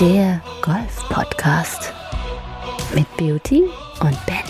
Der 0.00 0.42
Golf-Podcast 0.62 1.92
mit 2.94 3.06
Beauty 3.18 3.64
und 4.00 4.16
Benny. 4.24 4.40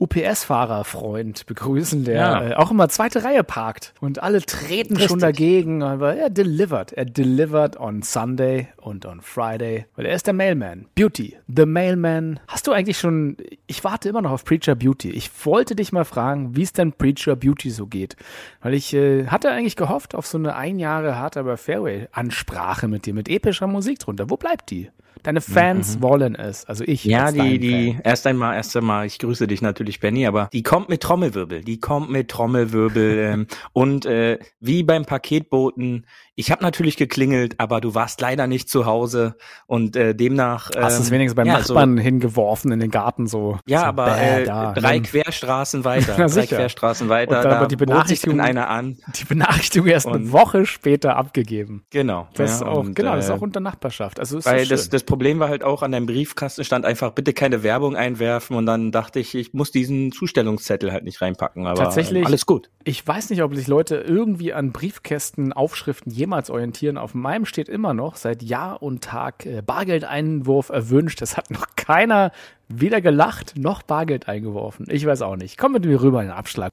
UPS-Fahrer-Freund 0.00 1.46
begrüßen, 1.46 2.04
der 2.04 2.14
Ja. 2.14 2.42
äh, 2.50 2.54
auch 2.54 2.70
immer 2.70 2.88
zweite 2.88 3.22
Reihe 3.22 3.44
parkt. 3.44 3.94
Und 4.00 4.22
alle 4.22 4.40
treten 4.42 4.98
schon 4.98 5.18
dagegen, 5.18 5.82
aber 5.82 6.16
er 6.16 6.30
delivered. 6.30 6.92
Er 6.92 7.04
delivered 7.04 7.78
on 7.78 8.02
Sunday 8.02 8.68
und 8.78 9.06
on 9.06 9.20
Friday, 9.20 9.86
weil 9.96 10.06
er 10.06 10.14
ist 10.14 10.26
der 10.26 10.34
Mailman. 10.34 10.86
Beauty, 10.94 11.36
the 11.54 11.66
Mailman. 11.66 12.40
Hast 12.48 12.66
du 12.66 12.72
eigentlich 12.72 12.98
schon, 12.98 13.36
ich 13.66 13.84
warte 13.84 14.08
immer 14.08 14.22
noch 14.22 14.32
auf 14.32 14.44
Preacher 14.44 14.74
Beauty. 14.74 15.10
Ich 15.10 15.30
wollte 15.44 15.76
dich 15.76 15.92
mal 15.92 16.04
fragen, 16.04 16.56
wie 16.56 16.62
es 16.62 16.72
denn 16.72 16.92
Preacher 16.92 17.36
Beauty 17.36 17.70
so 17.70 17.86
geht. 17.86 18.16
Weil 18.62 18.74
ich 18.74 18.94
äh, 18.94 19.26
hatte 19.26 19.50
eigentlich 19.50 19.76
gehofft 19.76 20.14
auf 20.14 20.26
so 20.26 20.38
eine 20.38 20.56
ein 20.56 20.78
Jahre 20.78 21.16
hart 21.18 21.36
aber 21.36 21.56
Fairway-Ansprache 21.56 22.88
mit 22.88 23.06
dir, 23.06 23.14
mit 23.14 23.28
epischer 23.28 23.66
Musik 23.66 23.98
drunter. 24.00 24.30
Wo 24.30 24.36
bleibt 24.36 24.70
die? 24.70 24.90
Deine 25.22 25.40
Fans 25.40 26.00
wollen 26.00 26.34
es, 26.34 26.64
also 26.64 26.84
ich. 26.84 27.04
Ja, 27.04 27.32
die, 27.32 27.58
die, 27.58 27.92
Fan. 27.92 28.00
erst 28.04 28.26
einmal, 28.26 28.56
erst 28.56 28.76
einmal, 28.76 29.06
ich 29.06 29.18
grüße 29.18 29.46
dich 29.46 29.62
natürlich, 29.62 30.00
Benny, 30.00 30.26
aber 30.26 30.48
die 30.52 30.62
kommt 30.62 30.88
mit 30.88 31.02
Trommelwirbel, 31.02 31.62
die 31.62 31.78
kommt 31.78 32.10
mit 32.10 32.28
Trommelwirbel 32.28 33.18
ähm, 33.32 33.46
und 33.72 34.06
äh, 34.06 34.38
wie 34.60 34.82
beim 34.82 35.04
Paketboten, 35.04 36.06
ich 36.40 36.50
habe 36.50 36.62
natürlich 36.62 36.96
geklingelt, 36.96 37.54
aber 37.58 37.80
du 37.80 37.94
warst 37.94 38.20
leider 38.20 38.46
nicht 38.46 38.68
zu 38.70 38.86
Hause 38.86 39.36
und 39.66 39.94
äh, 39.94 40.14
demnach 40.14 40.70
Hast 40.76 40.98
du 40.98 41.02
es 41.02 41.08
ähm, 41.08 41.14
wenigstens 41.14 41.36
beim 41.36 41.46
ja, 41.46 41.58
Nachbarn 41.58 41.98
hingeworfen 41.98 42.72
in 42.72 42.80
den 42.80 42.90
Garten 42.90 43.26
so? 43.26 43.58
Ja, 43.66 43.80
so 43.80 43.86
aber 43.86 44.06
bäh, 44.06 44.42
äh, 44.42 44.44
da, 44.44 44.72
drei 44.72 44.94
nimm. 44.94 45.02
Querstraßen 45.04 45.84
weiter, 45.84 46.14
Na, 46.18 46.26
drei. 46.26 46.46
Querstraßen 46.46 47.08
weiter, 47.10 47.36
Und 47.38 47.44
dann 47.44 47.52
aber 47.54 47.66
die 47.68 47.76
Benachrichtigung- 47.76 48.40
einer 48.40 48.68
an, 48.70 48.96
die 49.20 49.24
Benachrichtigung 49.24 49.86
erst 49.88 50.06
eine 50.06 50.16
Und- 50.16 50.32
Woche 50.32 50.64
später 50.66 51.16
abgegeben. 51.16 51.84
genau. 51.90 52.28
Das 52.34 52.52
ist 52.54 52.60
ja, 52.62 52.68
auch, 52.68 52.78
und, 52.80 52.94
genau, 52.96 53.14
das 53.16 53.26
ist 53.26 53.30
äh, 53.30 53.34
auch 53.34 53.42
unter 53.42 53.60
Nachbarschaft. 53.60 54.18
Also 54.18 54.38
ist 54.38 54.46
Weil 54.46 54.60
das, 54.60 54.68
das, 54.68 54.88
das 54.88 55.02
Problem 55.04 55.38
war 55.40 55.48
halt 55.50 55.62
auch, 55.62 55.82
an 55.82 55.92
deinem 55.92 56.06
Briefkasten 56.06 56.64
stand 56.64 56.84
einfach, 56.86 57.10
bitte 57.12 57.34
keine 57.34 57.62
Werbung 57.62 57.96
einwerfen 57.96 58.56
und 58.56 58.64
dann 58.66 58.92
dachte 58.92 59.20
ich, 59.20 59.34
ich 59.34 59.52
muss 59.52 59.70
diesen 59.72 60.10
Zustellungszettel 60.12 60.90
halt 60.90 61.04
nicht 61.04 61.20
reinpacken, 61.20 61.66
aber 61.66 61.82
Tatsächlich- 61.82 62.20
ähm, 62.22 62.26
alles 62.26 62.46
gut. 62.46 62.70
ich 62.84 63.06
weiß 63.06 63.28
nicht, 63.30 63.42
ob 63.42 63.54
sich 63.54 63.66
Leute 63.66 63.96
irgendwie 63.96 64.52
an 64.54 64.72
Briefkästen, 64.72 65.52
Aufschriften 65.52 66.10
jemals 66.12 66.29
orientieren. 66.50 66.96
Auf 66.98 67.14
meinem 67.14 67.44
steht 67.44 67.68
immer 67.68 67.94
noch 67.94 68.16
seit 68.16 68.42
Jahr 68.42 68.82
und 68.82 69.02
Tag 69.02 69.44
äh, 69.46 69.62
Bargeldeinwurf 69.62 70.68
erwünscht. 70.68 71.20
Das 71.20 71.36
hat 71.36 71.50
noch 71.50 71.66
keiner 71.76 72.32
weder 72.68 73.00
gelacht 73.00 73.54
noch 73.56 73.82
Bargeld 73.82 74.28
eingeworfen. 74.28 74.86
Ich 74.88 75.04
weiß 75.04 75.22
auch 75.22 75.36
nicht. 75.36 75.58
Komm 75.58 75.72
mit 75.72 75.84
mir 75.84 76.00
rüber 76.00 76.22
in 76.22 76.28
den 76.28 76.36
Abschlag. 76.36 76.72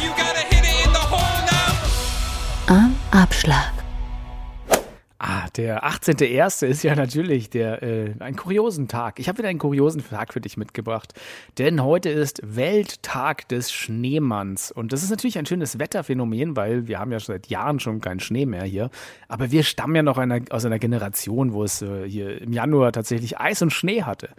You 0.00 0.10
gotta 0.16 0.44
Ah, 5.18 5.46
der 5.56 5.84
18.01. 5.86 6.66
ist 6.66 6.82
ja 6.82 6.96
natürlich 6.96 7.48
der 7.48 7.84
äh, 7.84 8.14
ein 8.18 8.34
kuriosen 8.34 8.88
Tag. 8.88 9.20
Ich 9.20 9.28
habe 9.28 9.38
wieder 9.38 9.48
einen 9.48 9.60
kuriosen 9.60 10.04
Tag 10.04 10.32
für 10.32 10.40
dich 10.40 10.56
mitgebracht, 10.56 11.14
denn 11.56 11.84
heute 11.84 12.10
ist 12.10 12.40
Welttag 12.42 13.46
des 13.48 13.70
Schneemanns 13.72 14.72
und 14.72 14.92
das 14.92 15.04
ist 15.04 15.10
natürlich 15.10 15.38
ein 15.38 15.46
schönes 15.46 15.78
Wetterphänomen, 15.78 16.56
weil 16.56 16.88
wir 16.88 16.98
haben 16.98 17.12
ja 17.12 17.20
seit 17.20 17.46
Jahren 17.46 17.78
schon 17.78 18.00
keinen 18.00 18.18
Schnee 18.18 18.44
mehr 18.44 18.64
hier, 18.64 18.90
aber 19.28 19.52
wir 19.52 19.62
stammen 19.62 19.94
ja 19.94 20.02
noch 20.02 20.18
einer, 20.18 20.40
aus 20.50 20.64
einer 20.64 20.80
Generation, 20.80 21.52
wo 21.52 21.62
es 21.62 21.80
äh, 21.80 22.08
hier 22.08 22.42
im 22.42 22.52
Januar 22.52 22.90
tatsächlich 22.90 23.38
Eis 23.38 23.62
und 23.62 23.72
Schnee 23.72 24.02
hatte. 24.02 24.30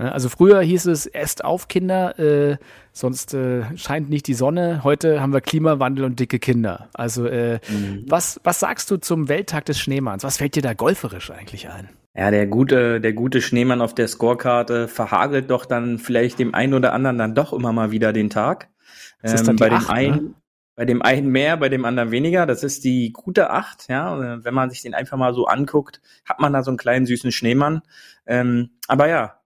Ja, 0.00 0.12
Also 0.12 0.28
früher 0.30 0.62
hieß 0.62 0.86
es 0.86 1.06
esst 1.06 1.44
auf 1.44 1.68
Kinder, 1.68 2.18
äh, 2.18 2.56
sonst 2.92 3.34
äh, 3.34 3.64
scheint 3.76 4.08
nicht 4.08 4.26
die 4.26 4.34
Sonne. 4.34 4.82
Heute 4.82 5.20
haben 5.20 5.32
wir 5.32 5.42
Klimawandel 5.42 6.06
und 6.06 6.18
dicke 6.18 6.38
Kinder. 6.38 6.88
Also 6.94 7.26
äh, 7.26 7.60
was 8.06 8.40
was 8.42 8.60
sagst 8.60 8.90
du 8.90 8.96
zum 8.96 9.28
Welttag 9.28 9.66
des 9.66 9.78
Schneemanns? 9.78 10.24
Was 10.24 10.38
fällt 10.38 10.56
dir 10.56 10.62
da 10.62 10.72
golferisch 10.72 11.30
eigentlich 11.30 11.68
ein? 11.68 11.90
Ja, 12.14 12.30
der 12.30 12.46
gute, 12.46 13.00
der 13.00 13.12
gute 13.12 13.40
Schneemann 13.40 13.80
auf 13.80 13.94
der 13.94 14.08
Scorekarte 14.08 14.88
verhagelt 14.88 15.50
doch 15.50 15.64
dann 15.64 15.98
vielleicht 15.98 16.38
dem 16.38 16.54
einen 16.54 16.74
oder 16.74 16.92
anderen 16.92 17.18
dann 17.18 17.34
doch 17.34 17.52
immer 17.52 17.72
mal 17.72 17.90
wieder 17.90 18.12
den 18.12 18.30
Tag. 18.30 18.68
Das 19.22 19.34
ist 19.34 19.46
dann 19.46 19.56
die 19.56 19.60
bei 19.60 19.68
dem 19.68 19.78
Acht, 19.78 19.88
ne? 19.88 19.94
einen, 19.94 20.34
bei 20.74 20.84
dem 20.86 21.02
einen 21.02 21.28
mehr, 21.28 21.56
bei 21.56 21.68
dem 21.68 21.84
anderen 21.84 22.10
weniger. 22.10 22.46
Das 22.46 22.64
ist 22.64 22.84
die 22.84 23.12
gute 23.12 23.50
Acht, 23.50 23.88
ja. 23.88 24.12
Und 24.12 24.44
Wenn 24.44 24.54
man 24.54 24.70
sich 24.70 24.82
den 24.82 24.94
einfach 24.94 25.18
mal 25.18 25.34
so 25.34 25.46
anguckt, 25.46 26.00
hat 26.24 26.40
man 26.40 26.52
da 26.52 26.62
so 26.62 26.70
einen 26.70 26.78
kleinen 26.78 27.06
süßen 27.06 27.30
Schneemann. 27.30 27.82
Ähm, 28.26 28.70
aber 28.88 29.08
ja, 29.08 29.24
äh, 29.24 29.39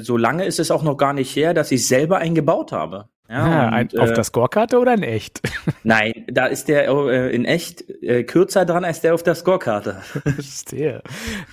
so 0.00 0.16
lange 0.16 0.44
ist 0.44 0.58
es 0.58 0.70
auch 0.70 0.82
noch 0.82 0.96
gar 0.96 1.12
nicht 1.12 1.34
her, 1.36 1.54
dass 1.54 1.70
ich 1.70 1.86
selber 1.86 2.18
einen 2.18 2.34
gebaut 2.34 2.72
habe. 2.72 3.08
Ja, 3.30 3.68
und, 3.68 3.74
ein, 3.74 3.88
auf 3.98 4.08
äh, 4.10 4.14
der 4.14 4.24
Scorekarte 4.24 4.78
oder 4.78 4.94
in 4.94 5.02
echt? 5.02 5.42
Nein, 5.84 6.12
da 6.28 6.46
ist 6.46 6.66
der 6.68 6.88
äh, 6.88 7.34
in 7.34 7.44
echt 7.44 7.84
äh, 8.02 8.24
kürzer 8.24 8.64
dran 8.64 8.84
als 8.86 9.02
der 9.02 9.12
auf 9.12 9.22
der 9.22 9.34
Scorekarte. 9.34 9.96
Verstehe. 10.24 11.02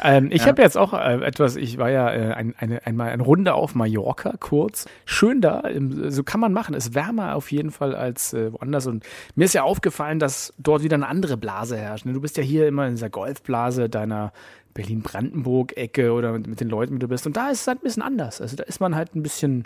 Ähm, 0.01 0.29
ich 0.31 0.43
Ja. 0.43 0.47
habe 0.47 0.61
jetzt 0.61 0.77
auch 0.77 0.93
äh, 0.93 1.21
etwas, 1.25 1.57
ich 1.57 1.77
war 1.77 1.89
ja 1.89 2.09
äh, 2.13 2.33
ein, 2.33 2.55
eine, 2.57 2.85
einmal 2.85 3.09
eine 3.09 3.23
Runde 3.23 3.53
auf 3.55 3.75
Mallorca 3.75 4.35
kurz. 4.39 4.85
Schön 5.03 5.41
da, 5.41 5.63
so 6.07 6.23
kann 6.23 6.39
man 6.39 6.53
machen. 6.53 6.75
Ist 6.75 6.95
wärmer 6.95 7.35
auf 7.35 7.51
jeden 7.51 7.71
Fall 7.71 7.93
als 7.93 8.33
äh, 8.33 8.53
woanders. 8.53 8.87
Und 8.87 9.03
mir 9.35 9.43
ist 9.43 9.53
ja 9.53 9.63
aufgefallen, 9.63 10.19
dass 10.19 10.53
dort 10.57 10.81
wieder 10.81 10.95
eine 10.95 11.07
andere 11.07 11.35
Blase 11.35 11.75
herrscht. 11.75 12.05
ne? 12.05 12.13
Du 12.13 12.21
bist 12.21 12.37
ja 12.37 12.43
hier 12.43 12.67
immer 12.69 12.85
in 12.87 12.95
dieser 12.95 13.09
Golfblase 13.09 13.89
deiner 13.89 14.31
Berlin-Brandenburg-Ecke 14.75 16.11
oder 16.13 16.31
mit, 16.33 16.47
mit 16.47 16.59
den 16.61 16.69
Leuten, 16.69 16.95
wie 16.95 16.99
du 16.99 17.07
bist. 17.07 17.25
Und 17.27 17.35
da 17.37 17.49
ist 17.49 17.61
es 17.61 17.67
halt 17.67 17.79
ein 17.79 17.83
bisschen 17.83 18.03
anders. 18.03 18.39
Also 18.41 18.55
da 18.55 18.63
ist 18.63 18.79
man 18.79 18.95
halt 18.95 19.15
ein 19.15 19.23
bisschen 19.23 19.63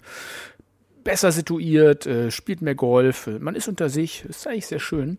besser 1.09 1.31
situiert, 1.31 2.05
äh, 2.05 2.29
spielt 2.29 2.61
mehr 2.61 2.75
Golf, 2.75 3.25
äh, 3.25 3.39
man 3.39 3.55
ist 3.55 3.67
unter 3.67 3.89
sich, 3.89 4.25
ist 4.25 4.45
eigentlich 4.45 4.67
sehr 4.67 4.79
schön. 4.79 5.17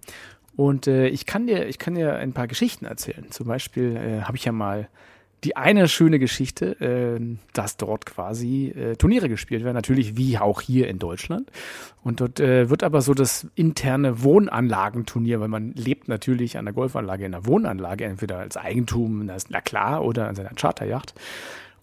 Und 0.54 0.86
äh, 0.86 1.08
ich 1.08 1.26
kann 1.26 1.48
dir, 1.48 1.66
ich 1.66 1.78
kann 1.78 1.96
dir 1.96 2.14
ein 2.14 2.32
paar 2.32 2.46
Geschichten 2.46 2.84
erzählen. 2.84 3.26
Zum 3.30 3.48
Beispiel 3.48 3.96
äh, 3.96 4.22
habe 4.22 4.36
ich 4.36 4.44
ja 4.44 4.52
mal 4.52 4.88
die 5.42 5.56
eine 5.56 5.88
schöne 5.88 6.20
Geschichte, 6.20 6.80
äh, 6.80 7.20
dass 7.54 7.76
dort 7.76 8.06
quasi 8.06 8.68
äh, 8.68 8.94
Turniere 8.94 9.28
gespielt 9.28 9.64
werden, 9.64 9.74
natürlich 9.74 10.16
wie 10.16 10.38
auch 10.38 10.60
hier 10.60 10.86
in 10.86 11.00
Deutschland. 11.00 11.50
Und 12.04 12.20
dort 12.20 12.38
äh, 12.38 12.70
wird 12.70 12.84
aber 12.84 13.00
so 13.02 13.12
das 13.12 13.48
interne 13.56 14.22
Wohnanlagenturnier, 14.22 15.40
weil 15.40 15.48
man 15.48 15.72
lebt 15.72 16.06
natürlich 16.06 16.56
an 16.56 16.66
der 16.66 16.74
Golfanlage 16.74 17.24
in 17.24 17.34
einer 17.34 17.46
Wohnanlage, 17.46 18.04
entweder 18.04 18.38
als 18.38 18.56
Eigentum, 18.56 19.28
na 19.48 19.60
klar, 19.60 20.04
oder 20.04 20.28
an 20.28 20.36
seiner 20.36 20.54
Charterjacht. 20.54 21.14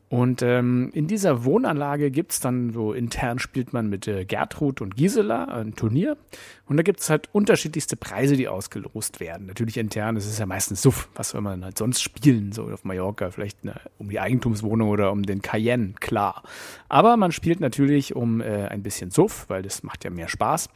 Und 0.09 0.41
ähm, 0.41 0.89
in 0.93 1.07
dieser 1.07 1.43
Wohnanlage 1.43 2.11
gibt's 2.11 2.39
dann 2.39 2.71
so 2.71 2.93
intern 2.93 3.39
spielt 3.39 3.73
man 3.73 3.89
mit 3.89 4.07
äh, 4.07 4.23
Gertrud 4.23 4.79
und 4.79 4.95
Gisela 4.95 5.45
ein 5.45 5.75
Turnier. 5.75 6.15
Und 6.65 6.77
da 6.77 6.83
gibt's 6.83 7.09
halt 7.09 7.27
unterschiedlichste 7.33 7.97
Preise, 7.97 8.37
die 8.37 8.47
ausgelost 8.47 9.19
werden. 9.19 9.47
Natürlich 9.47 9.77
intern, 9.77 10.15
das 10.15 10.25
ist 10.25 10.39
ja 10.39 10.45
meistens 10.45 10.81
Suff, 10.81 11.09
was 11.15 11.29
soll 11.29 11.41
man 11.41 11.65
halt 11.65 11.77
sonst 11.77 12.01
spielen, 12.01 12.53
so 12.53 12.63
auf 12.69 12.85
Mallorca, 12.85 13.31
vielleicht 13.31 13.59
eine, 13.63 13.75
um 13.97 14.09
die 14.09 14.19
Eigentumswohnung 14.19 14.89
oder 14.89 15.11
um 15.11 15.23
den 15.23 15.41
Cayenne, 15.41 15.93
klar. 15.99 16.43
Aber 16.87 17.17
man 17.17 17.33
spielt 17.33 17.59
natürlich 17.59 18.15
um 18.15 18.39
äh, 18.39 18.67
ein 18.67 18.83
bisschen 18.83 19.11
Suff, 19.11 19.45
weil 19.49 19.61
das 19.61 19.83
macht 19.83 20.05
ja 20.05 20.09
mehr 20.09 20.29
Spaß. 20.29 20.69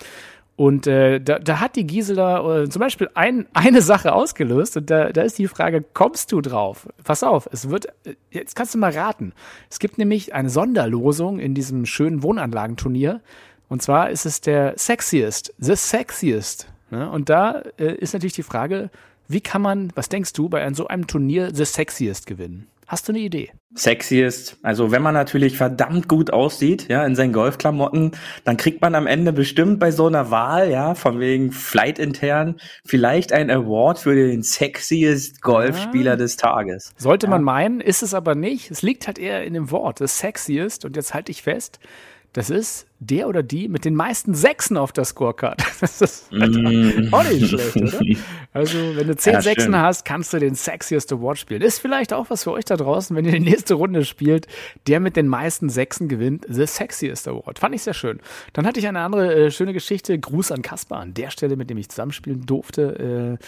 Und 0.61 0.85
äh, 0.85 1.19
da, 1.19 1.39
da 1.39 1.59
hat 1.59 1.75
die 1.75 1.87
Gisela 1.87 2.61
äh, 2.61 2.69
zum 2.69 2.81
Beispiel 2.81 3.09
ein, 3.15 3.47
eine 3.51 3.81
Sache 3.81 4.13
ausgelöst 4.13 4.77
und 4.77 4.91
da, 4.91 5.11
da 5.11 5.23
ist 5.23 5.39
die 5.39 5.47
Frage, 5.47 5.83
kommst 5.95 6.31
du 6.31 6.39
drauf? 6.39 6.87
Pass 7.03 7.23
auf, 7.23 7.49
es 7.51 7.71
wird, 7.71 7.87
äh, 8.05 8.13
jetzt 8.29 8.55
kannst 8.55 8.75
du 8.75 8.77
mal 8.77 8.91
raten. 8.91 9.33
Es 9.71 9.79
gibt 9.79 9.97
nämlich 9.97 10.35
eine 10.35 10.51
Sonderlosung 10.51 11.39
in 11.39 11.55
diesem 11.55 11.87
schönen 11.87 12.21
Wohnanlagenturnier 12.21 13.21
und 13.69 13.81
zwar 13.81 14.11
ist 14.11 14.27
es 14.27 14.39
der 14.39 14.77
Sexiest, 14.77 15.51
The 15.57 15.75
Sexiest. 15.75 16.67
Ne? 16.91 17.09
Und 17.09 17.29
da 17.29 17.63
äh, 17.79 17.95
ist 17.95 18.13
natürlich 18.13 18.33
die 18.33 18.43
Frage, 18.43 18.91
wie 19.27 19.41
kann 19.41 19.63
man, 19.63 19.91
was 19.95 20.09
denkst 20.09 20.33
du, 20.33 20.47
bei 20.47 20.71
so 20.75 20.85
einem 20.85 21.07
Turnier 21.07 21.49
The 21.55 21.65
Sexiest 21.65 22.27
gewinnen? 22.27 22.67
Hast 22.91 23.07
du 23.07 23.13
eine 23.13 23.21
Idee? 23.21 23.51
Sexiest. 23.73 24.57
Also 24.63 24.91
wenn 24.91 25.01
man 25.01 25.13
natürlich 25.13 25.55
verdammt 25.55 26.09
gut 26.09 26.33
aussieht, 26.33 26.89
ja, 26.89 27.05
in 27.05 27.15
seinen 27.15 27.31
Golfklamotten, 27.31 28.11
dann 28.43 28.57
kriegt 28.57 28.81
man 28.81 28.95
am 28.95 29.07
Ende 29.07 29.31
bestimmt 29.31 29.79
bei 29.79 29.91
so 29.91 30.07
einer 30.07 30.29
Wahl, 30.29 30.69
ja, 30.69 30.93
von 30.93 31.21
wegen 31.21 31.53
Flight 31.53 31.99
intern, 31.99 32.59
vielleicht 32.85 33.31
ein 33.31 33.49
Award 33.49 33.99
für 33.99 34.13
den 34.13 34.43
sexiest 34.43 35.41
Golfspieler 35.41 36.13
Ah. 36.13 36.15
des 36.17 36.35
Tages. 36.35 36.93
Sollte 36.97 37.29
man 37.29 37.43
meinen, 37.43 37.79
ist 37.79 38.03
es 38.03 38.13
aber 38.13 38.35
nicht. 38.35 38.71
Es 38.71 38.81
liegt 38.81 39.07
halt 39.07 39.17
eher 39.17 39.45
in 39.45 39.53
dem 39.53 39.71
Wort, 39.71 40.01
das 40.01 40.17
Sexiest. 40.19 40.83
Und 40.83 40.97
jetzt 40.97 41.13
halte 41.13 41.31
ich 41.31 41.43
fest, 41.43 41.79
Das 42.33 42.49
ist 42.49 42.87
der 42.99 43.27
oder 43.27 43.43
die 43.43 43.67
mit 43.67 43.83
den 43.83 43.93
meisten 43.93 44.33
Sechsen 44.33 44.77
auf 44.77 44.93
der 44.93 45.03
Scorecard. 45.05 45.61
Das 45.81 45.99
ist 45.99 46.31
mm. 46.31 47.11
auch 47.11 47.23
nicht 47.23 47.47
schlecht, 47.47 47.75
oder? 47.75 47.99
Also, 48.53 48.77
wenn 48.95 49.07
du 49.07 49.15
zehn 49.15 49.33
ja, 49.33 49.41
Sechsen 49.41 49.75
hast, 49.75 50.03
kannst 50.03 50.33
du 50.33 50.39
den 50.39 50.55
Sexiest 50.55 51.11
Award 51.11 51.39
spielen. 51.39 51.61
Ist 51.61 51.79
vielleicht 51.79 52.13
auch 52.13 52.29
was 52.29 52.43
für 52.43 52.51
euch 52.51 52.65
da 52.65 52.75
draußen, 52.75 53.15
wenn 53.15 53.25
ihr 53.25 53.31
die 53.31 53.39
nächste 53.39 53.75
Runde 53.75 54.05
spielt. 54.05 54.45
Der 54.87 54.99
mit 54.99 55.15
den 55.15 55.27
meisten 55.27 55.69
Sechsen 55.69 56.09
gewinnt 56.09 56.45
The 56.47 56.67
Sexiest 56.67 57.27
Award. 57.27 57.59
Fand 57.59 57.73
ich 57.73 57.83
sehr 57.83 57.93
schön. 57.93 58.19
Dann 58.53 58.65
hatte 58.67 58.79
ich 58.79 58.87
eine 58.87 58.99
andere 58.99 59.33
äh, 59.33 59.51
schöne 59.51 59.73
Geschichte. 59.73 60.19
Gruß 60.19 60.51
an 60.51 60.61
Kaspar 60.61 60.99
an 60.99 61.13
der 61.13 61.31
Stelle, 61.31 61.55
mit 61.55 61.69
dem 61.69 61.77
ich 61.77 61.89
zusammenspielen 61.89 62.45
durfte. 62.45 63.39
Äh, 63.39 63.45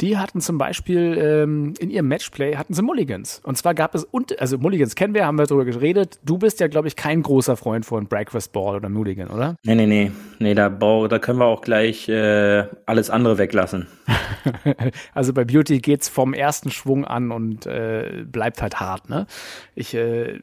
die 0.00 0.18
hatten 0.18 0.40
zum 0.40 0.58
Beispiel 0.58 1.16
ähm, 1.18 1.74
in 1.78 1.90
ihrem 1.90 2.08
Matchplay 2.08 2.56
hatten 2.56 2.74
sie 2.74 2.82
Mulligans. 2.82 3.40
Und 3.44 3.56
zwar 3.56 3.74
gab 3.74 3.94
es, 3.94 4.04
und, 4.04 4.38
also 4.40 4.58
Mulligans 4.58 4.94
kennen 4.94 5.14
wir, 5.14 5.26
haben 5.26 5.38
wir 5.38 5.46
darüber 5.46 5.64
geredet. 5.64 6.18
Du 6.24 6.38
bist 6.38 6.60
ja, 6.60 6.68
glaube 6.68 6.88
ich, 6.88 6.96
kein 6.96 7.22
großer 7.22 7.56
Freund 7.56 7.84
von 7.84 8.06
Breakfast 8.06 8.52
Ball 8.52 8.76
oder 8.76 8.88
Mulligan, 8.88 9.28
oder? 9.28 9.56
Nee, 9.64 9.74
nee, 9.74 9.86
nee. 9.86 10.10
Nee, 10.38 10.54
da, 10.54 10.68
da 10.68 11.18
können 11.18 11.38
wir 11.38 11.46
auch 11.46 11.62
gleich 11.62 12.08
äh, 12.08 12.66
alles 12.86 13.10
andere 13.10 13.38
weglassen. 13.38 13.86
also 15.14 15.32
bei 15.32 15.44
Beauty 15.44 15.78
geht's 15.78 16.08
vom 16.08 16.34
ersten 16.34 16.70
Schwung 16.70 17.04
an 17.04 17.30
und 17.30 17.66
äh, 17.66 18.24
bleibt 18.26 18.62
halt 18.62 18.80
hart, 18.80 19.08
ne? 19.08 19.26
Ich 19.74 19.94
äh, 19.94 20.40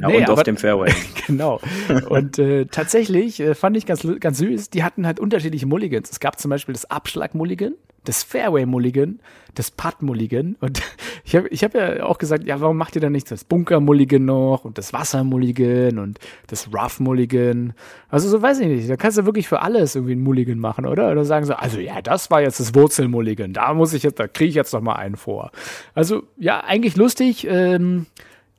ja, 0.00 0.08
nee, 0.08 0.16
und 0.16 0.24
aber, 0.24 0.34
auf 0.34 0.42
dem 0.44 0.56
Fairway. 0.56 0.92
genau. 1.26 1.60
Und 2.08 2.38
äh, 2.38 2.64
tatsächlich 2.66 3.40
äh, 3.40 3.54
fand 3.54 3.76
ich 3.76 3.84
ganz, 3.84 4.06
ganz 4.20 4.38
süß, 4.38 4.70
die 4.70 4.82
hatten 4.82 5.06
halt 5.06 5.20
unterschiedliche 5.20 5.66
Mulligans. 5.66 6.10
Es 6.10 6.20
gab 6.20 6.38
zum 6.38 6.48
Beispiel 6.48 6.72
das 6.72 6.90
Abschlag-Mulligan, 6.90 7.74
das 8.04 8.22
Fairway-Mulligan, 8.22 9.20
das 9.54 9.70
Putt-Mulligan. 9.70 10.56
Und 10.60 10.80
ich 11.24 11.36
habe 11.36 11.48
ich 11.48 11.64
hab 11.64 11.74
ja 11.74 12.04
auch 12.04 12.18
gesagt, 12.18 12.44
ja, 12.44 12.60
warum 12.60 12.76
macht 12.76 12.94
ihr 12.94 13.00
dann 13.00 13.12
nicht 13.12 13.30
das 13.30 13.44
Bunker-Mulligan 13.44 14.24
noch 14.24 14.64
und 14.64 14.78
das 14.78 14.92
Wasser-Mulligan 14.92 15.98
und 15.98 16.18
das 16.46 16.68
Rough-Mulligan? 16.72 17.74
Also 18.08 18.28
so 18.28 18.40
weiß 18.40 18.60
ich 18.60 18.68
nicht. 18.68 18.90
Da 18.90 18.96
kannst 18.96 19.18
du 19.18 19.26
wirklich 19.26 19.48
für 19.48 19.62
alles 19.62 19.94
irgendwie 19.94 20.14
ein 20.14 20.22
Mulligan 20.22 20.58
machen, 20.58 20.86
oder? 20.86 21.10
Oder 21.10 21.24
sagen 21.24 21.46
so, 21.46 21.54
also 21.54 21.78
ja, 21.78 22.00
das 22.02 22.30
war 22.30 22.40
jetzt 22.40 22.60
das 22.60 22.74
Wurzel-Mulligan. 22.74 23.52
Da 23.52 23.74
muss 23.74 23.92
ich 23.92 24.02
jetzt, 24.02 24.18
da 24.18 24.28
kriege 24.28 24.48
ich 24.48 24.54
jetzt 24.54 24.72
noch 24.72 24.82
mal 24.82 24.96
einen 24.96 25.16
vor. 25.16 25.50
Also 25.94 26.22
ja, 26.38 26.60
eigentlich 26.60 26.96
lustig. 26.96 27.46
Ähm, 27.48 28.06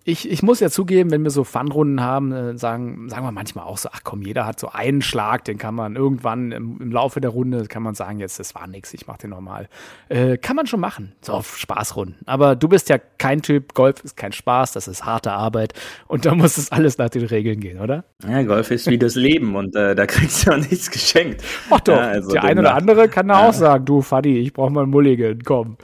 ich, 0.04 0.30
ich 0.30 0.42
muss 0.42 0.60
ja 0.60 0.70
zugeben, 0.70 1.12
wenn 1.12 1.24
wir 1.24 1.30
so 1.30 1.44
Fun-Runden 1.44 2.02
haben, 2.02 2.32
äh, 2.32 2.58
sagen, 2.58 3.08
sagen 3.10 3.26
wir 3.26 3.32
manchmal 3.32 3.66
auch 3.66 3.78
so, 3.78 3.90
ach 3.92 4.02
komm, 4.04 4.24
jeder 4.24 4.46
hat 4.46 4.60
so 4.60 4.70
einen 4.70 5.02
Schlag, 5.02 5.46
den 5.46 5.58
kann 5.58 5.76
man 5.76 5.96
irgendwann 5.96 6.52
im, 6.52 6.82
im 6.82 6.92
Laufe 6.92 7.22
der 7.22 7.30
Runde, 7.30 7.68
kann 7.68 7.84
man 7.84 7.94
sagen, 7.94 8.20
jetzt, 8.20 8.40
das 8.40 8.56
war 8.56 8.66
nix, 8.68 8.94
ich 8.94 9.06
mach 9.06 9.18
den 9.18 9.30
nochmal. 9.30 9.70
Äh, 10.10 10.38
kann 10.38 10.56
man 10.56 10.66
schon 10.66 10.80
machen, 10.80 11.14
so 11.22 11.34
auf 11.34 11.58
Spaßrunden. 11.58 12.16
Aber 12.26 12.56
du 12.56 12.68
bist 12.68 12.90
ja 12.90 12.98
kein 12.98 13.44
Typ, 13.44 13.76
Golf 13.76 14.04
ist 14.04 14.18
kein 14.18 14.32
Spaß, 14.32 14.72
das 14.72 14.88
ist 14.88 15.06
harte 15.06 15.32
Arbeit 15.34 15.74
und 16.08 16.26
da 16.26 16.34
muss 16.34 16.58
es 16.58 16.72
alles 16.72 16.98
nach 16.98 17.10
den 17.10 17.26
Regeln 17.26 17.60
gehen, 17.60 17.80
oder? 17.80 18.04
Ja, 18.28 18.42
Golf 18.42 18.72
ist 18.72 18.88
wie 18.88 18.98
das 18.98 19.14
Leben 19.14 19.56
und 19.56 19.76
äh, 19.76 19.94
da 19.94 20.08
kriegst 20.08 20.48
du 20.48 20.52
auch 20.52 20.58
nichts 20.58 20.90
geschenkt. 20.90 21.44
Ach 21.70 21.80
doch, 21.80 21.98
ja, 21.98 22.08
also 22.08 22.32
der 22.32 22.44
eine 22.44 22.62
oder 22.62 22.74
andere 22.74 23.08
kann 23.08 23.28
da 23.28 23.42
ja. 23.42 23.50
auch 23.50 23.54
sagen, 23.54 23.86
du 23.86 24.02
Fadi, 24.02 24.40
ich 24.40 24.54
brauch 24.54 24.70
mal 24.72 24.82
einen 24.82 24.92
Mulligan, 24.92 25.44
komm. 25.44 25.78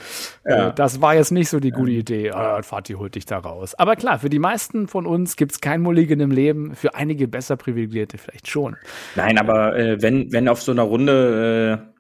Ja. 0.46 0.70
Äh, 0.70 0.74
das 0.74 1.02
war 1.02 1.13
jetzt 1.13 1.31
nicht 1.31 1.50
so 1.50 1.60
die 1.60 1.72
gute 1.72 1.92
Idee. 1.92 2.31
Oh, 2.34 2.62
Fadi 2.62 2.94
holt 2.94 3.16
dich 3.16 3.25
da 3.25 3.38
raus. 3.40 3.75
Aber 3.75 3.96
klar, 3.96 4.06
klar, 4.07 4.19
für 4.19 4.30
die 4.30 4.39
meisten 4.39 4.88
von 4.88 5.06
uns 5.06 5.36
gibt 5.36 5.51
es 5.51 5.59
kein 5.59 5.81
Mulligan 5.81 6.21
im 6.21 6.31
Leben, 6.31 6.75
für 6.75 6.95
einige 6.95 7.27
besser 7.27 7.57
Privilegierte 7.57 8.18
vielleicht 8.18 8.48
schon. 8.48 8.77
Nein, 9.18 9.38
aber 9.38 9.77
äh, 9.77 10.01
wenn, 10.01 10.31
wenn 10.31 10.48
auf 10.48 10.62
so 10.62 10.71
einer 10.71 10.83
Runde, 10.83 11.81
äh, 11.83 11.92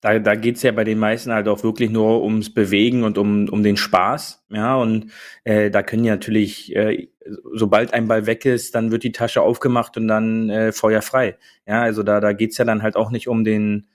da, 0.00 0.20
da 0.20 0.36
geht 0.36 0.56
es 0.56 0.62
ja 0.62 0.70
bei 0.70 0.84
den 0.84 1.00
meisten 1.00 1.32
halt 1.32 1.48
auch 1.48 1.64
wirklich 1.64 1.90
nur 1.90 2.22
ums 2.22 2.54
Bewegen 2.54 3.02
und 3.02 3.18
um, 3.18 3.48
um 3.48 3.64
den 3.64 3.76
Spaß. 3.76 4.44
Ja, 4.50 4.76
und 4.76 5.10
äh, 5.42 5.68
da 5.72 5.82
können 5.82 6.04
ja 6.04 6.14
natürlich, 6.14 6.74
äh, 6.76 7.08
sobald 7.52 7.92
ein 7.92 8.06
Ball 8.06 8.26
weg 8.26 8.44
ist, 8.44 8.76
dann 8.76 8.92
wird 8.92 9.02
die 9.02 9.10
Tasche 9.10 9.42
aufgemacht 9.42 9.96
und 9.96 10.06
dann 10.06 10.48
äh, 10.48 10.70
feuerfrei. 10.70 11.36
Ja, 11.66 11.82
also 11.82 12.04
da, 12.04 12.20
da 12.20 12.32
geht 12.32 12.52
es 12.52 12.58
ja 12.58 12.64
dann 12.64 12.84
halt 12.84 12.94
auch 12.94 13.10
nicht 13.10 13.26
um 13.26 13.42
den, 13.42 13.88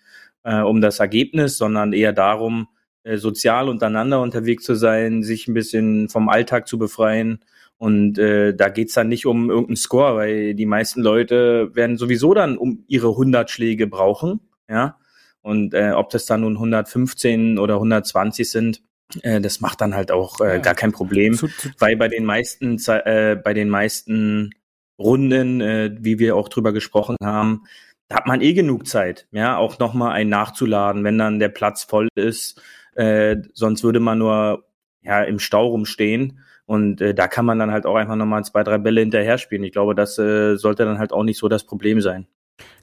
äh, 0.43 0.59
um 0.59 0.81
das 0.81 0.99
Ergebnis, 0.99 1.57
sondern 1.57 1.93
eher 1.93 2.11
darum, 2.11 2.67
äh, 3.03 3.15
sozial 3.15 3.69
untereinander 3.69 4.21
unterwegs 4.21 4.65
zu 4.65 4.75
sein, 4.75 5.23
sich 5.23 5.47
ein 5.47 5.53
bisschen 5.53 6.09
vom 6.09 6.27
Alltag 6.27 6.67
zu 6.67 6.77
befreien. 6.77 7.39
Und 7.81 8.19
äh, 8.19 8.53
da 8.53 8.69
geht's 8.69 8.93
dann 8.93 9.07
nicht 9.07 9.25
um 9.25 9.49
irgendeinen 9.49 9.75
Score, 9.75 10.15
weil 10.15 10.53
die 10.53 10.67
meisten 10.67 11.01
Leute 11.01 11.73
werden 11.73 11.97
sowieso 11.97 12.35
dann 12.35 12.57
um 12.57 12.83
ihre 12.87 13.09
100 13.09 13.49
Schläge 13.49 13.87
brauchen. 13.87 14.39
Ja. 14.69 14.99
Und 15.41 15.73
äh, 15.73 15.91
ob 15.91 16.11
das 16.11 16.27
dann 16.27 16.41
nun 16.41 16.53
115 16.53 17.57
oder 17.57 17.75
120 17.75 18.51
sind, 18.51 18.83
äh, 19.23 19.41
das 19.41 19.61
macht 19.61 19.81
dann 19.81 19.95
halt 19.95 20.11
auch 20.11 20.39
äh, 20.41 20.55
ja. 20.55 20.57
gar 20.57 20.75
kein 20.75 20.91
Problem, 20.91 21.33
zu, 21.33 21.47
zu, 21.47 21.69
weil 21.79 21.97
bei 21.97 22.07
den 22.07 22.23
meisten 22.23 22.77
äh, 22.87 23.35
bei 23.43 23.55
den 23.55 23.69
meisten 23.69 24.51
Runden, 24.99 25.61
äh, 25.61 25.97
wie 25.99 26.19
wir 26.19 26.35
auch 26.35 26.49
drüber 26.49 26.73
gesprochen 26.73 27.15
haben, 27.23 27.63
da 28.09 28.17
hat 28.17 28.27
man 28.27 28.41
eh 28.41 28.53
genug 28.53 28.85
Zeit, 28.85 29.27
ja, 29.31 29.57
auch 29.57 29.79
nochmal 29.79 30.11
einen 30.11 30.29
nachzuladen, 30.29 31.03
wenn 31.03 31.17
dann 31.17 31.39
der 31.39 31.49
Platz 31.49 31.83
voll 31.83 32.09
ist 32.13 32.61
äh, 32.95 33.37
sonst 33.53 33.83
würde 33.83 33.99
man 33.99 34.19
nur 34.19 34.65
ja 35.01 35.23
im 35.23 35.39
Stau 35.39 35.67
rumstehen. 35.67 36.39
Und 36.65 37.01
äh, 37.01 37.13
da 37.13 37.27
kann 37.27 37.45
man 37.45 37.59
dann 37.59 37.71
halt 37.71 37.85
auch 37.85 37.95
einfach 37.95 38.15
nochmal 38.15 38.43
zwei, 38.45 38.63
drei 38.63 38.77
Bälle 38.77 39.01
hinterher 39.01 39.37
spielen. 39.37 39.63
Ich 39.63 39.71
glaube, 39.71 39.95
das 39.95 40.17
äh, 40.17 40.55
sollte 40.55 40.85
dann 40.85 40.99
halt 40.99 41.13
auch 41.13 41.23
nicht 41.23 41.37
so 41.37 41.49
das 41.49 41.65
Problem 41.65 42.01
sein. 42.01 42.27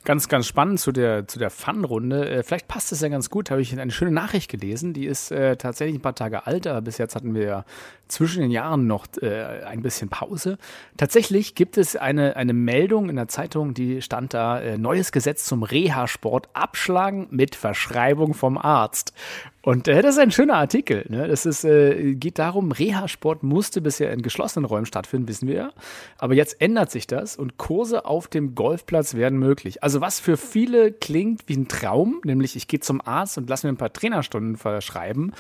Ganz, 0.09 0.29
ganz 0.29 0.47
spannend 0.47 0.81
zu 0.81 0.91
der, 0.91 1.29
zu 1.29 1.39
der 1.39 1.51
Fun-Runde. 1.51 2.31
Äh, 2.31 2.43
vielleicht 2.43 2.67
passt 2.67 2.93
es 2.93 3.03
ja 3.03 3.09
ganz 3.09 3.29
gut. 3.29 3.51
Habe 3.51 3.61
ich 3.61 3.79
eine 3.79 3.91
schöne 3.91 4.11
Nachricht 4.11 4.51
gelesen. 4.51 4.95
Die 4.95 5.05
ist 5.05 5.31
äh, 5.31 5.59
tatsächlich 5.59 5.99
ein 5.99 6.01
paar 6.01 6.15
Tage 6.15 6.47
alt, 6.47 6.67
aber 6.67 6.81
bis 6.81 6.97
jetzt 6.97 7.15
hatten 7.15 7.35
wir 7.35 7.43
ja 7.43 7.65
zwischen 8.09 8.41
den 8.41 8.51
Jahren 8.51 8.87
noch 8.87 9.07
äh, 9.21 9.65
ein 9.67 9.83
bisschen 9.83 10.09
Pause. 10.09 10.57
Tatsächlich 10.97 11.55
gibt 11.55 11.77
es 11.77 11.95
eine, 11.95 12.37
eine 12.37 12.55
Meldung 12.55 13.11
in 13.11 13.17
der 13.17 13.29
Zeitung, 13.29 13.75
die 13.75 14.01
stand 14.01 14.33
da: 14.33 14.59
äh, 14.59 14.79
Neues 14.79 15.13
Gesetz 15.13 15.45
zum 15.45 15.63
Reha-Sport 15.63 16.49
abschlagen 16.55 17.27
mit 17.31 17.55
Verschreibung 17.55 18.33
vom 18.33 18.57
Arzt. 18.57 19.13
Und 19.69 19.87
äh, 19.87 20.01
das 20.01 20.15
ist 20.15 20.21
ein 20.21 20.31
schöner 20.31 20.55
Artikel. 20.55 21.05
Ne? 21.11 21.29
Das 21.29 21.45
ist, 21.45 21.63
äh, 21.65 22.15
geht 22.15 22.39
darum, 22.39 22.73
Reha-Sport 22.73 23.43
musste 23.43 23.83
bisher 23.83 24.13
in 24.13 24.23
geschlossenen 24.23 24.65
Räumen 24.65 24.87
stattfinden, 24.87 25.29
wissen 25.29 25.47
wir 25.47 25.55
ja. 25.55 25.73
Aber 26.17 26.33
jetzt 26.33 26.63
ändert 26.63 26.91
sich 26.91 27.07
das 27.07 27.37
und 27.37 27.59
Kurse 27.59 28.07
auf 28.07 28.29
dem 28.29 28.55
Golfplatz 28.55 29.13
werden 29.13 29.39
möglich. 29.39 29.83
Also 29.83 29.98
was 30.01 30.21
für 30.21 30.37
viele 30.37 30.93
klingt 30.93 31.49
wie 31.49 31.57
ein 31.57 31.69
Traum, 31.69 32.21
nämlich 32.25 32.57
ich 32.57 32.69
gehe 32.69 32.81
zum 32.81 33.01
Arzt 33.01 33.39
und 33.39 33.49
lasse 33.49 33.67
mir 33.67 33.73
ein 33.73 33.77
paar 33.77 33.93
Trainerstunden 33.93 34.57
verschreiben, 34.57 35.33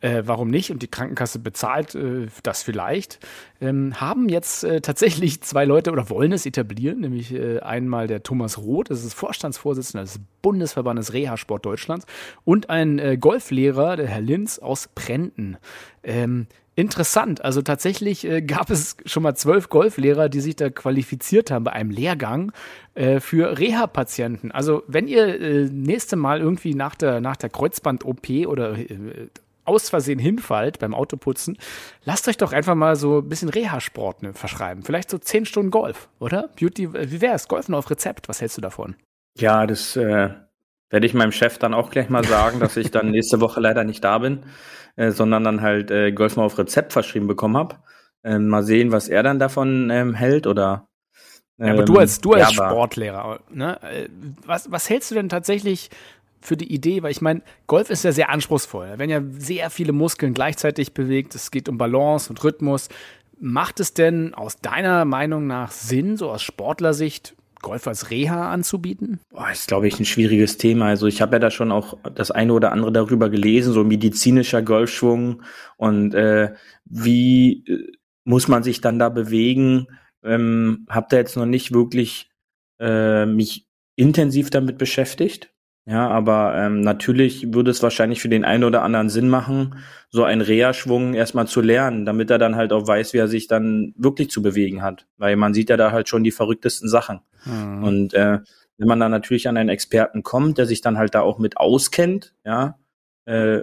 äh, 0.00 0.22
warum 0.26 0.48
nicht? 0.48 0.70
Und 0.70 0.82
die 0.82 0.88
Krankenkasse 0.88 1.38
bezahlt 1.38 1.94
äh, 1.94 2.26
das 2.42 2.62
vielleicht. 2.62 3.18
Ähm, 3.60 4.00
haben 4.00 4.28
jetzt 4.28 4.64
äh, 4.64 4.80
tatsächlich 4.80 5.42
zwei 5.42 5.64
Leute 5.64 5.90
oder 5.90 6.10
wollen 6.10 6.32
es 6.32 6.46
etablieren, 6.46 7.00
nämlich 7.00 7.32
äh, 7.32 7.60
einmal 7.60 8.06
der 8.06 8.22
Thomas 8.22 8.58
Roth, 8.58 8.90
das 8.90 9.04
ist 9.04 9.14
Vorstandsvorsitzender 9.14 10.04
des 10.04 10.20
Bundesverbandes 10.42 11.12
Reha-Sport 11.12 11.64
Deutschlands, 11.64 12.06
und 12.44 12.70
ein 12.70 12.98
äh, 12.98 13.16
Golflehrer, 13.16 13.96
der 13.96 14.06
Herr 14.06 14.20
Linz 14.20 14.58
aus 14.58 14.88
Prenten. 14.94 15.56
Ähm, 16.02 16.46
Interessant. 16.78 17.42
Also 17.42 17.62
tatsächlich 17.62 18.26
äh, 18.26 18.42
gab 18.42 18.68
es 18.68 18.98
schon 19.06 19.22
mal 19.22 19.34
zwölf 19.34 19.70
Golflehrer, 19.70 20.28
die 20.28 20.40
sich 20.40 20.56
da 20.56 20.68
qualifiziert 20.68 21.50
haben 21.50 21.64
bei 21.64 21.72
einem 21.72 21.90
Lehrgang 21.90 22.52
äh, 22.94 23.18
für 23.18 23.58
Reha-Patienten. 23.58 24.52
Also 24.52 24.82
wenn 24.86 25.08
ihr 25.08 25.40
äh, 25.40 25.64
nächste 25.64 26.16
Mal 26.16 26.40
irgendwie 26.40 26.74
nach 26.74 26.94
der, 26.94 27.22
nach 27.22 27.36
der 27.36 27.48
Kreuzband-OP 27.48 28.28
oder 28.46 28.78
äh, 28.78 29.28
aus 29.64 29.88
Versehen 29.88 30.18
hinfallt 30.18 30.78
beim 30.78 30.94
Autoputzen, 30.94 31.56
lasst 32.04 32.28
euch 32.28 32.36
doch 32.36 32.52
einfach 32.52 32.74
mal 32.74 32.94
so 32.94 33.20
ein 33.20 33.28
bisschen 33.30 33.48
Reha-Sport 33.48 34.22
ne, 34.22 34.34
verschreiben. 34.34 34.82
Vielleicht 34.82 35.08
so 35.08 35.16
zehn 35.16 35.46
Stunden 35.46 35.70
Golf, 35.70 36.10
oder? 36.18 36.50
Beauty, 36.60 36.92
wie 36.92 37.22
wär's? 37.22 37.48
Golfen 37.48 37.74
auf 37.74 37.90
Rezept, 37.90 38.28
was 38.28 38.42
hältst 38.42 38.58
du 38.58 38.60
davon? 38.60 38.96
Ja, 39.38 39.66
das 39.66 39.96
äh, 39.96 40.28
werde 40.90 41.06
ich 41.06 41.14
meinem 41.14 41.32
Chef 41.32 41.56
dann 41.56 41.72
auch 41.72 41.90
gleich 41.90 42.10
mal 42.10 42.24
sagen, 42.24 42.60
dass 42.60 42.76
ich 42.76 42.90
dann 42.90 43.10
nächste 43.10 43.40
Woche 43.40 43.60
leider 43.60 43.82
nicht 43.82 44.04
da 44.04 44.18
bin, 44.18 44.44
äh, 44.96 45.10
sondern 45.10 45.44
dann 45.44 45.62
halt 45.62 45.90
äh, 45.90 46.12
Golfen 46.12 46.42
auf 46.42 46.58
Rezept 46.58 46.92
verschrieben 46.92 47.26
bekommen 47.26 47.56
habe. 47.56 47.76
Ähm, 48.24 48.48
mal 48.48 48.62
sehen, 48.62 48.92
was 48.92 49.08
er 49.08 49.22
dann 49.22 49.38
davon 49.38 49.90
ähm, 49.90 50.14
hält 50.14 50.46
oder 50.46 50.88
ja, 51.58 51.72
aber 51.72 51.84
du 51.84 51.96
als, 51.96 52.20
du 52.20 52.32
als 52.32 52.54
ja, 52.54 52.68
Sportlehrer, 52.68 53.40
ne? 53.50 53.80
Äh, 53.82 54.08
was, 54.44 54.70
was 54.70 54.90
hältst 54.90 55.10
du 55.10 55.14
denn 55.14 55.30
tatsächlich 55.30 55.90
für 56.40 56.56
die 56.56 56.72
Idee, 56.72 57.02
weil 57.02 57.10
ich 57.10 57.22
meine, 57.22 57.42
Golf 57.66 57.90
ist 57.90 58.04
ja 58.04 58.12
sehr 58.12 58.30
anspruchsvoll. 58.30 58.88
Da 58.88 58.98
werden 58.98 59.10
ja 59.10 59.22
sehr 59.38 59.70
viele 59.70 59.92
Muskeln 59.92 60.34
gleichzeitig 60.34 60.92
bewegt. 60.92 61.34
Es 61.34 61.50
geht 61.50 61.68
um 61.68 61.78
Balance 61.78 62.28
und 62.30 62.42
Rhythmus. 62.44 62.88
Macht 63.38 63.80
es 63.80 63.94
denn 63.94 64.34
aus 64.34 64.56
deiner 64.56 65.04
Meinung 65.04 65.46
nach 65.46 65.70
Sinn, 65.70 66.16
so 66.16 66.30
aus 66.30 66.42
Sportlersicht, 66.42 67.35
Golf 67.62 67.86
als 67.86 68.10
Reha 68.10 68.50
anzubieten? 68.50 69.20
Boah, 69.30 69.50
ist, 69.50 69.68
glaube 69.68 69.88
ich, 69.88 69.98
ein 69.98 70.04
schwieriges 70.04 70.56
Thema. 70.56 70.86
Also 70.86 71.06
ich 71.06 71.20
habe 71.20 71.36
ja 71.36 71.38
da 71.38 71.50
schon 71.50 71.72
auch 71.72 71.98
das 72.14 72.30
eine 72.30 72.52
oder 72.52 72.72
andere 72.72 72.92
darüber 72.92 73.28
gelesen, 73.28 73.72
so 73.72 73.84
medizinischer 73.84 74.62
Golfschwung 74.62 75.42
und 75.76 76.14
äh, 76.14 76.54
wie 76.84 77.64
äh, 77.66 77.92
muss 78.24 78.48
man 78.48 78.62
sich 78.62 78.80
dann 78.80 78.98
da 78.98 79.08
bewegen. 79.08 79.86
Ähm, 80.22 80.86
hab 80.88 81.08
da 81.08 81.16
jetzt 81.16 81.36
noch 81.36 81.46
nicht 81.46 81.72
wirklich 81.72 82.30
äh, 82.80 83.26
mich 83.26 83.66
intensiv 83.96 84.50
damit 84.50 84.78
beschäftigt. 84.78 85.50
Ja, 85.88 86.08
aber 86.08 86.56
ähm, 86.56 86.80
natürlich 86.80 87.54
würde 87.54 87.70
es 87.70 87.80
wahrscheinlich 87.80 88.20
für 88.20 88.28
den 88.28 88.44
einen 88.44 88.64
oder 88.64 88.82
anderen 88.82 89.08
Sinn 89.08 89.28
machen, 89.28 89.76
so 90.10 90.24
einen 90.24 90.40
Reha-Schwung 90.40 91.14
erstmal 91.14 91.46
zu 91.46 91.60
lernen, 91.60 92.04
damit 92.04 92.28
er 92.28 92.38
dann 92.38 92.56
halt 92.56 92.72
auch 92.72 92.88
weiß, 92.88 93.12
wie 93.12 93.18
er 93.18 93.28
sich 93.28 93.46
dann 93.46 93.94
wirklich 93.96 94.30
zu 94.30 94.42
bewegen 94.42 94.82
hat. 94.82 95.06
Weil 95.16 95.36
man 95.36 95.54
sieht 95.54 95.70
ja 95.70 95.76
da 95.76 95.92
halt 95.92 96.08
schon 96.08 96.24
die 96.24 96.32
verrücktesten 96.32 96.88
Sachen. 96.88 97.20
Mhm. 97.44 97.84
Und 97.84 98.14
äh, 98.14 98.40
wenn 98.78 98.88
man 98.88 98.98
dann 98.98 99.12
natürlich 99.12 99.48
an 99.48 99.56
einen 99.56 99.68
Experten 99.68 100.24
kommt, 100.24 100.58
der 100.58 100.66
sich 100.66 100.80
dann 100.80 100.98
halt 100.98 101.14
da 101.14 101.20
auch 101.20 101.38
mit 101.38 101.56
auskennt, 101.56 102.34
ja, 102.44 102.78
äh, 103.26 103.60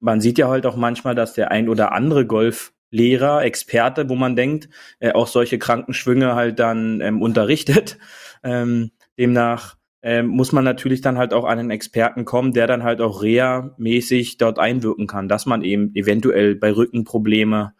man 0.00 0.20
sieht 0.20 0.38
ja 0.38 0.48
halt 0.48 0.66
auch 0.66 0.76
manchmal, 0.76 1.14
dass 1.14 1.32
der 1.34 1.52
ein 1.52 1.68
oder 1.68 1.92
andere 1.92 2.26
Golflehrer, 2.26 3.44
Experte, 3.44 4.08
wo 4.08 4.16
man 4.16 4.34
denkt, 4.34 4.68
äh, 4.98 5.12
auch 5.12 5.28
solche 5.28 5.60
Krankenschwünge 5.60 6.34
halt 6.34 6.58
dann 6.58 7.00
ähm, 7.00 7.22
unterrichtet. 7.22 7.98
Ähm, 8.44 8.90
demnach 9.16 9.76
ähm, 10.02 10.26
muss 10.26 10.52
man 10.52 10.64
natürlich 10.64 11.00
dann 11.00 11.16
halt 11.16 11.32
auch 11.32 11.44
an 11.44 11.58
einen 11.58 11.70
Experten 11.70 12.24
kommen, 12.24 12.52
der 12.52 12.66
dann 12.66 12.82
halt 12.82 13.00
auch 13.00 13.22
Reha-mäßig 13.22 14.36
dort 14.36 14.58
einwirken 14.58 15.06
kann, 15.06 15.28
dass 15.28 15.46
man 15.46 15.62
eben 15.62 15.94
eventuell 15.94 16.56
bei 16.56 16.74
Rückenprobleme 16.74 17.74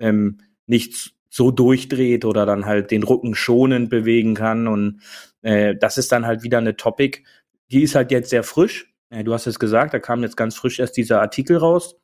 ähm, 0.00 0.38
nicht 0.66 1.14
so 1.30 1.50
durchdreht 1.50 2.24
oder 2.24 2.46
dann 2.46 2.66
halt 2.66 2.90
den 2.90 3.04
Rücken 3.04 3.34
schonend 3.34 3.90
bewegen 3.90 4.34
kann. 4.34 4.66
Und 4.66 5.00
äh, 5.42 5.76
das 5.76 5.98
ist 5.98 6.10
dann 6.10 6.26
halt 6.26 6.42
wieder 6.42 6.58
eine 6.58 6.76
Topic, 6.76 7.22
die 7.70 7.82
ist 7.82 7.94
halt 7.94 8.10
jetzt 8.10 8.30
sehr 8.30 8.42
frisch. 8.42 8.92
Äh, 9.10 9.22
du 9.24 9.32
hast 9.32 9.46
es 9.46 9.58
gesagt, 9.58 9.94
da 9.94 10.00
kam 10.00 10.22
jetzt 10.22 10.36
ganz 10.36 10.56
frisch 10.56 10.80
erst 10.80 10.96
dieser 10.96 11.20
Artikel 11.20 11.56
raus. 11.56 11.96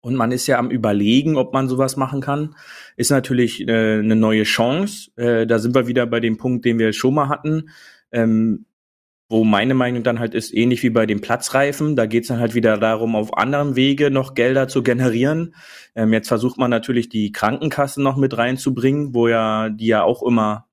Und 0.00 0.16
man 0.16 0.32
ist 0.32 0.46
ja 0.46 0.58
am 0.58 0.70
überlegen, 0.70 1.36
ob 1.36 1.54
man 1.54 1.66
sowas 1.66 1.96
machen 1.96 2.20
kann. 2.20 2.54
Ist 2.96 3.10
natürlich 3.10 3.66
äh, 3.66 3.98
eine 3.98 4.14
neue 4.14 4.42
Chance. 4.42 5.10
Äh, 5.16 5.46
da 5.46 5.58
sind 5.58 5.74
wir 5.74 5.86
wieder 5.86 6.06
bei 6.06 6.20
dem 6.20 6.36
Punkt, 6.36 6.66
den 6.66 6.78
wir 6.78 6.92
schon 6.92 7.14
mal 7.14 7.30
hatten. 7.30 7.70
Ähm, 8.12 8.66
wo 9.28 9.44
meine 9.44 9.74
Meinung 9.74 10.02
dann 10.02 10.18
halt 10.18 10.34
ist, 10.34 10.52
ähnlich 10.54 10.82
wie 10.82 10.90
bei 10.90 11.06
den 11.06 11.20
Platzreifen, 11.20 11.96
da 11.96 12.06
geht's 12.06 12.28
dann 12.28 12.40
halt 12.40 12.54
wieder 12.54 12.76
darum, 12.76 13.16
auf 13.16 13.36
anderem 13.36 13.74
Wege 13.74 14.10
noch 14.10 14.34
Gelder 14.34 14.68
zu 14.68 14.82
generieren. 14.82 15.54
Ähm, 15.94 16.12
jetzt 16.12 16.28
versucht 16.28 16.58
man 16.58 16.70
natürlich 16.70 17.08
die 17.08 17.32
Krankenkassen 17.32 18.02
noch 18.02 18.16
mit 18.16 18.36
reinzubringen, 18.36 19.14
wo 19.14 19.28
ja 19.28 19.70
die 19.70 19.86
ja 19.86 20.02
auch 20.02 20.22
immer 20.22 20.68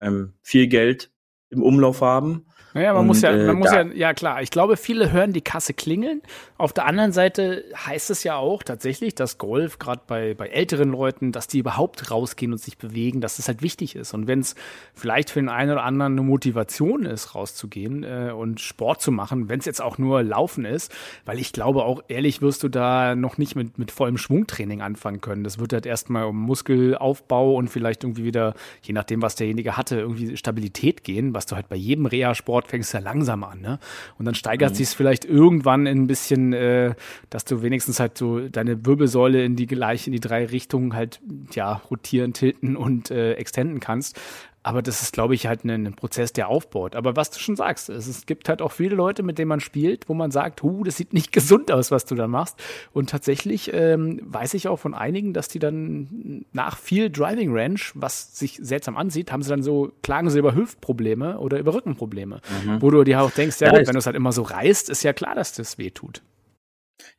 ähm, 0.00 0.34
viel 0.42 0.66
Geld 0.66 1.10
im 1.50 1.62
Umlauf 1.62 2.02
haben. 2.02 2.46
Naja, 2.76 2.92
man 2.92 3.00
und, 3.00 3.06
muss 3.06 3.22
ja, 3.22 3.32
man 3.32 3.48
äh, 3.48 3.52
muss 3.54 3.72
ja, 3.72 3.82
ja 3.86 4.12
klar, 4.12 4.42
ich 4.42 4.50
glaube, 4.50 4.76
viele 4.76 5.10
hören 5.10 5.32
die 5.32 5.40
Kasse 5.40 5.72
klingeln. 5.72 6.20
Auf 6.58 6.74
der 6.74 6.84
anderen 6.84 7.12
Seite 7.12 7.64
heißt 7.74 8.10
es 8.10 8.22
ja 8.22 8.36
auch 8.36 8.62
tatsächlich, 8.62 9.14
dass 9.14 9.38
Golf, 9.38 9.78
gerade 9.78 10.02
bei, 10.06 10.34
bei 10.34 10.48
älteren 10.48 10.90
Leuten, 10.90 11.32
dass 11.32 11.48
die 11.48 11.58
überhaupt 11.58 12.10
rausgehen 12.10 12.52
und 12.52 12.58
sich 12.58 12.76
bewegen, 12.76 13.22
dass 13.22 13.38
das 13.38 13.48
halt 13.48 13.62
wichtig 13.62 13.96
ist. 13.96 14.12
Und 14.12 14.26
wenn 14.26 14.40
es 14.40 14.56
vielleicht 14.94 15.30
für 15.30 15.40
den 15.40 15.48
einen 15.48 15.72
oder 15.72 15.84
anderen 15.84 16.12
eine 16.12 16.22
Motivation 16.22 17.06
ist, 17.06 17.34
rauszugehen 17.34 18.04
äh, 18.04 18.32
und 18.36 18.60
Sport 18.60 19.00
zu 19.00 19.10
machen, 19.10 19.48
wenn 19.48 19.58
es 19.58 19.64
jetzt 19.64 19.80
auch 19.80 19.96
nur 19.96 20.22
Laufen 20.22 20.66
ist, 20.66 20.94
weil 21.24 21.38
ich 21.38 21.54
glaube 21.54 21.82
auch, 21.82 22.02
ehrlich 22.08 22.42
wirst 22.42 22.62
du 22.62 22.68
da 22.68 23.16
noch 23.16 23.38
nicht 23.38 23.56
mit, 23.56 23.78
mit 23.78 23.90
vollem 23.90 24.18
Schwungtraining 24.18 24.82
anfangen 24.82 25.22
können. 25.22 25.44
Das 25.44 25.58
wird 25.58 25.72
halt 25.72 25.86
erstmal 25.86 26.24
um 26.24 26.36
Muskelaufbau 26.42 27.54
und 27.54 27.68
vielleicht 27.68 28.04
irgendwie 28.04 28.24
wieder, 28.24 28.52
je 28.82 28.92
nachdem, 28.92 29.22
was 29.22 29.34
derjenige 29.34 29.78
hatte, 29.78 29.96
irgendwie 29.96 30.36
Stabilität 30.36 31.04
gehen, 31.04 31.32
was 31.32 31.46
du 31.46 31.56
halt 31.56 31.70
bei 31.70 31.76
jedem 31.76 32.04
Reha-Sport 32.04 32.65
fängst 32.66 32.92
ja 32.94 33.00
langsam 33.00 33.44
an, 33.44 33.60
ne? 33.60 33.78
Und 34.18 34.24
dann 34.24 34.34
steigert 34.34 34.70
mhm. 34.70 34.74
sich 34.74 34.88
es 34.88 34.94
vielleicht 34.94 35.24
irgendwann 35.24 35.86
in 35.86 36.02
ein 36.02 36.06
bisschen, 36.06 36.52
äh, 36.52 36.94
dass 37.30 37.44
du 37.44 37.62
wenigstens 37.62 38.00
halt 38.00 38.18
so 38.18 38.48
deine 38.48 38.84
Wirbelsäule 38.84 39.44
in 39.44 39.56
die 39.56 39.66
gleich 39.66 40.06
in 40.06 40.12
die 40.12 40.20
drei 40.20 40.44
Richtungen 40.46 40.94
halt 40.94 41.20
ja 41.52 41.82
rotieren, 41.90 42.32
tilten 42.32 42.76
und 42.76 43.10
äh, 43.10 43.34
extenden 43.34 43.80
kannst. 43.80 44.20
Aber 44.66 44.82
das 44.82 45.00
ist, 45.00 45.12
glaube 45.12 45.36
ich, 45.36 45.46
halt 45.46 45.62
ein, 45.62 45.86
ein, 45.86 45.94
Prozess, 45.94 46.32
der 46.32 46.48
aufbaut. 46.48 46.96
Aber 46.96 47.14
was 47.14 47.30
du 47.30 47.38
schon 47.38 47.54
sagst, 47.54 47.88
es, 47.88 48.08
es, 48.08 48.26
gibt 48.26 48.48
halt 48.48 48.60
auch 48.60 48.72
viele 48.72 48.96
Leute, 48.96 49.22
mit 49.22 49.38
denen 49.38 49.46
man 49.46 49.60
spielt, 49.60 50.08
wo 50.08 50.14
man 50.14 50.32
sagt, 50.32 50.60
hu, 50.64 50.82
das 50.82 50.96
sieht 50.96 51.12
nicht 51.12 51.30
gesund 51.32 51.70
aus, 51.70 51.92
was 51.92 52.04
du 52.04 52.16
da 52.16 52.26
machst. 52.26 52.58
Und 52.92 53.08
tatsächlich 53.08 53.70
ähm, 53.72 54.20
weiß 54.24 54.54
ich 54.54 54.66
auch 54.66 54.78
von 54.78 54.92
einigen, 54.92 55.34
dass 55.34 55.46
die 55.46 55.60
dann 55.60 56.46
nach 56.52 56.78
viel 56.78 57.10
Driving 57.10 57.56
Range, 57.56 57.78
was 57.94 58.36
sich 58.36 58.58
seltsam 58.60 58.96
ansieht, 58.96 59.30
haben 59.30 59.42
sie 59.42 59.50
dann 59.50 59.62
so, 59.62 59.92
klagen 60.02 60.30
sie 60.30 60.40
über 60.40 60.56
Hüftprobleme 60.56 61.38
oder 61.38 61.60
über 61.60 61.72
Rückenprobleme. 61.72 62.40
Mhm. 62.64 62.82
Wo 62.82 62.90
du 62.90 63.04
dir 63.04 63.22
auch 63.22 63.30
denkst, 63.30 63.60
ja, 63.60 63.68
ja 63.68 63.78
gut, 63.78 63.86
wenn 63.86 63.94
du 63.94 64.00
es 64.00 64.06
halt 64.06 64.16
immer 64.16 64.32
so 64.32 64.42
reißt, 64.42 64.90
ist 64.90 65.04
ja 65.04 65.12
klar, 65.12 65.36
dass 65.36 65.52
das 65.52 65.78
weh 65.78 65.90
tut. 65.90 66.22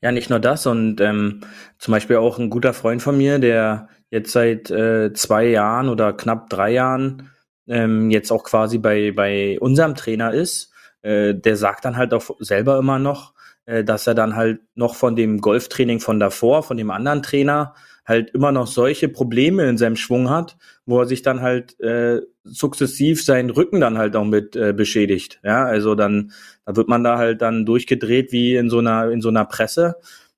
Ja, 0.02 0.12
nicht 0.12 0.30
nur 0.30 0.40
das 0.40 0.68
und 0.68 1.00
ähm, 1.00 1.40
zum 1.78 1.94
Beispiel 1.94 2.18
auch 2.18 2.40
ein 2.40 2.50
guter 2.50 2.74
Freund 2.74 3.02
von 3.02 3.18
mir, 3.18 3.40
der 3.40 3.88
jetzt 4.10 4.34
seit 4.34 4.70
äh, 4.70 5.14
zwei 5.14 5.46
Jahren 5.46 5.88
oder 5.88 6.12
knapp 6.12 6.50
drei 6.50 6.72
Jahren 6.72 7.30
ähm, 7.68 8.10
jetzt 8.10 8.32
auch 8.32 8.44
quasi 8.44 8.78
bei, 8.78 9.12
bei 9.12 9.60
unserem 9.60 9.96
Trainer 9.96 10.34
ist, 10.34 10.72
äh, 11.02 11.34
der 11.34 11.56
sagt 11.56 11.86
dann 11.86 11.98
halt 11.98 12.14
auch 12.14 12.32
selber 12.40 12.78
immer 12.80 13.00
noch, 13.00 13.34
äh, 13.66 13.84
dass 13.84 14.08
er 14.08 14.16
dann 14.16 14.36
halt 14.36 14.62
noch 14.76 14.96
von 14.96 15.16
dem 15.16 15.42
Golftraining 15.42 16.00
von 16.00 16.20
davor, 16.20 16.64
von 16.64 16.78
dem 16.78 16.92
anderen 16.92 17.22
Trainer, 17.22 17.76
halt 18.06 18.30
immer 18.30 18.54
noch 18.54 18.68
solche 18.68 19.10
Probleme 19.10 19.68
in 19.68 19.78
seinem 19.78 19.98
Schwung 19.98 20.30
hat, 20.30 20.56
wo 20.86 21.00
er 21.00 21.06
sich 21.06 21.22
dann 21.22 21.42
halt 21.42 21.78
äh, 21.82 22.22
sukzessiv 22.46 23.24
seinen 23.24 23.50
Rücken 23.50 23.82
dann 23.82 23.98
halt 23.98 24.16
auch 24.16 24.24
mit 24.24 24.56
äh, 24.56 24.72
beschädigt. 24.72 25.42
Ja, 25.44 25.66
also 25.66 25.94
dann, 25.94 26.32
da 26.66 26.78
wird 26.78 26.88
man 26.88 27.04
da 27.04 27.18
halt 27.18 27.42
dann 27.42 27.66
durchgedreht 27.66 28.32
wie 28.32 28.56
in 28.56 28.70
so 28.70 28.80
einer, 28.80 29.12
in 29.12 29.22
so 29.22 29.28
einer 29.28 29.44
Presse 29.44 29.98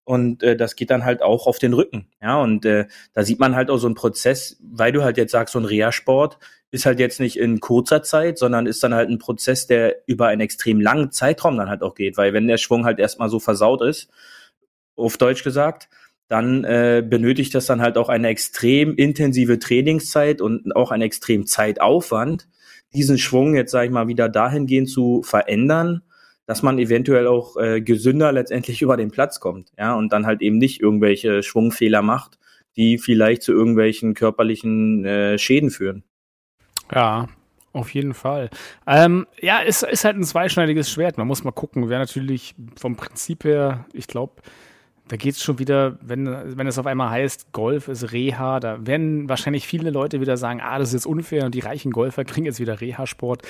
und 0.10 0.42
äh, 0.42 0.58
das 0.58 0.76
geht 0.76 0.90
dann 0.90 1.06
halt 1.06 1.22
auch 1.22 1.46
auf 1.46 1.60
den 1.60 1.74
Rücken. 1.74 2.08
Ja, 2.20 2.42
und 2.42 2.66
äh, 2.66 2.88
da 3.14 3.24
sieht 3.24 3.40
man 3.40 3.56
halt 3.56 3.70
auch 3.70 3.78
so 3.78 3.86
einen 3.86 3.94
Prozess, 3.94 4.58
weil 4.60 4.92
du 4.92 5.04
halt 5.04 5.18
jetzt 5.18 5.32
sagst, 5.32 5.54
so 5.54 5.60
ein 5.60 5.66
Reha-Sport 5.66 6.40
ist 6.72 6.88
halt 6.88 7.00
jetzt 7.00 7.20
nicht 7.20 7.38
in 7.38 7.60
kurzer 7.60 8.02
Zeit, 8.02 8.40
sondern 8.40 8.66
ist 8.66 8.82
dann 8.82 8.96
halt 8.96 9.08
ein 9.12 9.20
Prozess, 9.20 9.68
der 9.68 9.98
über 10.08 10.26
einen 10.26 10.42
extrem 10.42 10.82
langen 10.82 11.12
Zeitraum 11.12 11.58
dann 11.58 11.70
halt 11.70 11.84
auch 11.84 11.94
geht, 11.94 12.18
weil 12.18 12.34
wenn 12.34 12.48
der 12.48 12.58
Schwung 12.58 12.86
halt 12.86 12.98
erstmal 12.98 13.30
so 13.30 13.40
versaut 13.40 13.84
ist, 13.84 14.10
auf 14.96 15.18
Deutsch 15.18 15.44
gesagt, 15.44 15.90
dann 16.28 16.64
äh, 16.64 17.04
benötigt 17.08 17.54
das 17.54 17.68
dann 17.68 17.80
halt 17.80 17.96
auch 17.96 18.10
eine 18.10 18.30
extrem 18.30 18.96
intensive 18.96 19.60
Trainingszeit 19.60 20.42
und 20.42 20.76
auch 20.76 20.90
einen 20.90 21.04
extrem 21.04 21.46
Zeitaufwand, 21.46 22.48
diesen 22.96 23.20
Schwung 23.20 23.54
jetzt, 23.54 23.70
sage 23.70 23.86
ich 23.86 23.92
mal, 23.92 24.08
wieder 24.08 24.28
dahingehend 24.28 24.90
zu 24.90 25.22
verändern, 25.22 26.02
dass 26.50 26.64
man 26.64 26.80
eventuell 26.80 27.28
auch 27.28 27.58
äh, 27.58 27.80
gesünder 27.80 28.32
letztendlich 28.32 28.82
über 28.82 28.98
den 28.98 29.12
Platz 29.12 29.40
kommt, 29.40 29.72
ja, 29.78 29.94
und 29.94 30.12
dann 30.12 30.26
halt 30.26 30.42
eben 30.42 30.58
nicht 30.58 30.82
irgendwelche 30.82 31.44
Schwungfehler 31.44 32.02
macht, 32.02 32.40
die 32.76 32.98
vielleicht 32.98 33.44
zu 33.44 33.52
irgendwelchen 33.52 34.16
körperlichen 34.16 35.06
äh, 35.06 35.38
Schäden 35.38 35.70
führen. 35.70 36.04
Ja, 36.92 37.28
auf 37.72 37.94
jeden 37.94 38.16
Fall. 38.16 38.50
Ähm, 38.88 39.28
ja, 39.40 39.60
es 39.64 39.84
ist, 39.84 39.92
ist 39.92 40.06
halt 40.06 40.18
ein 40.18 40.24
zweischneidiges 40.24 40.90
Schwert. 40.90 41.20
Man 41.20 41.28
muss 41.28 41.44
mal 41.44 41.52
gucken. 41.52 41.88
Wäre 41.88 42.00
natürlich 42.00 42.56
vom 42.76 42.96
Prinzip 42.96 43.44
her, 43.44 43.86
ich 43.94 44.08
glaube, 44.08 44.42
da 45.08 45.18
geht 45.18 45.36
es 45.36 45.44
schon 45.44 45.60
wieder, 45.60 46.00
wenn, 46.02 46.58
wenn 46.58 46.66
es 46.66 46.80
auf 46.80 46.88
einmal 46.88 47.12
heißt, 47.12 47.52
Golf 47.52 47.90
ist 47.90 48.12
Reha, 48.12 48.60
da 48.60 48.88
werden 48.88 49.30
wahrscheinlich 49.30 49.68
viele 49.68 49.92
Leute 49.92 50.20
wieder 50.20 50.36
sagen, 50.36 50.62
ah, 50.64 50.80
das 50.80 50.90
ist 50.90 50.94
jetzt 50.96 51.06
unfair 51.06 51.46
und 51.46 51.54
die 51.54 51.60
reichen 51.60 51.92
Golfer 51.92 52.26
kriegen 52.26 52.48
jetzt 52.48 52.60
wieder 52.60 52.82
Reha-Sport. 52.82 53.44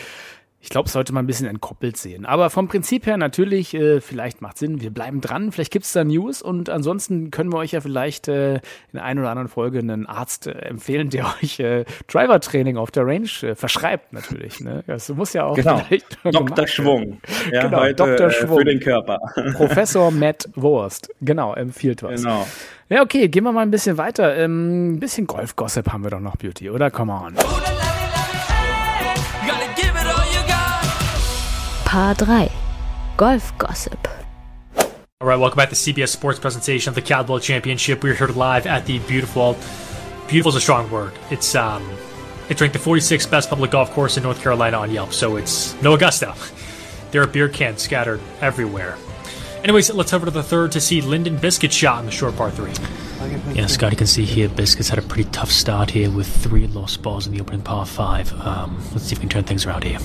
Ich 0.61 0.69
glaube, 0.69 0.89
sollte 0.89 1.13
man 1.13 1.23
ein 1.23 1.27
bisschen 1.27 1.47
entkoppelt 1.47 1.95
sehen. 1.95 2.25
Aber 2.25 2.49
vom 2.49 2.67
Prinzip 2.67 3.05
her 3.05 3.15
natürlich, 3.15 3.73
äh, 3.73 4.01
vielleicht 4.01 4.41
macht 4.41 4.57
Sinn, 4.57 4.81
wir 4.81 4.89
bleiben 4.89 5.21
dran, 5.21 5.53
vielleicht 5.53 5.71
gibt's 5.71 5.93
da 5.93 6.03
News 6.03 6.41
und 6.41 6.69
ansonsten 6.69 7.31
können 7.31 7.51
wir 7.53 7.59
euch 7.59 7.71
ja 7.71 7.81
vielleicht 7.81 8.27
äh, 8.27 8.55
in 8.55 8.61
der 8.93 9.05
einen 9.05 9.19
oder 9.19 9.29
anderen 9.29 9.47
Folge 9.47 9.79
einen 9.79 10.05
Arzt 10.05 10.47
äh, 10.47 10.51
empfehlen, 10.51 11.09
der 11.09 11.27
euch 11.41 11.59
äh, 11.61 11.85
Driver-Training 12.07 12.77
auf 12.77 12.91
der 12.91 13.05
Range 13.05 13.29
äh, 13.41 13.55
verschreibt 13.55 14.11
natürlich. 14.11 14.59
Ne? 14.59 14.83
Das 14.85 15.07
muss 15.09 15.31
ja 15.33 15.45
auch 15.45 15.55
genau. 15.55 15.81
Dr. 16.23 16.67
Schwung. 16.67 17.21
Ja, 17.51 17.63
genau, 17.63 17.79
heute, 17.79 17.95
Dr. 17.95 18.29
Schwung. 18.29 18.57
Für 18.57 18.65
den 18.65 18.79
Körper. 18.81 19.19
Professor 19.53 20.11
Matt 20.11 20.49
Wurst. 20.55 21.09
Genau, 21.21 21.53
empfiehlt 21.53 22.03
was. 22.03 22.21
Genau. 22.21 22.45
Ja, 22.89 23.03
okay, 23.03 23.29
gehen 23.29 23.43
wir 23.43 23.51
mal 23.51 23.61
ein 23.61 23.71
bisschen 23.71 23.97
weiter. 23.97 24.35
Ähm, 24.35 24.93
ein 24.93 24.99
bisschen 24.99 25.25
Golf-Gossip 25.27 25.93
haben 25.93 26.03
wir 26.03 26.09
doch 26.09 26.19
noch, 26.19 26.35
Beauty, 26.35 26.69
oder? 26.69 26.91
Come 26.91 27.13
on. 27.13 27.35
Paar 31.89 32.13
3 32.13 32.47
Golf 33.17 33.57
Gossip. 33.57 34.07
All 34.77 35.27
right, 35.27 35.39
welcome 35.39 35.57
back 35.57 35.69
to 35.69 35.75
CBS 35.75 36.09
Sports 36.09 36.37
presentation 36.37 36.89
of 36.89 36.93
the 36.93 37.01
Caldwell 37.01 37.39
Championship. 37.39 38.03
We're 38.03 38.13
here 38.13 38.27
live 38.27 38.67
at 38.67 38.85
the 38.85 38.99
beautiful, 38.99 39.57
beautiful 40.27 40.49
is 40.49 40.55
a 40.55 40.61
strong 40.61 40.91
word. 40.91 41.13
It's 41.31 41.55
um, 41.55 41.83
it's 42.47 42.61
ranked 42.61 42.73
the 42.73 42.79
46th 42.79 43.31
best 43.31 43.49
public 43.49 43.71
golf 43.71 43.89
course 43.89 44.17
in 44.17 44.21
North 44.21 44.39
Carolina 44.39 44.77
on 44.77 44.91
Yelp, 44.91 45.13
so 45.13 45.35
it's 45.37 45.73
no 45.81 45.95
Augusta. 45.95 46.35
There 47.09 47.23
are 47.23 47.27
beer 47.27 47.49
cans 47.49 47.81
scattered 47.81 48.21
everywhere. 48.39 48.95
Anyways, 49.63 49.91
let's 49.91 50.11
head 50.11 50.17
over 50.17 50.25
to 50.25 50.31
the 50.31 50.43
third 50.43 50.71
to 50.73 50.79
see 50.79 51.01
Lyndon 51.01 51.37
Biscuit 51.37 51.73
shot 51.73 52.01
in 52.01 52.05
the 52.05 52.11
short 52.11 52.35
par 52.35 52.51
three. 52.51 52.71
Yeah, 53.55 53.65
Scott, 53.65 53.93
you 53.93 53.97
can 53.97 54.05
see 54.05 54.25
here 54.25 54.47
Biscuits 54.47 54.89
had 54.89 54.99
a 54.99 55.01
pretty 55.01 55.27
tough 55.31 55.49
start 55.49 55.89
here 55.89 56.11
with 56.11 56.27
three 56.27 56.67
lost 56.67 57.01
balls 57.01 57.25
in 57.25 57.33
the 57.33 57.41
opening 57.41 57.63
par 57.63 57.87
five. 57.87 58.31
Um, 58.41 58.77
let's 58.91 59.05
see 59.05 59.13
if 59.13 59.17
we 59.17 59.21
can 59.21 59.29
turn 59.29 59.43
things 59.43 59.65
around 59.65 59.83
here. 59.85 59.97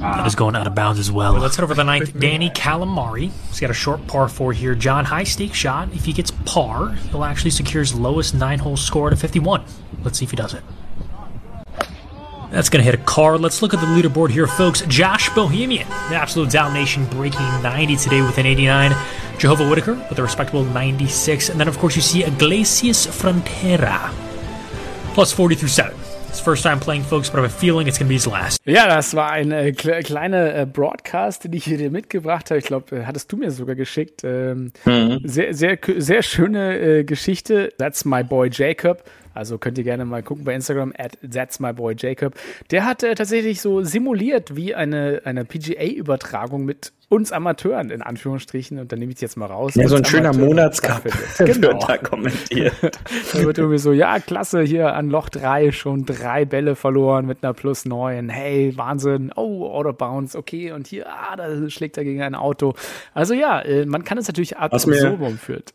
That 0.00 0.26
is 0.26 0.34
going 0.34 0.54
out 0.54 0.66
of 0.66 0.74
bounds 0.74 1.00
as 1.00 1.10
well. 1.10 1.32
Let's 1.34 1.56
head 1.56 1.64
over 1.64 1.74
the 1.74 1.82
ninth. 1.82 2.18
Danny 2.18 2.50
Calamari. 2.50 3.32
He's 3.48 3.60
got 3.60 3.70
a 3.70 3.74
short 3.74 4.06
par 4.06 4.28
four 4.28 4.52
here. 4.52 4.74
John, 4.74 5.04
high 5.04 5.24
stake 5.24 5.54
shot. 5.54 5.92
If 5.92 6.04
he 6.04 6.12
gets 6.12 6.30
par, 6.30 6.90
he'll 7.10 7.24
actually 7.24 7.50
secure 7.50 7.82
his 7.82 7.94
lowest 7.94 8.34
nine 8.34 8.60
hole 8.60 8.76
score 8.76 9.10
to 9.10 9.16
51. 9.16 9.64
Let's 10.04 10.18
see 10.18 10.24
if 10.24 10.30
he 10.30 10.36
does 10.36 10.54
it. 10.54 10.62
That's 12.50 12.70
going 12.70 12.82
to 12.82 12.90
hit 12.90 12.94
a 12.94 13.04
card. 13.04 13.40
Let's 13.40 13.60
look 13.60 13.74
at 13.74 13.80
the 13.80 13.86
leaderboard 13.86 14.30
here, 14.30 14.46
folks. 14.46 14.80
Josh 14.82 15.28
Bohemian, 15.34 15.86
the 16.08 16.16
absolute 16.16 16.50
domination, 16.50 17.04
breaking 17.06 17.46
90 17.62 17.96
today 17.96 18.22
with 18.22 18.38
an 18.38 18.46
89. 18.46 18.94
Jehovah 19.38 19.68
Whitaker 19.68 19.94
with 20.08 20.18
a 20.18 20.22
respectable 20.22 20.64
96. 20.64 21.50
And 21.50 21.60
then, 21.60 21.68
of 21.68 21.78
course, 21.78 21.94
you 21.94 22.02
see 22.02 22.24
Iglesias 22.24 23.06
Frontera 23.06 24.12
plus 25.12 25.32
40 25.32 25.56
through 25.56 25.68
7. 25.68 25.94
His 26.38 26.44
first 26.44 26.62
time 26.62 26.78
playing, 26.78 27.02
folks, 27.02 27.28
but 27.28 27.40
I 27.40 27.42
have 27.42 27.52
a 27.52 27.58
feeling 27.58 27.88
it's 27.88 27.98
going 27.98 28.06
to 28.06 28.10
be 28.10 28.14
his 28.14 28.26
last. 28.26 28.60
Ja, 28.64 28.86
das 28.86 29.12
war 29.16 29.32
ein 29.32 29.50
äh, 29.50 29.72
kle 29.72 30.04
kleiner 30.04 30.54
äh, 30.54 30.66
Broadcast, 30.66 31.42
den 31.42 31.52
ich 31.52 31.64
dir 31.64 31.90
mitgebracht 31.90 32.50
habe. 32.50 32.60
Ich 32.60 32.66
glaube, 32.66 32.96
äh, 32.96 33.06
hattest 33.06 33.32
du 33.32 33.36
mir 33.36 33.50
sogar 33.50 33.74
geschickt. 33.74 34.22
Ähm, 34.22 34.70
mhm. 34.84 35.18
Sehr, 35.24 35.52
sehr, 35.52 35.78
sehr 35.96 36.22
schöne 36.22 36.78
äh, 36.78 37.02
Geschichte. 37.02 37.72
That's 37.78 38.04
my 38.04 38.22
boy 38.22 38.50
Jacob. 38.52 39.02
Also 39.38 39.56
könnt 39.56 39.78
ihr 39.78 39.84
gerne 39.84 40.04
mal 40.04 40.20
gucken 40.24 40.42
bei 40.42 40.52
Instagram 40.52 40.92
at 40.98 41.16
that's 41.22 41.60
my 41.60 41.72
boy 41.72 41.94
Jacob. 41.96 42.34
Der 42.72 42.84
hat 42.84 43.04
äh, 43.04 43.14
tatsächlich 43.14 43.60
so 43.60 43.82
simuliert 43.82 44.56
wie 44.56 44.74
eine, 44.74 45.22
eine 45.24 45.44
PGA-Übertragung 45.44 46.64
mit 46.64 46.92
uns 47.08 47.30
Amateuren 47.30 47.90
in 47.90 48.02
Anführungsstrichen 48.02 48.80
und 48.80 48.90
dann 48.90 48.98
nehme 48.98 49.12
ich 49.12 49.20
jetzt 49.20 49.36
mal 49.36 49.46
raus. 49.46 49.76
Ja, 49.76 49.86
so 49.86 49.94
ein 49.94 50.04
schöner 50.04 50.34
Monatskampf 50.34 51.38
genau. 51.38 51.78
da 51.78 51.98
kommentiert. 51.98 52.74
da 53.32 53.42
wird 53.44 53.58
irgendwie 53.58 53.78
so, 53.78 53.92
ja, 53.92 54.18
klasse, 54.18 54.62
hier 54.62 54.92
an 54.92 55.08
Loch 55.08 55.28
3 55.28 55.70
schon 55.70 56.04
drei 56.04 56.44
Bälle 56.44 56.74
verloren 56.74 57.24
mit 57.24 57.44
einer 57.44 57.54
plus 57.54 57.84
9. 57.84 58.28
Hey, 58.30 58.76
Wahnsinn. 58.76 59.30
Oh, 59.36 59.68
Auto 59.68 59.92
Bounce, 59.92 60.36
okay. 60.36 60.72
Und 60.72 60.88
hier, 60.88 61.06
ah, 61.08 61.36
da 61.36 61.70
schlägt 61.70 61.96
er 61.96 62.02
gegen 62.02 62.22
ein 62.22 62.34
Auto. 62.34 62.74
Also 63.14 63.34
ja, 63.34 63.60
äh, 63.60 63.86
man 63.86 64.02
kann 64.02 64.18
es 64.18 64.26
natürlich 64.26 64.56
ab 64.56 64.74
absurdum 64.74 65.38
führt. 65.38 65.74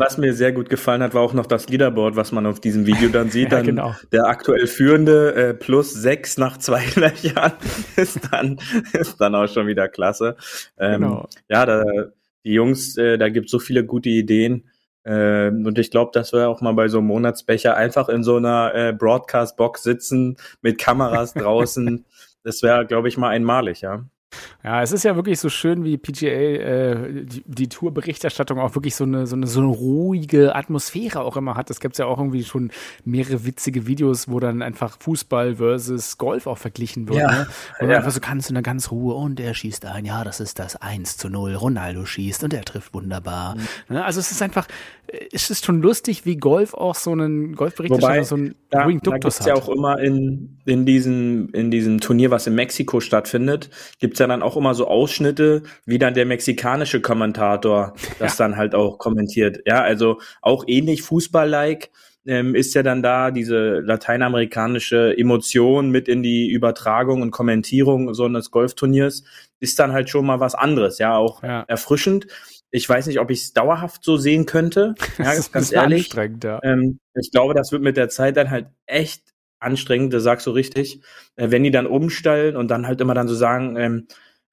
Was 0.00 0.16
mir 0.16 0.32
sehr 0.32 0.52
gut 0.52 0.70
gefallen 0.70 1.02
hat, 1.02 1.12
war 1.12 1.20
auch 1.20 1.34
noch 1.34 1.44
das 1.44 1.68
Leaderboard, 1.68 2.16
was 2.16 2.32
man 2.32 2.46
auf 2.46 2.58
diesem 2.58 2.86
Video 2.86 3.10
dann 3.10 3.28
sieht. 3.30 3.52
ja, 3.52 3.58
dann 3.58 3.66
genau. 3.66 3.94
Der 4.12 4.24
aktuell 4.24 4.66
führende 4.66 5.34
äh, 5.34 5.52
plus 5.52 5.92
sechs 5.92 6.38
nach 6.38 6.56
zwei 6.56 6.82
Jahren 7.22 7.52
ist 7.96 8.18
dann, 8.32 8.58
ist 8.94 9.20
dann 9.20 9.34
auch 9.34 9.46
schon 9.46 9.66
wieder 9.66 9.88
klasse. 9.88 10.36
Ähm, 10.78 11.02
genau. 11.02 11.28
Ja, 11.50 11.66
da, 11.66 11.84
die 12.44 12.54
Jungs, 12.54 12.96
äh, 12.96 13.18
da 13.18 13.28
gibt 13.28 13.50
so 13.50 13.58
viele 13.58 13.84
gute 13.84 14.08
Ideen. 14.08 14.70
Äh, 15.02 15.48
und 15.48 15.78
ich 15.78 15.90
glaube, 15.90 16.12
dass 16.14 16.32
wir 16.32 16.48
auch 16.48 16.62
mal 16.62 16.72
bei 16.72 16.88
so 16.88 16.96
einem 16.96 17.08
Monatsbecher 17.08 17.76
einfach 17.76 18.08
in 18.08 18.24
so 18.24 18.36
einer 18.36 18.74
äh, 18.74 18.94
Broadcast-Box 18.94 19.82
sitzen 19.82 20.38
mit 20.62 20.78
Kameras 20.78 21.34
draußen. 21.34 22.06
das 22.42 22.62
wäre, 22.62 22.86
glaube 22.86 23.08
ich, 23.08 23.18
mal 23.18 23.28
einmalig, 23.28 23.82
ja. 23.82 24.06
Ja, 24.62 24.82
es 24.82 24.92
ist 24.92 25.04
ja 25.04 25.16
wirklich 25.16 25.40
so 25.40 25.48
schön, 25.48 25.84
wie 25.84 25.96
PGA 25.96 26.28
äh, 26.28 27.24
die, 27.24 27.42
die 27.46 27.68
Tourberichterstattung 27.68 28.58
auch 28.58 28.74
wirklich 28.74 28.94
so 28.94 29.04
eine, 29.04 29.26
so, 29.26 29.36
eine, 29.36 29.46
so 29.46 29.60
eine 29.60 29.68
ruhige 29.68 30.54
Atmosphäre 30.54 31.22
auch 31.22 31.36
immer 31.36 31.56
hat. 31.56 31.70
Es 31.70 31.80
gibt 31.80 31.98
ja 31.98 32.06
auch 32.06 32.18
irgendwie 32.18 32.44
schon 32.44 32.70
mehrere 33.04 33.44
witzige 33.44 33.86
Videos, 33.86 34.28
wo 34.28 34.38
dann 34.38 34.62
einfach 34.62 34.98
Fußball 35.00 35.56
versus 35.56 36.18
Golf 36.18 36.46
auch 36.46 36.58
verglichen 36.58 37.08
wird. 37.08 37.18
Ja. 37.18 37.30
Ne? 37.30 37.46
Wo 37.80 37.86
ja. 37.86 37.96
einfach 37.96 38.10
so 38.10 38.20
kannst 38.20 38.50
du 38.50 38.54
eine 38.54 38.62
ganz 38.62 38.90
Ruhe 38.90 39.14
und 39.14 39.40
er 39.40 39.54
schießt 39.54 39.86
ein, 39.86 40.04
ja, 40.04 40.24
das 40.24 40.40
ist 40.40 40.58
das 40.58 40.76
1 40.76 41.16
zu 41.16 41.28
0. 41.28 41.54
Ronaldo 41.54 42.04
schießt 42.04 42.44
und 42.44 42.54
er 42.54 42.64
trifft 42.64 42.94
wunderbar. 42.94 43.56
Mhm. 43.56 43.96
Ne? 43.96 44.04
Also 44.04 44.20
es 44.20 44.30
ist 44.30 44.42
einfach, 44.42 44.66
es 45.32 45.50
ist 45.50 45.64
schon 45.64 45.82
lustig, 45.82 46.24
wie 46.24 46.36
Golf 46.36 46.74
auch 46.74 46.94
so 46.94 47.12
einen 47.12 47.56
Golfberichterstatter 47.56 48.24
so 48.24 48.36
einen 48.36 48.54
da, 48.70 48.84
ruhigen 48.84 49.00
Duktus 49.00 49.38
da 49.38 49.44
hat. 49.44 49.48
ja 49.48 49.54
auch 49.54 49.68
immer 49.68 49.98
in, 49.98 50.58
in 50.66 50.86
diesem, 50.86 51.48
in 51.52 51.70
diesem 51.70 52.00
Turnier, 52.00 52.30
was 52.30 52.46
in 52.46 52.54
Mexiko 52.54 53.00
stattfindet, 53.00 53.70
gibt's 53.98 54.19
ja 54.20 54.26
dann 54.26 54.42
auch 54.42 54.56
immer 54.56 54.74
so 54.74 54.86
Ausschnitte, 54.86 55.62
wie 55.84 55.98
dann 55.98 56.14
der 56.14 56.26
mexikanische 56.26 57.00
Kommentator 57.00 57.94
das 58.18 58.38
ja. 58.38 58.46
dann 58.46 58.56
halt 58.56 58.74
auch 58.74 58.98
kommentiert. 58.98 59.60
Ja, 59.66 59.82
also 59.82 60.20
auch 60.42 60.64
ähnlich 60.66 61.02
Fußball-like 61.02 61.90
ähm, 62.26 62.54
ist 62.54 62.74
ja 62.74 62.82
dann 62.82 63.02
da 63.02 63.30
diese 63.30 63.80
lateinamerikanische 63.80 65.16
Emotion 65.16 65.90
mit 65.90 66.08
in 66.08 66.22
die 66.22 66.50
Übertragung 66.50 67.22
und 67.22 67.30
Kommentierung 67.30 68.14
so 68.14 68.26
eines 68.26 68.50
Golfturniers 68.50 69.24
ist 69.58 69.78
dann 69.78 69.92
halt 69.92 70.10
schon 70.10 70.26
mal 70.26 70.40
was 70.40 70.54
anderes, 70.54 70.98
ja, 70.98 71.16
auch 71.16 71.42
ja. 71.42 71.64
erfrischend. 71.66 72.26
Ich 72.70 72.88
weiß 72.88 73.06
nicht, 73.06 73.18
ob 73.18 73.30
ich 73.30 73.42
es 73.42 73.52
dauerhaft 73.52 74.04
so 74.04 74.16
sehen 74.16 74.46
könnte. 74.46 74.94
Ja, 75.18 75.24
das 75.24 75.38
ist 75.38 75.52
ganz 75.52 75.72
ehrlich. 75.72 76.12
Ja. 76.42 76.60
Ähm, 76.62 77.00
ich 77.14 77.30
glaube, 77.32 77.54
das 77.54 77.72
wird 77.72 77.82
mit 77.82 77.96
der 77.96 78.08
Zeit 78.08 78.36
dann 78.36 78.50
halt 78.50 78.66
echt 78.86 79.22
anstrengend, 79.60 80.12
das 80.12 80.22
sagst 80.22 80.46
du 80.46 80.50
richtig, 80.50 81.00
äh, 81.36 81.50
wenn 81.50 81.62
die 81.62 81.70
dann 81.70 81.86
umstellen 81.86 82.56
und 82.56 82.68
dann 82.70 82.86
halt 82.86 83.00
immer 83.00 83.14
dann 83.14 83.28
so 83.28 83.34
sagen, 83.34 83.76
ähm, 83.76 84.08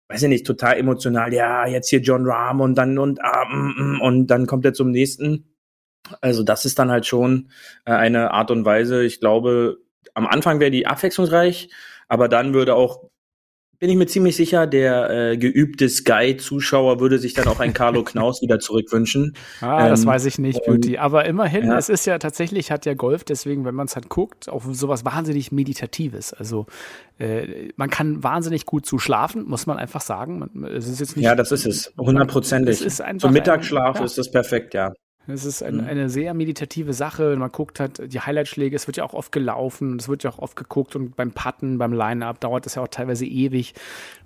weiß 0.09 0.23
ich 0.23 0.29
nicht, 0.29 0.45
total 0.45 0.77
emotional, 0.77 1.33
ja, 1.33 1.67
jetzt 1.67 1.89
hier 1.89 1.99
John 1.99 2.25
Rahm 2.25 2.61
und 2.61 2.75
dann 2.75 2.97
und 2.97 3.21
ah, 3.23 3.45
mm, 3.49 3.97
mm, 3.97 4.01
und 4.01 4.27
dann 4.27 4.47
kommt 4.47 4.65
er 4.65 4.73
zum 4.73 4.91
nächsten. 4.91 5.53
Also 6.21 6.43
das 6.43 6.65
ist 6.65 6.79
dann 6.79 6.91
halt 6.91 7.05
schon 7.05 7.49
äh, 7.85 7.91
eine 7.91 8.31
Art 8.31 8.51
und 8.51 8.65
Weise, 8.65 9.03
ich 9.03 9.19
glaube, 9.19 9.77
am 10.13 10.27
Anfang 10.27 10.59
wäre 10.59 10.71
die 10.71 10.87
abwechslungsreich, 10.87 11.69
aber 12.07 12.29
dann 12.29 12.53
würde 12.53 12.75
auch 12.75 13.09
bin 13.79 13.89
ich 13.91 13.95
mir 13.95 14.07
ziemlich 14.07 14.35
sicher, 14.35 14.65
der 14.65 15.09
äh, 15.09 15.37
geübte 15.37 15.87
Sky-Zuschauer 15.87 16.99
würde 16.99 17.19
sich 17.19 17.33
dann 17.33 17.47
auch 17.47 17.59
ein 17.59 17.73
Carlo 17.73 18.03
Knaus 18.05 18.41
wieder 18.41 18.59
zurückwünschen. 18.59 19.35
Ah, 19.61 19.83
ähm, 19.83 19.89
das 19.89 20.05
weiß 20.05 20.25
ich 20.25 20.39
nicht, 20.39 20.63
Beauty. 20.65 20.97
Aber 20.97 21.25
immerhin, 21.25 21.67
ja. 21.67 21.77
es 21.77 21.89
ist 21.89 22.05
ja 22.05 22.17
tatsächlich, 22.17 22.71
hat 22.71 22.85
ja 22.85 22.95
Golf, 22.95 23.23
deswegen, 23.23 23.65
wenn 23.65 23.75
man 23.75 23.85
es 23.85 23.95
halt 23.95 24.09
guckt, 24.09 24.49
auch 24.49 24.63
sowas 24.71 25.05
wahnsinnig 25.05 25.51
Meditatives. 25.51 26.33
Also 26.33 26.65
äh, 27.19 27.69
man 27.75 27.89
kann 27.89 28.23
wahnsinnig 28.23 28.65
gut 28.65 28.85
zu 28.85 28.97
schlafen, 28.97 29.45
muss 29.47 29.67
man 29.67 29.77
einfach 29.77 30.01
sagen. 30.01 30.39
Man, 30.39 30.63
es 30.65 30.87
ist 30.87 30.99
jetzt 30.99 31.15
nicht, 31.15 31.25
ja, 31.25 31.35
das 31.35 31.51
ist 31.51 31.67
es, 31.67 31.93
hundertprozentig. 31.97 32.83
Zum 33.19 33.31
Mittagsschlaf 33.31 33.95
ein, 33.95 34.01
ja. 34.01 34.05
ist 34.05 34.17
das 34.17 34.31
perfekt, 34.31 34.73
ja. 34.73 34.93
Es 35.27 35.43
ist 35.43 35.61
ein, 35.61 35.75
mhm. 35.75 35.87
eine 35.87 36.09
sehr 36.09 36.33
meditative 36.33 36.93
Sache. 36.93 37.35
Man 37.35 37.51
guckt 37.51 37.79
halt 37.79 38.13
die 38.13 38.19
Highlightschläge, 38.19 38.75
es 38.75 38.87
wird 38.87 38.97
ja 38.97 39.03
auch 39.03 39.13
oft 39.13 39.31
gelaufen, 39.31 39.97
es 39.97 40.07
wird 40.07 40.23
ja 40.23 40.31
auch 40.31 40.39
oft 40.39 40.55
geguckt 40.55 40.95
und 40.95 41.15
beim 41.15 41.31
Putten, 41.31 41.77
beim 41.77 41.93
Line-Up 41.93 42.39
dauert 42.39 42.65
das 42.65 42.75
ja 42.75 42.83
auch 42.83 42.87
teilweise 42.87 43.25
ewig. 43.25 43.73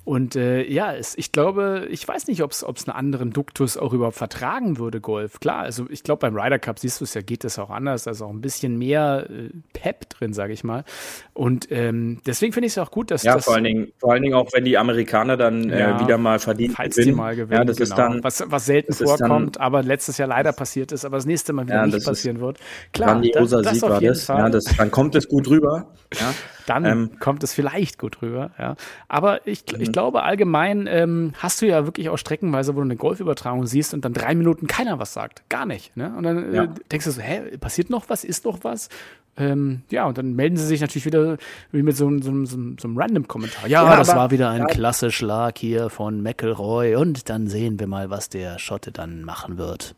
Und 0.04 0.36
äh, 0.36 0.64
ja, 0.64 0.94
es, 0.94 1.16
ich 1.16 1.32
glaube, 1.32 1.88
ich 1.92 2.08
weiß 2.08 2.28
nicht, 2.28 2.42
ob 2.42 2.52
es 2.52 2.64
einen 2.64 2.96
anderen 2.96 3.32
Duktus 3.32 3.78
auch 3.78 3.94
überhaupt 3.94 4.18
vertragen 4.18 4.80
würde, 4.80 5.00
Golf. 5.00 5.40
Klar, 5.40 5.60
also 5.60 5.86
ich 5.90 6.04
glaube, 6.04 6.22
beim 6.22 6.36
Ryder 6.36 6.58
Cup 6.58 6.80
siehst 6.80 7.00
du 7.02 7.04
es 7.04 7.14
ja, 7.14 7.22
geht 7.22 7.44
das 7.44 7.60
auch 7.60 7.70
anders. 7.70 8.08
Also 8.08 8.26
auch 8.26 8.32
ein 8.32 8.42
bisschen 8.42 8.80
mehr 8.80 9.28
äh, 9.30 9.50
Pep 9.74 10.10
drin, 10.10 10.34
sage 10.34 10.54
ich 10.54 10.64
mal. 10.64 10.86
Und 11.34 11.72
ähm, 11.72 12.20
deswegen 12.26 12.52
finde 12.52 12.66
ich 12.66 12.74
es 12.74 12.78
auch 12.80 12.90
gut, 12.90 13.12
dass 13.12 13.22
ja, 13.22 13.36
das. 13.36 13.46
vor 13.46 13.54
allen 13.54 13.64
Dingen, 13.64 13.94
vor 14.00 14.14
allen 14.14 14.24
Dingen 14.24 14.34
auch, 14.34 14.50
wenn 14.54 14.66
die 14.66 14.78
Amerikaner 14.78 15.38
dann 15.38 15.70
äh, 15.70 15.80
ja, 15.80 15.98
äh, 15.98 16.00
wieder 16.02 16.18
mal 16.18 16.40
verdienen. 16.40 16.74
Falls 16.74 16.96
gewinnen. 16.96 17.14
die 17.14 17.18
mal 17.18 17.36
gewinnen. 17.36 17.60
Ja, 17.60 17.66
das 17.66 17.78
genau. 17.78 17.90
ist 17.90 17.98
dann, 17.98 18.24
was, 18.24 18.44
was 18.48 18.66
selten 18.66 18.94
vorkommt, 18.94 19.58
dann, 19.58 19.64
aber 19.64 19.84
letztes 19.84 20.18
Jahr 20.18 20.30
leider 20.30 20.52
passiert 20.52 20.92
ist, 20.92 21.06
aber 21.06 21.18
das 21.18 21.28
nächste 21.28 21.54
Mal 21.54 21.66
wieder 21.66 21.76
ja, 21.76 21.86
nicht 21.86 22.06
passieren 22.06 22.40
wird. 22.40 22.58
Klar, 22.92 23.22
das, 23.22 23.50
das 23.50 23.74
Sieg 23.74 23.82
war 23.84 24.02
das. 24.02 24.28
Ja, 24.28 24.50
das. 24.50 24.66
Dann 24.66 24.90
kommt 24.90 25.16
es 25.16 25.28
gut 25.28 25.48
rüber. 25.48 25.88
Ja. 26.20 26.34
Dann 26.74 26.86
ähm, 26.86 27.20
kommt 27.20 27.44
es 27.44 27.54
vielleicht 27.54 27.98
gut 27.98 28.22
rüber. 28.22 28.52
Ja. 28.58 28.76
Aber 29.08 29.46
ich, 29.46 29.66
ich 29.78 29.92
glaube 29.92 30.24
allgemein 30.24 30.88
ähm, 30.88 31.34
hast 31.38 31.62
du 31.62 31.68
ja 31.68 31.86
wirklich 31.86 32.10
auch 32.10 32.18
streckenweise, 32.18 32.76
wo 32.76 32.80
du 32.80 32.86
eine 32.86 32.96
Golfübertragung 32.96 33.66
siehst 33.66 33.94
und 33.94 34.06
dann 34.06 34.14
drei 34.14 34.36
Minuten 34.36 34.68
keiner 34.68 35.00
was 35.00 35.14
sagt. 35.14 35.50
Gar 35.50 35.66
nicht. 35.66 35.96
Ne? 35.98 36.14
Und 36.16 36.24
dann 36.24 36.54
äh, 36.54 36.56
ja. 36.56 36.64
äh, 36.64 36.70
denkst 36.92 37.06
du 37.06 37.12
so, 37.12 37.22
hä, 37.22 37.58
passiert 37.58 37.90
noch 37.90 38.10
was? 38.10 38.24
Ist 38.24 38.46
noch 38.46 38.64
was? 38.64 38.90
Ähm, 39.38 39.84
ja, 39.90 40.06
und 40.06 40.18
dann 40.18 40.34
melden 40.34 40.58
sie 40.58 40.66
sich 40.66 40.82
natürlich 40.82 41.06
wieder 41.06 41.38
wie 41.72 41.84
mit 41.84 41.96
so, 41.96 42.10
so, 42.22 42.46
so, 42.46 42.58
so 42.78 42.88
einem 42.88 42.98
Random-Kommentar. 42.98 43.68
Ja, 43.68 43.84
ja, 43.84 43.98
das 43.98 44.10
aber, 44.10 44.22
war 44.22 44.32
wieder 44.32 44.50
ein 44.50 44.62
ja. 44.62 44.66
klasse 44.66 45.12
Schlag 45.12 45.58
hier 45.58 45.90
von 45.90 46.22
McElroy 46.22 46.96
und 46.96 47.30
dann 47.30 47.48
sehen 47.48 47.80
wir 47.80 47.88
mal, 47.88 48.10
was 48.10 48.30
der 48.30 48.60
Schotte 48.60 48.92
dann 48.92 49.24
machen 49.24 49.58
wird. 49.58 49.96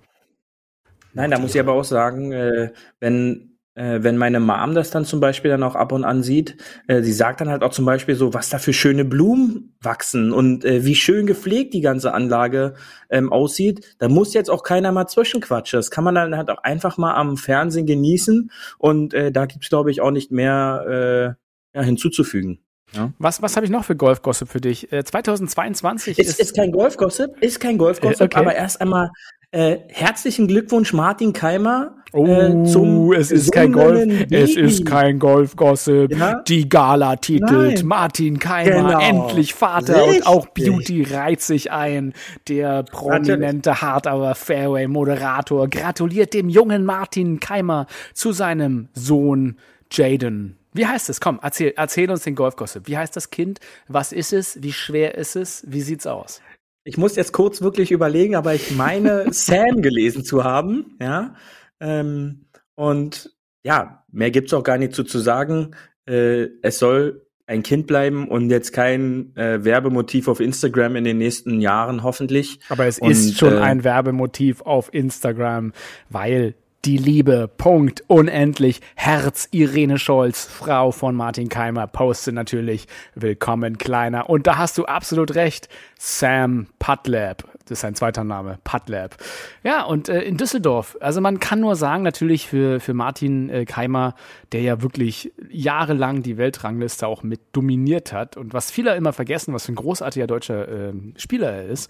Nein, 1.14 1.32
da 1.32 1.40
muss 1.40 1.54
ich 1.54 1.60
aber 1.60 1.74
auch 1.74 1.84
sagen, 1.84 2.32
äh, 2.32 2.72
wenn 3.00 3.53
äh, 3.76 4.00
wenn 4.02 4.18
meine 4.18 4.40
Mom 4.40 4.76
das 4.76 4.92
dann 4.92 5.06
zum 5.06 5.20
Beispiel 5.20 5.50
dann 5.52 5.64
auch 5.64 5.76
ab 5.76 5.92
und 5.92 6.04
an 6.04 6.24
sieht, 6.24 6.58
äh, 6.88 7.02
sie 7.02 7.14
sagt 7.14 7.42
dann 7.42 7.50
halt 7.50 7.64
auch 7.64 7.72
zum 7.72 7.86
Beispiel 7.86 8.16
so, 8.16 8.34
was 8.34 8.50
da 8.50 8.60
für 8.60 8.74
schöne 8.74 9.06
Blumen 9.06 9.76
wachsen 9.82 10.32
und 10.32 10.64
äh, 10.66 10.86
wie 10.86 10.96
schön 10.96 11.26
gepflegt 11.26 11.74
die 11.74 11.82
ganze 11.82 12.14
Anlage 12.14 12.76
ähm, 13.10 13.32
aussieht. 13.32 13.96
Da 14.00 14.10
muss 14.10 14.34
jetzt 14.34 14.50
auch 14.50 14.64
keiner 14.64 14.92
mal 14.92 15.08
zwischenquatschen. 15.08 15.78
Das 15.78 15.92
kann 15.92 16.04
man 16.04 16.16
dann 16.16 16.38
halt 16.38 16.50
auch 16.50 16.64
einfach 16.64 16.98
mal 16.98 17.16
am 17.16 17.38
Fernsehen 17.38 17.86
genießen 17.86 18.52
und 18.78 19.14
äh, 19.14 19.32
da 19.32 19.46
gibt's 19.46 19.70
glaube 19.70 19.92
ich 19.92 20.02
auch 20.02 20.12
nicht 20.12 20.32
mehr 20.32 21.36
äh, 21.74 21.78
ja, 21.78 21.84
hinzuzufügen. 21.84 22.60
Ja. 22.94 23.12
Was, 23.18 23.42
was 23.42 23.56
habe 23.56 23.66
ich 23.66 23.72
noch 23.72 23.86
für 23.86 23.96
Golfgossip 23.96 24.50
für 24.50 24.62
dich? 24.62 24.92
Äh, 24.92 25.04
2022 25.04 26.20
ist, 26.20 26.28
ist, 26.28 26.40
ist 26.40 26.56
kein 26.56 26.72
Golfgossip, 26.72 27.42
ist 27.42 27.60
kein 27.60 27.80
Golfgossip, 27.80 28.22
äh, 28.22 28.26
okay. 28.26 28.40
aber 28.40 28.54
erst 28.54 28.82
einmal 28.82 29.10
äh, 29.54 29.80
herzlichen 29.90 30.48
Glückwunsch 30.48 30.94
Martin 30.94 31.32
Keimer 31.32 31.96
äh, 32.12 32.18
oh, 32.18 32.26
äh, 32.26 32.64
zum 32.66 33.14
es 33.14 33.32
ist 33.32 33.52
kein 33.52 33.72
Golf, 33.72 34.08
Baby. 34.08 34.36
es 34.36 34.56
ist 34.56 34.86
kein 34.86 35.20
Golfgossip. 35.20 36.16
Ja? 36.16 36.42
Die 36.42 36.68
Gala 36.68 37.16
titelt 37.18 37.52
Nein. 37.52 37.86
Martin 37.86 38.40
Keimer 38.40 39.00
genau. 39.00 39.00
endlich 39.00 39.54
Vater 39.54 39.96
Richtig. 39.96 40.18
und 40.18 40.28
auch 40.28 40.48
Beauty 40.48 41.04
reiht 41.04 41.42
sich 41.42 41.72
ein. 41.72 42.14
Der 42.48 42.84
prominente 42.84 43.82
Hard 43.82 44.08
aber 44.08 44.34
Fairway 44.36 44.88
Moderator 44.88 45.68
gratuliert 45.68 46.34
dem 46.34 46.50
jungen 46.50 46.84
Martin 46.84 47.40
Keimer 47.40 47.86
zu 48.14 48.32
seinem 48.32 48.90
Sohn 48.94 49.58
Jaden. 49.92 50.58
Wie 50.74 50.88
heißt 50.88 51.10
es? 51.10 51.22
Komm, 51.22 51.40
erzähl, 51.44 51.74
erzähl 51.78 52.10
uns 52.10 52.24
den 52.24 52.34
Golfgossip. 52.34 52.88
Wie 52.88 52.98
heißt 52.98 53.16
das 53.16 53.30
Kind? 53.30 53.60
Was 53.88 54.12
ist 54.12 54.34
es? 54.34 54.62
Wie 54.64 54.74
schwer 54.74 55.16
ist 55.16 55.36
es? 55.36 55.64
Wie 55.68 55.82
sieht's 55.82 56.08
aus? 56.08 56.42
Ich 56.84 56.98
muss 56.98 57.16
jetzt 57.16 57.32
kurz 57.32 57.62
wirklich 57.62 57.92
überlegen, 57.92 58.36
aber 58.36 58.54
ich 58.54 58.72
meine, 58.76 59.28
Sam 59.32 59.82
gelesen 59.82 60.24
zu 60.24 60.44
haben, 60.44 60.98
ja. 61.02 61.36
Ähm, 61.80 62.46
und 62.76 63.32
ja, 63.64 64.04
mehr 64.12 64.32
gibt's 64.32 64.54
auch 64.54 64.64
gar 64.64 64.78
nicht 64.78 64.94
zu, 64.94 65.04
zu 65.04 65.20
sagen. 65.20 65.76
Äh, 66.06 66.48
es 66.62 66.80
soll 66.80 67.26
ein 67.46 67.64
Kind 67.64 67.88
bleiben 67.88 68.28
und 68.28 68.50
jetzt 68.50 68.72
kein 68.72 69.36
äh, 69.36 69.64
Werbemotiv 69.64 70.28
auf 70.28 70.40
Instagram 70.40 70.96
in 70.96 71.04
den 71.04 71.18
nächsten 71.18 71.60
Jahren 71.60 72.04
hoffentlich. 72.04 72.60
Aber 72.70 72.86
es 72.86 73.00
und, 73.00 73.12
ist 73.12 73.38
schon 73.38 73.54
äh, 73.54 73.60
ein 73.60 73.84
Werbemotiv 73.84 74.62
auf 74.62 74.94
Instagram, 74.94 75.74
weil 76.10 76.56
die 76.86 76.98
Liebe, 76.98 77.48
Punkt, 77.48 78.04
unendlich, 78.08 78.82
Herz, 78.96 79.48
Irene 79.52 79.98
Scholz, 79.98 80.46
Frau 80.46 80.92
von 80.92 81.16
Martin 81.16 81.48
Keimer, 81.48 81.88
postet 81.88 82.36
natürlich, 82.36 82.88
willkommen 83.16 83.78
Kleiner. 83.78 84.30
Und 84.30 84.48
da 84.48 84.58
hast 84.58 84.78
du 84.78 84.86
absolut 84.86 85.36
recht, 85.36 85.70
Sam 85.98 86.68
Putlab, 86.80 87.46
das 87.64 87.72
ist 87.72 87.82
sein 87.82 87.96
zweiter 87.96 88.26
Name, 88.26 88.60
Putlab. 88.66 89.16
Ja, 89.64 89.84
und 89.84 90.10
äh, 90.10 90.24
in 90.24 90.36
Düsseldorf, 90.36 90.98
also 91.00 91.22
man 91.22 91.40
kann 91.40 91.62
nur 91.62 91.78
sagen, 91.78 92.04
natürlich 92.04 92.48
für, 92.48 92.82
für 92.82 92.94
Martin 92.94 93.50
äh, 93.50 93.64
Keimer, 93.64 94.16
der 94.52 94.62
ja 94.62 94.82
wirklich 94.82 95.32
jahrelang 95.50 96.22
die 96.22 96.38
Weltrangliste 96.38 97.08
auch 97.08 97.24
mit 97.24 97.40
dominiert 97.54 98.12
hat 98.12 98.36
und 98.36 98.54
was 98.54 98.72
viele 98.72 98.94
immer 98.98 99.14
vergessen, 99.14 99.54
was 99.54 99.68
für 99.68 99.72
ein 99.72 99.76
großartiger 99.76 100.28
deutscher 100.28 100.68
äh, 100.68 100.94
Spieler 101.16 101.54
er 101.54 101.66
ist. 101.66 101.90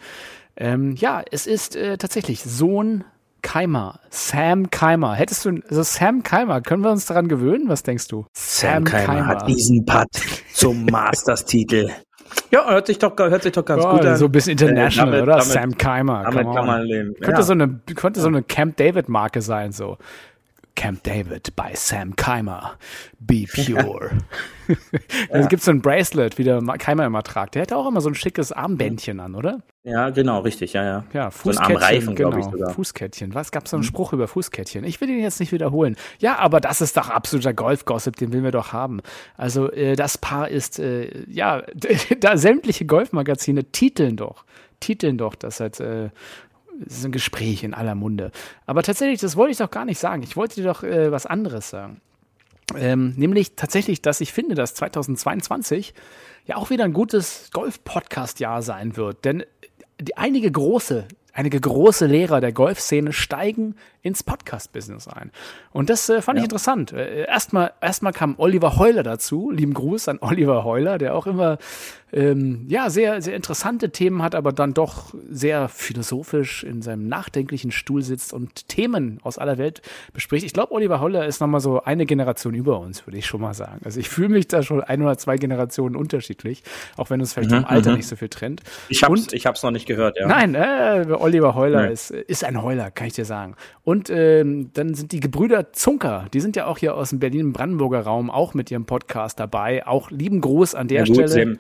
Ähm, 0.56 0.94
ja, 0.96 1.24
es 1.32 1.48
ist 1.48 1.76
äh, 1.76 1.98
tatsächlich 1.98 2.44
Sohn 2.44 3.04
Keimer, 3.58 4.00
Sam 4.10 4.72
Keimer. 4.72 5.14
Hättest 5.14 5.46
du, 5.46 5.60
also 5.70 5.84
Sam 5.84 6.24
Keimer, 6.24 6.62
können 6.62 6.84
wir 6.84 6.90
uns 6.90 7.06
daran 7.06 7.28
gewöhnen? 7.28 7.70
Was 7.70 7.84
denkst 7.84 8.08
du? 8.08 8.26
Sam 8.34 8.84
Keimer 8.84 9.28
hat 9.28 9.48
diesen 9.48 9.86
Putt 9.86 10.08
zum 10.54 10.86
Masters-Titel. 10.92 11.92
Ja, 12.50 12.68
hört 12.68 12.88
sich 12.88 12.98
doch, 12.98 13.16
hört 13.16 13.44
sich 13.44 13.52
doch 13.52 13.64
ganz 13.64 13.84
Ja, 13.84 13.92
gut 13.92 14.06
an. 14.08 14.18
so 14.18 14.26
ein 14.26 14.32
bisschen 14.32 14.54
international, 14.54 15.10
Äh, 15.10 15.12
damit- 15.18 15.24
oder? 15.24 15.32
damit- 15.34 15.46
Sam 15.54 15.78
Keimer. 15.78 16.24
Damit 16.24 16.48
kann 16.52 16.66
man 16.66 16.82
leben. 16.82 17.14
Könnte, 17.22 17.42
Ja. 17.42 17.44
so 17.44 17.54
eine, 17.54 17.80
könnte 17.96 18.22
so 18.22 18.28
eine 18.28 18.42
Camp 18.42 18.76
David 18.78 19.08
Marke 19.08 19.44
sein, 19.44 19.72
so. 19.72 20.00
Camp 20.76 21.04
David 21.04 21.56
by 21.56 21.76
Sam 21.76 22.16
Keimer. 22.16 22.72
Be 23.20 23.46
pure. 23.54 24.10
Es 25.30 25.48
gibt 25.50 25.64
so 25.64 25.72
ein 25.72 25.82
Bracelet, 25.82 26.38
wie 26.38 26.44
der 26.44 26.62
Keimer 26.78 27.06
immer 27.06 27.24
tragt. 27.24 27.56
Der 27.56 27.64
hätte 27.64 27.78
auch 27.78 27.88
immer 27.88 28.02
so 28.02 28.10
ein 28.10 28.16
schickes 28.16 28.52
Armbändchen 28.52 29.20
an, 29.20 29.36
oder? 29.36 29.60
Ja, 29.84 30.10
genau, 30.12 30.40
richtig, 30.40 30.74
ja, 30.74 30.84
ja. 30.84 31.04
Ja, 31.14 31.32
So 31.32 31.50
ein 31.50 31.56
Fußkettchen, 31.56 31.76
Armreifen, 31.76 32.16
genau. 32.16 32.30
glaube 32.30 32.40
ich 32.40 32.52
sogar. 32.52 32.70
Mhm. 32.70 32.74
Fußkettchen. 32.74 33.34
Was 33.36 33.52
gab's 33.52 33.72
so 33.72 33.78
einen 33.78 33.84
Spruch 33.84 34.14
über 34.14 34.28
Fußkettchen? 34.28 34.84
Ich 34.84 35.02
will 35.02 35.10
ihn 35.10 35.20
jetzt 35.20 35.40
nicht 35.40 35.52
wiederholen. 35.52 35.96
Ja, 36.20 36.40
aber 36.40 36.62
das 36.62 36.82
ist 36.82 36.96
doch 36.96 37.10
absoluter 37.10 37.54
Golf-Gossip, 37.54 38.16
den 38.16 38.32
will 38.32 38.44
wir 38.44 38.52
doch 38.52 38.72
haben. 38.72 39.02
Also 39.36 39.72
äh, 39.72 39.96
das 39.96 40.18
Paar 40.18 40.50
ist, 40.50 40.80
äh, 40.80 41.26
ja, 41.28 41.64
da 42.20 42.38
sämtliche 42.38 42.86
Golfmagazine 42.86 43.66
titeln 43.66 44.16
doch, 44.16 44.46
titeln 44.80 45.18
doch 45.18 45.36
das 45.36 45.60
als 45.60 45.80
äh, 45.80 46.10
es 46.88 46.98
ist 46.98 47.06
ein 47.06 47.12
Gespräch 47.12 47.64
in 47.64 47.74
aller 47.74 47.96
Munde. 47.96 48.32
Aber 48.66 48.84
tatsächlich, 48.84 49.20
das 49.20 49.36
wollte 49.36 49.52
ich 49.52 49.58
doch 49.58 49.72
gar 49.72 49.86
nicht 49.86 50.00
sagen. 50.00 50.24
Ich 50.24 50.36
wollte 50.36 50.56
dir 50.56 50.66
doch 50.66 50.84
äh, 50.84 51.12
was 51.12 51.26
anderes 51.26 51.70
sagen. 51.70 52.02
Ähm, 52.76 53.14
nämlich 53.18 53.56
tatsächlich, 53.56 54.02
dass 54.02 54.22
ich 54.22 54.34
finde, 54.34 54.56
dass 54.56 54.74
2022 54.76 55.94
ja 56.46 56.56
auch 56.56 56.70
wieder 56.70 56.86
ein 56.86 56.94
gutes 56.94 57.50
Golf-Podcast-Jahr 57.52 58.62
sein 58.62 58.96
wird. 58.98 59.26
Denn 59.26 59.44
die, 60.00 60.18
einige 60.18 60.52
große, 60.52 61.08
einige 61.34 61.60
große 61.60 62.06
Lehrer 62.06 62.42
der 62.42 62.52
Golfszene 62.52 63.14
steigen 63.14 63.76
ins 64.04 64.22
Podcast-Business 64.22 65.08
ein. 65.08 65.32
Und 65.72 65.90
das 65.90 66.08
äh, 66.10 66.22
fand 66.22 66.38
ich 66.38 66.44
interessant. 66.44 66.92
Äh, 66.92 67.26
erstmal, 67.26 67.72
erstmal 67.82 68.14
kam 68.14 68.36
Oliver 68.38 68.78
Heuler 68.78 69.02
dazu. 69.02 69.50
Lieben 69.50 69.74
Gruß 69.74 70.10
an 70.10 70.20
Oliver 70.22 70.64
Heuler, 70.64 70.98
der 70.98 71.16
auch 71.16 71.26
immer 71.26 71.58
ähm, 72.12 72.66
ja, 72.68 72.92
sehr, 72.92 73.22
sehr 73.24 73.36
interessante 73.36 73.90
Themen 73.90 74.22
hat, 74.22 74.36
aber 74.36 74.52
dann 74.52 74.74
doch 74.76 75.16
sehr 75.32 75.68
philosophisch 75.68 76.64
in 76.64 76.82
seinem 76.84 77.08
nachdenklichen 77.08 77.72
Stuhl 77.72 78.04
sitzt 78.04 78.34
und 78.34 78.68
Themen 78.68 79.20
aus 79.24 79.40
aller 79.40 79.58
Welt 79.58 79.82
bespricht. 80.14 80.46
Ich 80.46 80.54
glaube, 80.54 80.74
Oliver 80.74 81.00
Holler 81.00 81.26
ist 81.26 81.42
nochmal 81.42 81.60
so 81.62 81.82
eine 81.82 82.06
Generation 82.06 82.54
über 82.54 82.80
uns, 82.80 83.08
würde 83.08 83.18
ich 83.18 83.26
schon 83.26 83.42
mal 83.42 83.56
sagen. 83.56 83.82
Also 83.84 84.00
ich 84.00 84.10
fühle 84.10 84.30
mich 84.30 84.48
da 84.48 84.62
schon 84.62 84.82
ein 84.82 85.02
oder 85.02 85.18
zwei 85.18 85.38
Generationen 85.38 85.96
unterschiedlich, 85.96 86.62
auch 86.98 87.10
wenn 87.10 87.20
uns 87.20 87.34
vielleicht 87.34 87.52
im 87.52 87.66
Alter 87.66 87.96
nicht 87.96 88.08
so 88.08 88.16
viel 88.16 88.30
trennt. 88.30 88.62
Ich 88.90 89.02
hab's, 89.04 89.34
ich 89.34 89.46
hab's 89.48 89.64
noch 89.64 89.72
nicht 89.72 89.88
gehört, 89.88 90.16
ja. 90.20 90.28
Nein, 90.28 90.54
äh, 90.54 91.08
Oliver 91.18 91.56
Heuler 91.56 91.88
Nee. 91.88 91.94
ist, 91.94 92.12
ist 92.12 92.44
ein 92.44 92.62
Heuler, 92.62 92.92
kann 92.92 93.08
ich 93.08 93.14
dir 93.14 93.26
sagen. 93.26 93.56
Und 93.84 93.93
ähm, 94.10 94.70
dann 94.74 94.94
sind 94.94 95.12
die 95.12 95.20
Gebrüder 95.20 95.74
Zunker, 95.74 96.28
die 96.34 96.40
sind 96.40 96.56
ja 96.56 96.68
auch 96.68 96.78
hier 96.78 96.96
aus 96.96 97.10
dem 97.12 97.20
Berlin-Brandenburger 97.20 98.02
Raum 98.02 98.30
auch 98.30 98.54
mit 98.54 98.72
ihrem 98.72 98.86
Podcast 98.86 99.40
dabei. 99.40 99.86
Auch 99.86 100.10
lieben 100.12 100.42
Gruß 100.42 100.76
an 100.76 100.88
der 100.88 101.00
Ja, 101.00 101.06
gut, 101.06 101.16
Stelle. 101.16 101.30
Sem, 101.30 101.60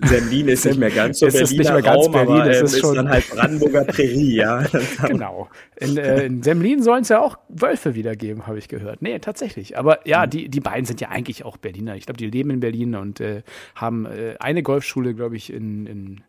Semlin 0.00 0.48
ist 0.48 0.64
nicht 0.64 0.78
mehr 0.78 0.90
ganz 0.90 1.18
so 1.18 1.26
ist 1.26 1.34
Berliner 1.34 1.58
nicht 1.58 1.72
mehr 1.72 1.82
ganz 1.82 2.04
Raum, 2.04 2.12
Berlin, 2.12 2.30
aber 2.40 2.50
es 2.50 2.58
ähm, 2.58 2.64
ist 2.64 2.74
ist, 2.74 2.80
schon- 2.80 2.94
dann 2.96 3.08
halt 3.08 3.28
Brandenburger 3.30 3.84
Prärie, 3.84 4.36
ja. 4.36 4.64
Genau. 5.06 5.48
In, 5.78 5.96
äh, 5.96 6.24
in 6.24 6.42
Semlin 6.42 6.82
sollen 6.82 7.02
es 7.02 7.08
ja 7.08 7.20
auch 7.20 7.38
Wölfe 7.48 7.94
wiedergeben, 7.94 8.46
habe 8.46 8.58
ich 8.58 8.68
gehört. 8.68 9.02
Nee, 9.02 9.18
tatsächlich. 9.18 9.78
Aber 9.78 10.06
ja, 10.06 10.26
die, 10.26 10.48
die 10.48 10.60
beiden 10.60 10.84
sind 10.84 11.00
ja 11.00 11.08
eigentlich 11.08 11.44
auch 11.44 11.56
Berliner. 11.56 11.96
Ich 11.96 12.06
glaube, 12.06 12.18
die 12.18 12.30
leben 12.30 12.50
in 12.50 12.60
Berlin 12.60 12.94
und 12.94 13.20
äh, 13.20 13.42
haben 13.74 14.06
äh, 14.06 14.36
eine 14.40 14.62
Golfschule, 14.62 15.14
glaube 15.14 15.36
ich, 15.36 15.52
in, 15.52 15.86
in 15.86 16.20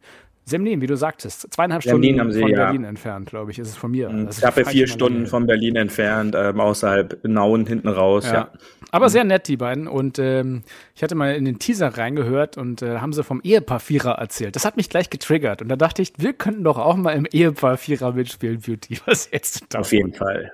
Semlin, 0.47 0.81
wie 0.81 0.87
du 0.87 0.95
sagtest. 0.95 1.51
Zweieinhalb 1.51 1.83
Semlin 1.83 2.15
Stunden 2.15 2.31
See, 2.31 2.41
von 2.41 2.49
ja. 2.49 2.65
Berlin 2.65 2.83
entfernt, 2.85 3.29
glaube 3.29 3.51
ich, 3.51 3.59
ist 3.59 3.67
es 3.67 3.75
von 3.75 3.91
mir. 3.91 4.09
Also, 4.09 4.39
Knappe 4.39 4.63
fahr 4.63 4.71
ich 4.71 4.77
vier 4.77 4.87
Stunden 4.87 5.27
von 5.27 5.45
Berlin 5.45 5.75
entfernt, 5.75 6.35
ähm, 6.37 6.59
außerhalb 6.61 7.23
Nauen 7.25 7.65
hinten 7.65 7.89
raus, 7.89 8.25
ja. 8.25 8.33
Ja. 8.33 8.51
Aber 8.91 9.09
sehr 9.09 9.25
nett, 9.25 9.49
die 9.49 9.57
beiden. 9.57 9.87
Und 9.87 10.19
ähm, 10.19 10.63
ich 10.95 11.03
hatte 11.03 11.15
mal 11.15 11.35
in 11.35 11.43
den 11.43 11.59
Teaser 11.59 11.97
reingehört 11.97 12.57
und 12.57 12.81
äh, 12.81 12.99
haben 12.99 13.11
sie 13.11 13.23
vom 13.23 13.41
Ehepaar 13.43 13.81
Vierer 13.81 14.13
erzählt. 14.13 14.55
Das 14.55 14.63
hat 14.63 14.77
mich 14.77 14.89
gleich 14.89 15.09
getriggert. 15.09 15.61
Und 15.61 15.67
da 15.67 15.75
dachte 15.75 16.01
ich, 16.01 16.13
wir 16.17 16.31
könnten 16.31 16.63
doch 16.63 16.77
auch 16.77 16.95
mal 16.95 17.11
im 17.11 17.25
Ehepaar 17.25 17.77
Vierer 17.77 18.13
mitspielen, 18.13 18.61
Beauty. 18.61 18.99
Was 19.05 19.29
jetzt? 19.31 19.75
Auf 19.75 19.91
jeden 19.91 20.13
Fall. 20.13 20.51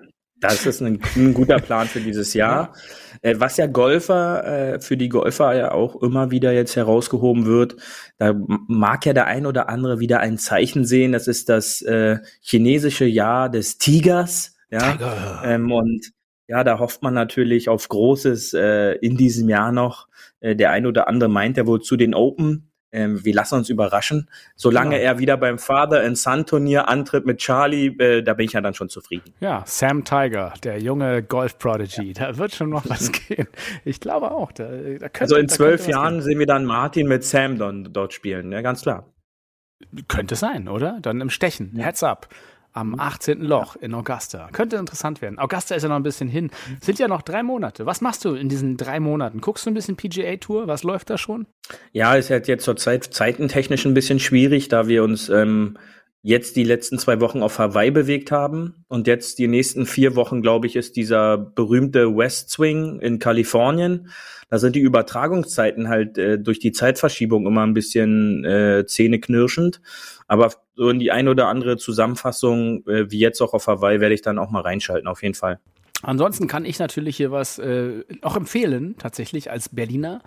Das 0.51 0.65
ist 0.65 0.81
ein, 0.81 0.99
ein 1.15 1.33
guter 1.33 1.57
Plan 1.57 1.87
für 1.87 2.01
dieses 2.01 2.33
Jahr. 2.33 2.73
Äh, 3.21 3.35
was 3.37 3.57
ja 3.57 3.67
Golfer, 3.67 4.73
äh, 4.73 4.79
für 4.79 4.97
die 4.97 5.09
Golfer 5.09 5.55
ja 5.55 5.71
auch 5.71 6.01
immer 6.01 6.31
wieder 6.31 6.51
jetzt 6.51 6.75
herausgehoben 6.75 7.45
wird, 7.45 7.77
da 8.17 8.33
mag 8.67 9.05
ja 9.05 9.13
der 9.13 9.27
ein 9.27 9.45
oder 9.45 9.69
andere 9.69 9.99
wieder 9.99 10.19
ein 10.19 10.37
Zeichen 10.37 10.85
sehen. 10.85 11.13
Das 11.13 11.27
ist 11.27 11.49
das 11.49 11.81
äh, 11.81 12.17
chinesische 12.41 13.05
Jahr 13.05 13.49
des 13.49 13.77
Tigers. 13.77 14.55
Ja. 14.69 15.41
Ähm, 15.45 15.71
und 15.71 16.11
ja, 16.47 16.63
da 16.63 16.79
hofft 16.79 17.01
man 17.03 17.13
natürlich 17.13 17.69
auf 17.69 17.87
Großes 17.87 18.53
äh, 18.53 18.93
in 18.95 19.17
diesem 19.17 19.47
Jahr 19.47 19.71
noch. 19.71 20.07
Äh, 20.41 20.55
der 20.55 20.71
ein 20.71 20.85
oder 20.85 21.07
andere 21.07 21.29
meint 21.29 21.57
ja 21.57 21.65
wohl 21.65 21.81
zu 21.81 21.95
den 21.95 22.13
Open. 22.13 22.72
Ähm, 22.93 23.25
wir 23.25 23.33
lassen 23.33 23.55
uns 23.55 23.69
überraschen. 23.69 24.29
Solange 24.55 24.91
Genau. 24.97 25.01
er 25.09 25.19
wieder 25.19 25.35
beim 25.35 25.57
Father 25.59 26.01
and 26.03 26.17
Son 26.17 26.45
Turnier 26.45 26.87
antritt 26.87 27.25
mit 27.25 27.39
Charlie, 27.39 27.87
äh, 27.97 28.21
da 28.21 28.33
bin 28.35 28.45
ich 28.45 28.53
ja 28.53 28.61
dann 28.61 28.73
schon 28.75 28.87
zufrieden. 28.87 29.33
Ja, 29.39 29.63
Sam 29.65 30.05
Tiger, 30.05 30.53
der 30.63 30.79
junge 30.79 31.23
Golf-Prodigy. 31.23 32.13
Da 32.13 32.37
wird 32.37 32.53
schon 32.55 32.69
noch 32.69 32.87
was 32.87 33.11
gehen. 33.27 33.47
Ich 33.83 33.99
glaube 33.99 34.31
auch. 34.31 34.51
Da, 34.51 34.65
da 34.65 35.09
könnte, 35.09 35.21
Also 35.21 35.35
in 35.37 35.49
zwölf 35.49 35.87
Jahren 35.87 36.21
sehen 36.21 36.39
wir 36.39 36.45
dann 36.45 36.65
Martin 36.65 37.07
mit 37.07 37.23
Sam 37.23 37.57
dann 37.57 37.89
dort 37.91 38.13
spielen, 38.13 38.51
ja, 38.51 38.61
ganz 38.61 38.83
klar. 38.83 39.09
Könnte 40.07 40.35
sein, 40.35 40.69
oder? 40.69 40.99
Dann 41.01 41.19
im 41.19 41.29
Stechen. 41.29 41.75
Heads 41.75 42.03
up. 42.03 42.29
Am 42.73 42.99
18. 42.99 43.41
Loch 43.41 43.75
in 43.75 43.93
Augusta. 43.93 44.49
Könnte 44.51 44.77
interessant 44.77 45.21
werden. 45.21 45.37
Augusta 45.37 45.75
ist 45.75 45.83
ja 45.83 45.89
noch 45.89 45.95
ein 45.95 46.03
bisschen 46.03 46.27
hin. 46.27 46.49
Sind 46.81 46.97
ja 46.97 47.07
noch 47.07 47.21
drei 47.21 47.43
Monate. 47.43 47.85
Was 47.85 48.01
machst 48.01 48.25
du 48.25 48.33
in 48.33 48.49
diesen 48.49 48.77
drei 48.77 48.99
Monaten? 48.99 49.41
Guckst 49.41 49.65
du 49.65 49.69
ein 49.69 49.75
bisschen 49.75 49.95
PGA-Tour? 49.95 50.67
Was 50.67 50.83
läuft 50.83 51.11
da 51.11 51.19
schon? 51.19 51.45
Ja, 51.91 52.15
ist 52.15 52.31
halt 52.31 52.47
jetzt 52.47 52.63
zur 52.63 52.75
Zeit 52.75 53.03
zeitentechnisch 53.03 53.85
ein 53.85 53.93
bisschen 53.93 54.19
schwierig, 54.19 54.69
da 54.69 54.87
wir 54.87 55.03
uns 55.03 55.29
ähm, 55.29 55.77
jetzt 56.23 56.55
die 56.55 56.63
letzten 56.63 56.97
zwei 56.97 57.19
Wochen 57.19 57.43
auf 57.43 57.59
Hawaii 57.59 57.91
bewegt 57.91 58.31
haben. 58.31 58.85
Und 58.87 59.07
jetzt 59.07 59.39
die 59.39 59.49
nächsten 59.49 59.85
vier 59.85 60.15
Wochen, 60.15 60.41
glaube 60.41 60.67
ich, 60.67 60.77
ist 60.77 60.95
dieser 60.95 61.37
berühmte 61.37 62.15
West 62.15 62.49
Swing 62.49 62.99
in 63.01 63.19
Kalifornien. 63.19 64.09
Da 64.49 64.57
sind 64.57 64.75
die 64.75 64.79
Übertragungszeiten 64.79 65.89
halt 65.89 66.17
äh, 66.17 66.39
durch 66.39 66.59
die 66.59 66.71
Zeitverschiebung 66.71 67.45
immer 67.45 67.65
ein 67.65 67.73
bisschen 67.73 68.45
äh, 68.45 68.85
zähneknirschend. 68.87 69.81
Aber 70.27 70.53
so 70.75 70.89
in 70.89 70.99
die 70.99 71.11
ein 71.11 71.27
oder 71.27 71.47
andere 71.49 71.77
Zusammenfassung, 71.77 72.87
äh, 72.87 73.11
wie 73.11 73.19
jetzt 73.19 73.41
auch 73.41 73.53
auf 73.53 73.67
Hawaii, 73.67 73.99
werde 73.99 74.15
ich 74.15 74.21
dann 74.21 74.39
auch 74.39 74.49
mal 74.49 74.61
reinschalten, 74.61 75.07
auf 75.07 75.23
jeden 75.23 75.35
Fall. 75.35 75.59
Ansonsten 76.03 76.47
kann 76.47 76.65
ich 76.65 76.79
natürlich 76.79 77.17
hier 77.17 77.31
was 77.31 77.57
äh, 77.59 78.03
auch 78.21 78.35
empfehlen, 78.35 78.95
tatsächlich 78.97 79.49
als 79.49 79.69
Berliner. 79.69 80.21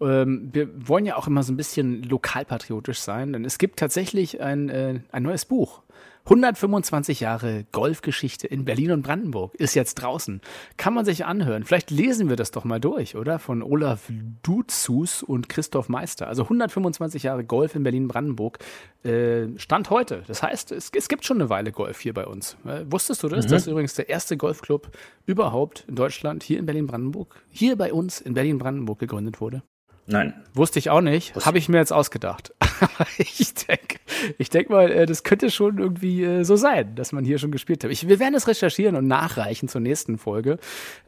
Ähm, 0.00 0.50
wir 0.52 0.68
wollen 0.88 1.06
ja 1.06 1.16
auch 1.16 1.28
immer 1.28 1.44
so 1.44 1.52
ein 1.52 1.56
bisschen 1.56 2.02
lokalpatriotisch 2.02 2.98
sein, 2.98 3.32
denn 3.32 3.44
es 3.44 3.58
gibt 3.58 3.78
tatsächlich 3.78 4.40
ein, 4.40 4.68
äh, 4.68 5.00
ein 5.12 5.22
neues 5.22 5.44
Buch. 5.44 5.82
125 6.24 7.20
Jahre 7.20 7.64
Golfgeschichte 7.72 8.46
in 8.46 8.64
Berlin 8.64 8.92
und 8.92 9.02
Brandenburg 9.02 9.54
ist 9.54 9.74
jetzt 9.74 9.96
draußen. 9.96 10.40
Kann 10.76 10.94
man 10.94 11.04
sich 11.04 11.24
anhören. 11.24 11.64
Vielleicht 11.64 11.90
lesen 11.90 12.28
wir 12.28 12.36
das 12.36 12.50
doch 12.50 12.64
mal 12.64 12.80
durch, 12.80 13.16
oder? 13.16 13.38
Von 13.38 13.62
Olaf 13.62 14.10
Duzus 14.42 15.22
und 15.22 15.48
Christoph 15.48 15.88
Meister. 15.88 16.28
Also 16.28 16.44
125 16.44 17.24
Jahre 17.24 17.44
Golf 17.44 17.74
in 17.74 17.82
Berlin-Brandenburg. 17.82 18.58
Äh, 19.02 19.48
Stand 19.56 19.90
heute. 19.90 20.22
Das 20.26 20.42
heißt, 20.42 20.72
es, 20.72 20.90
es 20.94 21.08
gibt 21.08 21.24
schon 21.24 21.38
eine 21.38 21.50
Weile 21.50 21.72
Golf 21.72 22.00
hier 22.00 22.14
bei 22.14 22.26
uns. 22.26 22.56
Äh, 22.64 22.84
wusstest 22.88 23.22
du 23.22 23.28
das? 23.28 23.46
Das 23.46 23.62
ist 23.62 23.68
übrigens 23.68 23.94
der 23.94 24.08
erste 24.08 24.36
Golfclub 24.36 24.90
überhaupt 25.26 25.84
in 25.88 25.96
Deutschland, 25.96 26.42
hier 26.42 26.58
in 26.58 26.66
Berlin-Brandenburg, 26.66 27.34
hier 27.50 27.76
bei 27.76 27.92
uns 27.92 28.20
in 28.20 28.34
Berlin-Brandenburg 28.34 28.98
gegründet 28.98 29.40
wurde. 29.40 29.62
Nein. 30.06 30.34
Wusste 30.54 30.78
ich 30.78 30.90
auch 30.90 31.00
nicht. 31.00 31.34
Habe 31.46 31.58
ich 31.58 31.68
mir 31.68 31.78
jetzt 31.78 31.92
ausgedacht. 31.92 32.52
ich 33.18 33.54
denke 33.54 33.98
ich 34.38 34.50
denk 34.50 34.70
mal, 34.70 34.90
äh, 34.90 35.06
das 35.06 35.22
könnte 35.22 35.50
schon 35.50 35.78
irgendwie 35.78 36.24
äh, 36.24 36.44
so 36.44 36.56
sein, 36.56 36.94
dass 36.94 37.12
man 37.12 37.24
hier 37.24 37.38
schon 37.38 37.50
gespielt 37.50 37.84
hat. 37.84 37.90
Ich, 37.90 38.08
wir 38.08 38.18
werden 38.18 38.34
es 38.34 38.48
recherchieren 38.48 38.96
und 38.96 39.06
nachreichen 39.06 39.68
zur 39.68 39.80
nächsten 39.80 40.18
Folge. 40.18 40.58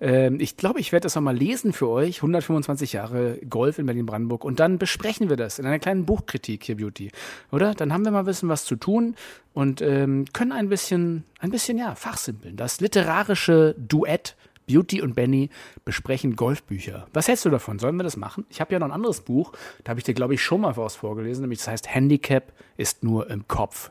Ähm, 0.01 0.39
ich 0.41 0.57
glaube, 0.57 0.81
ich 0.81 0.93
werde 0.93 1.05
das 1.05 1.15
nochmal 1.15 1.37
lesen 1.37 1.73
für 1.73 1.89
euch. 1.89 2.19
125 2.19 2.93
Jahre 2.93 3.39
Golf 3.49 3.79
in 3.79 3.87
Berlin-Brandenburg. 3.87 4.45
Und 4.45 4.61
dann 4.61 4.79
besprechen 4.79 5.29
wir 5.29 5.37
das 5.37 5.59
in 5.59 5.67
einer 5.67 5.79
kleinen 5.79 6.07
Buchkritik 6.07 6.65
hier, 6.65 6.77
Beauty. 6.77 7.11
Oder? 7.51 7.75
Dann 7.75 7.93
haben 7.93 8.05
wir 8.05 8.13
mal 8.13 8.21
ein 8.21 8.27
bisschen 8.27 8.49
was 8.49 8.65
zu 8.65 8.77
tun 8.77 9.17
und 9.53 9.83
ähm, 9.83 10.25
können 10.33 10.53
ein 10.53 10.69
bisschen, 10.69 11.25
ein 11.39 11.51
bisschen, 11.51 11.79
ja, 11.79 11.95
fachsimpeln. 11.95 12.57
Das 12.57 12.81
literarische 12.81 13.75
Duett 13.79 14.37
Beauty 14.67 15.03
und 15.03 15.15
Benny 15.15 15.51
besprechen 15.85 16.37
Golfbücher. 16.37 17.07
Was 17.13 17.29
hältst 17.29 17.45
du 17.45 17.51
davon? 17.51 17.79
Sollen 17.79 17.97
wir 17.97 18.05
das 18.05 18.17
machen? 18.17 18.45
Ich 18.49 18.61
habe 18.61 18.73
ja 18.73 18.79
noch 18.79 18.87
ein 18.87 18.93
anderes 18.93 19.21
Buch, 19.21 19.53
da 19.85 19.91
habe 19.91 20.01
ich 20.01 20.05
dir, 20.05 20.15
glaube 20.15 20.35
ich, 20.35 20.43
schon 20.43 20.61
mal 20.61 20.77
was 20.77 20.97
vorgelesen, 20.97 21.43
nämlich 21.43 21.59
das 21.59 21.69
heißt 21.69 21.95
Handicap 21.95 22.53
ist 22.77 23.03
nur 23.03 23.31
im 23.31 23.49
Kopf. 23.49 23.91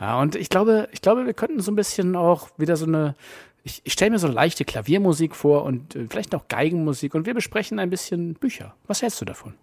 Ja, 0.00 0.20
und 0.20 0.36
ich 0.36 0.48
glaube, 0.48 0.88
ich 0.92 1.00
glaube, 1.00 1.26
wir 1.26 1.34
könnten 1.34 1.60
so 1.60 1.72
ein 1.72 1.76
bisschen 1.76 2.14
auch 2.16 2.50
wieder 2.56 2.76
so 2.76 2.86
eine, 2.86 3.16
ich, 3.64 3.80
ich 3.84 3.92
stelle 3.92 4.12
mir 4.12 4.18
so 4.18 4.28
leichte 4.28 4.64
Klaviermusik 4.64 5.34
vor 5.34 5.64
und 5.64 5.96
äh, 5.96 6.06
vielleicht 6.08 6.32
noch 6.32 6.48
Geigenmusik 6.48 7.14
und 7.14 7.26
wir 7.26 7.34
besprechen 7.34 7.78
ein 7.78 7.90
bisschen 7.90 8.34
Bücher. 8.34 8.74
Was 8.86 9.02
hältst 9.02 9.20
du 9.20 9.24
davon? 9.24 9.54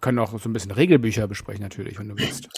können 0.00 0.18
auch 0.18 0.38
so 0.38 0.48
ein 0.48 0.52
bisschen 0.52 0.70
Regelbücher 0.70 1.26
besprechen 1.26 1.62
natürlich, 1.62 1.98
wenn 1.98 2.08
du 2.08 2.18
willst. 2.18 2.48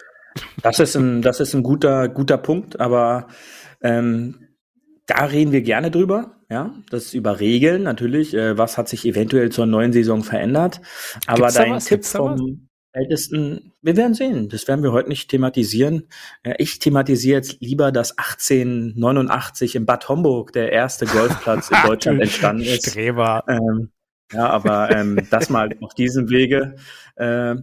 Das 0.62 0.79
ist 0.79 0.97
ein, 0.97 1.23
das 1.23 1.40
ist 1.40 1.55
ein 1.55 1.62
guter, 1.62 2.09
guter 2.09 2.38
Punkt, 2.38 2.81
aber 2.81 3.29
ähm, 3.83 4.49
da 5.07 5.25
reden 5.25 5.53
wir 5.53 5.62
gerne 5.62 5.90
drüber. 5.90 6.37
Ja, 6.53 6.75
das 6.91 7.07
ist 7.07 7.15
über 7.15 7.41
Regeln 7.41 7.83
natürlich. 7.83 8.35
Äh, 8.35 8.59
was 8.59 8.77
hat 8.77 8.87
sich 8.87 9.07
eventuell 9.07 9.51
zur 9.51 9.65
neuen 9.65 9.95
Saison 9.95 10.23
verändert? 10.23 10.83
Aber 11.27 11.47
Gibt's 11.47 11.55
dein 11.55 11.79
Tipp 11.79 12.05
vom 12.05 12.69
Ältesten, 12.93 13.73
wir 13.81 13.97
werden 13.97 14.12
sehen. 14.12 14.51
Das 14.51 14.69
werden 14.69 14.83
wir 14.83 14.93
heute 14.93 15.09
nicht 15.09 15.31
thematisieren. 15.31 16.09
Äh, 16.43 16.57
ich 16.59 16.79
thematisiere 16.79 17.38
jetzt 17.38 17.62
lieber, 17.62 17.91
dass 17.91 18.19
1889 18.19 19.77
in 19.77 19.87
Bad 19.87 20.11
Homburg 20.11 20.53
der 20.53 20.73
erste 20.73 21.07
Golfplatz 21.07 21.71
in 21.71 21.79
Deutschland 21.87 22.21
entstanden 22.21 22.65
ist. 22.65 22.91
Streber. 22.91 23.45
Ähm, 23.49 23.91
ja, 24.31 24.47
aber 24.51 24.91
ähm, 24.95 25.27
das 25.31 25.49
mal 25.49 25.75
auf 25.81 25.95
diesem 25.95 26.29
Wege. 26.29 26.75
Äh, 27.17 27.55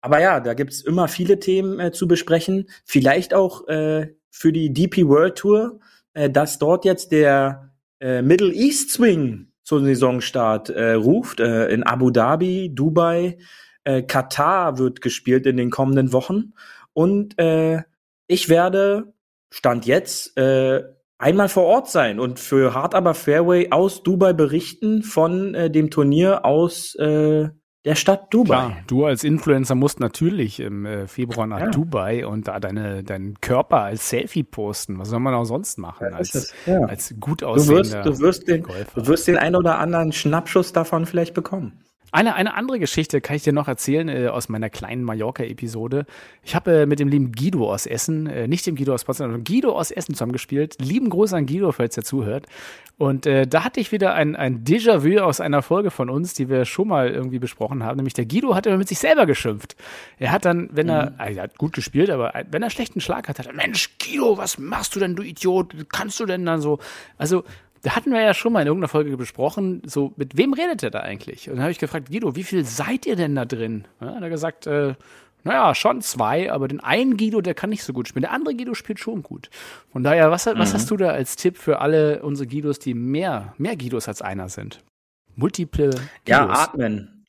aber 0.00 0.20
ja, 0.20 0.40
da 0.40 0.54
gibt's 0.54 0.80
immer 0.80 1.06
viele 1.06 1.38
Themen 1.38 1.78
äh, 1.78 1.92
zu 1.92 2.08
besprechen. 2.08 2.68
Vielleicht 2.84 3.32
auch 3.32 3.68
äh, 3.68 4.12
für 4.28 4.52
die 4.52 4.72
DP 4.72 5.06
World 5.06 5.36
Tour, 5.36 5.78
äh, 6.14 6.28
dass 6.28 6.58
dort 6.58 6.84
jetzt 6.84 7.12
der 7.12 7.63
äh, 8.00 8.22
Middle 8.22 8.52
East 8.52 8.90
Swing 8.90 9.48
zum 9.62 9.84
Saisonstart 9.84 10.70
äh, 10.70 10.92
ruft. 10.92 11.40
Äh, 11.40 11.68
in 11.68 11.82
Abu 11.82 12.10
Dhabi, 12.10 12.70
Dubai, 12.74 13.38
äh, 13.84 14.02
Katar 14.02 14.78
wird 14.78 15.00
gespielt 15.00 15.46
in 15.46 15.56
den 15.56 15.70
kommenden 15.70 16.12
Wochen. 16.12 16.54
Und 16.92 17.38
äh, 17.38 17.82
ich 18.26 18.48
werde, 18.48 19.14
Stand 19.50 19.86
jetzt, 19.86 20.36
äh, 20.36 20.82
einmal 21.18 21.48
vor 21.48 21.64
Ort 21.64 21.88
sein 21.88 22.20
und 22.20 22.38
für 22.38 22.74
Hard 22.74 22.94
Aber 22.94 23.14
Fairway 23.14 23.70
aus 23.70 24.02
Dubai 24.02 24.32
berichten 24.32 25.02
von 25.02 25.54
äh, 25.54 25.70
dem 25.70 25.90
Turnier 25.90 26.44
aus 26.44 26.94
äh, 26.96 27.48
der 27.84 27.94
Stadt 27.94 28.32
Dubai. 28.32 28.46
Klar, 28.46 28.76
du 28.86 29.04
als 29.04 29.24
Influencer 29.24 29.74
musst 29.74 30.00
natürlich 30.00 30.60
im 30.60 30.86
äh, 30.86 31.06
Februar 31.06 31.46
nach 31.46 31.60
ja. 31.60 31.70
Dubai 31.70 32.26
und 32.26 32.48
da 32.48 32.58
deine, 32.58 33.02
deinen 33.02 33.40
Körper 33.40 33.82
als 33.82 34.08
Selfie 34.08 34.42
posten. 34.42 34.98
Was 34.98 35.08
soll 35.10 35.20
man 35.20 35.34
auch 35.34 35.44
sonst 35.44 35.78
machen 35.78 36.08
ja, 36.10 36.16
als, 36.16 36.54
ja. 36.66 36.80
als 36.80 37.14
gut 37.20 37.42
aussehender 37.42 38.02
du 38.02 38.10
wirst, 38.10 38.20
du 38.20 38.24
wirst 38.24 38.48
den, 38.48 38.62
Golfer. 38.62 39.00
Du 39.00 39.06
wirst 39.06 39.28
den 39.28 39.36
ein 39.36 39.54
oder 39.54 39.78
anderen 39.78 40.12
Schnappschuss 40.12 40.72
davon 40.72 41.04
vielleicht 41.06 41.34
bekommen. 41.34 41.84
Eine, 42.14 42.36
eine 42.36 42.54
andere 42.54 42.78
Geschichte 42.78 43.20
kann 43.20 43.34
ich 43.34 43.42
dir 43.42 43.52
noch 43.52 43.66
erzählen 43.66 44.08
äh, 44.08 44.28
aus 44.28 44.48
meiner 44.48 44.70
kleinen 44.70 45.02
Mallorca-Episode. 45.02 46.06
Ich 46.44 46.54
habe 46.54 46.82
äh, 46.82 46.86
mit 46.86 47.00
dem 47.00 47.08
lieben 47.08 47.32
Guido 47.32 47.72
aus 47.72 47.86
Essen, 47.86 48.28
äh, 48.28 48.46
nicht 48.46 48.64
dem 48.68 48.76
Guido 48.76 48.94
aus 48.94 49.02
Potsdam, 49.02 49.32
sondern 49.32 49.42
Guido 49.42 49.76
aus 49.76 49.90
Essen 49.90 50.14
zusammengespielt. 50.14 50.76
Lieben 50.80 51.10
Gruß 51.10 51.32
an 51.32 51.46
Guido, 51.46 51.72
falls 51.72 51.96
er 51.96 52.04
zuhört. 52.04 52.46
Und 52.98 53.26
äh, 53.26 53.48
da 53.48 53.64
hatte 53.64 53.80
ich 53.80 53.90
wieder 53.90 54.14
ein, 54.14 54.36
ein 54.36 54.62
Déjà-vu 54.62 55.18
aus 55.24 55.40
einer 55.40 55.60
Folge 55.60 55.90
von 55.90 56.08
uns, 56.08 56.34
die 56.34 56.48
wir 56.48 56.64
schon 56.66 56.86
mal 56.86 57.10
irgendwie 57.10 57.40
besprochen 57.40 57.82
haben. 57.82 57.96
Nämlich 57.96 58.14
der 58.14 58.26
Guido 58.26 58.54
hat 58.54 58.66
immer 58.66 58.76
mit 58.76 58.86
sich 58.86 59.00
selber 59.00 59.26
geschimpft. 59.26 59.74
Er 60.16 60.30
hat 60.30 60.44
dann, 60.44 60.68
wenn 60.70 60.88
er, 60.88 61.10
mhm. 61.10 61.16
er 61.18 61.42
hat 61.42 61.58
gut 61.58 61.72
gespielt, 61.72 62.10
aber 62.10 62.32
wenn 62.48 62.62
er 62.62 62.70
schlechten 62.70 63.00
Schlag 63.00 63.28
hat, 63.28 63.40
hat 63.40 63.48
er, 63.48 63.54
Mensch, 63.54 63.90
Guido, 63.98 64.38
was 64.38 64.56
machst 64.56 64.94
du 64.94 65.00
denn, 65.00 65.16
du 65.16 65.24
Idiot? 65.24 65.74
Kannst 65.90 66.20
du 66.20 66.26
denn 66.26 66.46
dann 66.46 66.60
so? 66.60 66.78
Also 67.18 67.42
da 67.84 67.94
hatten 67.94 68.12
wir 68.12 68.22
ja 68.22 68.32
schon 68.32 68.52
mal 68.54 68.62
in 68.62 68.66
irgendeiner 68.66 68.88
Folge 68.88 69.14
besprochen, 69.18 69.82
so, 69.84 70.14
mit 70.16 70.38
wem 70.38 70.54
redet 70.54 70.82
er 70.82 70.90
da 70.90 71.00
eigentlich? 71.00 71.50
Und 71.50 71.56
dann 71.56 71.64
habe 71.64 71.70
ich 71.70 71.78
gefragt, 71.78 72.10
Guido, 72.10 72.34
wie 72.34 72.42
viel 72.42 72.64
seid 72.64 73.04
ihr 73.04 73.14
denn 73.14 73.34
da 73.34 73.44
drin? 73.44 73.84
Ja, 74.00 74.14
hat 74.14 74.22
er 74.22 74.30
gesagt, 74.30 74.66
äh, 74.66 74.94
naja, 75.42 75.74
schon 75.74 76.00
zwei, 76.00 76.50
aber 76.50 76.66
den 76.66 76.80
einen 76.80 77.18
Guido, 77.18 77.42
der 77.42 77.52
kann 77.52 77.68
nicht 77.68 77.84
so 77.84 77.92
gut 77.92 78.08
spielen. 78.08 78.22
Der 78.22 78.32
andere 78.32 78.56
Guido 78.56 78.72
spielt 78.72 79.00
schon 79.00 79.22
gut. 79.22 79.50
Von 79.92 80.02
daher, 80.02 80.30
was, 80.30 80.46
mhm. 80.46 80.54
was 80.56 80.72
hast 80.72 80.90
du 80.90 80.96
da 80.96 81.10
als 81.10 81.36
Tipp 81.36 81.58
für 81.58 81.80
alle 81.80 82.22
unsere 82.22 82.48
Guidos, 82.48 82.78
die 82.78 82.94
mehr, 82.94 83.52
mehr 83.58 83.76
Guidos 83.76 84.08
als 84.08 84.22
einer 84.22 84.48
sind? 84.48 84.82
Multiple 85.36 85.90
Guidos. 85.90 86.02
Ja, 86.26 86.48
atmen. 86.48 87.26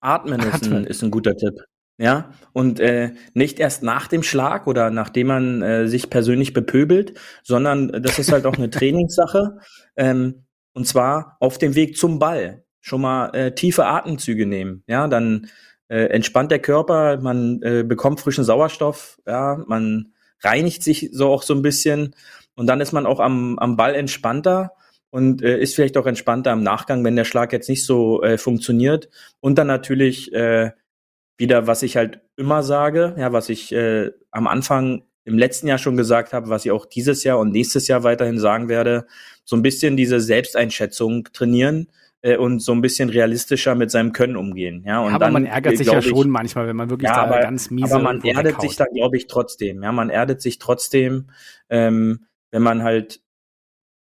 Atmen, 0.00 0.40
atmen. 0.42 0.52
Ist, 0.52 0.66
ein, 0.66 0.84
ist 0.84 1.02
ein 1.02 1.10
guter 1.10 1.34
Tipp. 1.34 1.64
Ja, 1.96 2.32
und 2.52 2.80
äh, 2.80 3.12
nicht 3.34 3.60
erst 3.60 3.84
nach 3.84 4.08
dem 4.08 4.24
Schlag 4.24 4.66
oder 4.66 4.90
nachdem 4.90 5.28
man 5.28 5.62
äh, 5.62 5.86
sich 5.86 6.10
persönlich 6.10 6.52
bepöbelt, 6.52 7.14
sondern 7.44 8.02
das 8.02 8.18
ist 8.18 8.32
halt 8.32 8.46
auch 8.46 8.56
eine 8.56 8.70
Trainingssache. 8.70 9.58
Ähm, 9.96 10.44
und 10.72 10.88
zwar 10.88 11.36
auf 11.38 11.58
dem 11.58 11.76
Weg 11.76 11.96
zum 11.96 12.18
Ball. 12.18 12.64
Schon 12.80 13.00
mal 13.00 13.28
äh, 13.28 13.54
tiefe 13.54 13.86
Atemzüge 13.86 14.44
nehmen. 14.44 14.82
Ja, 14.88 15.06
dann 15.06 15.46
äh, 15.88 16.06
entspannt 16.06 16.50
der 16.50 16.58
Körper, 16.58 17.18
man 17.20 17.62
äh, 17.62 17.84
bekommt 17.84 18.20
frischen 18.20 18.44
Sauerstoff, 18.44 19.20
ja, 19.26 19.62
man 19.66 20.12
reinigt 20.40 20.82
sich 20.82 21.10
so 21.12 21.28
auch 21.28 21.42
so 21.42 21.54
ein 21.54 21.62
bisschen 21.62 22.14
und 22.56 22.66
dann 22.66 22.80
ist 22.80 22.92
man 22.92 23.06
auch 23.06 23.20
am, 23.20 23.58
am 23.58 23.76
Ball 23.76 23.94
entspannter 23.94 24.72
und 25.10 25.42
äh, 25.42 25.58
ist 25.60 25.74
vielleicht 25.74 25.96
auch 25.96 26.06
entspannter 26.06 26.52
im 26.52 26.62
Nachgang, 26.62 27.04
wenn 27.04 27.16
der 27.16 27.24
Schlag 27.24 27.52
jetzt 27.52 27.68
nicht 27.68 27.86
so 27.86 28.22
äh, 28.22 28.36
funktioniert. 28.36 29.08
Und 29.40 29.58
dann 29.58 29.68
natürlich 29.68 30.32
äh, 30.32 30.72
wieder, 31.36 31.66
was 31.66 31.82
ich 31.82 31.96
halt 31.96 32.20
immer 32.36 32.62
sage, 32.62 33.14
ja, 33.18 33.32
was 33.32 33.48
ich 33.48 33.72
äh, 33.72 34.10
am 34.30 34.46
Anfang 34.46 35.02
im 35.24 35.38
letzten 35.38 35.66
Jahr 35.68 35.78
schon 35.78 35.96
gesagt 35.96 36.32
habe, 36.32 36.48
was 36.48 36.64
ich 36.64 36.70
auch 36.70 36.86
dieses 36.86 37.24
Jahr 37.24 37.38
und 37.38 37.50
nächstes 37.50 37.88
Jahr 37.88 38.02
weiterhin 38.02 38.38
sagen 38.38 38.68
werde, 38.68 39.06
so 39.44 39.56
ein 39.56 39.62
bisschen 39.62 39.96
diese 39.96 40.20
Selbsteinschätzung 40.20 41.24
trainieren 41.32 41.88
äh, 42.20 42.36
und 42.36 42.60
so 42.60 42.72
ein 42.72 42.82
bisschen 42.82 43.08
realistischer 43.08 43.74
mit 43.74 43.90
seinem 43.90 44.12
Können 44.12 44.36
umgehen. 44.36 44.84
Ja, 44.86 45.00
und 45.00 45.08
ja, 45.08 45.14
aber 45.14 45.26
dann, 45.26 45.32
man 45.32 45.46
ärgert 45.46 45.78
sich 45.78 45.86
ja 45.86 45.98
ich, 45.98 46.06
schon 46.08 46.28
manchmal, 46.28 46.66
wenn 46.66 46.76
man 46.76 46.90
wirklich 46.90 47.08
ja, 47.08 47.16
da 47.16 47.22
aber, 47.22 47.40
ganz 47.40 47.70
miese 47.70 47.94
Aber 47.94 48.04
man 48.04 48.22
erdet 48.22 48.60
sich 48.60 48.76
da, 48.76 48.84
glaube 48.84 49.16
ich, 49.16 49.26
trotzdem. 49.26 49.82
Ja, 49.82 49.92
man 49.92 50.10
erdet 50.10 50.42
sich 50.42 50.58
trotzdem, 50.58 51.30
ähm, 51.70 52.26
wenn 52.50 52.62
man 52.62 52.82
halt 52.82 53.20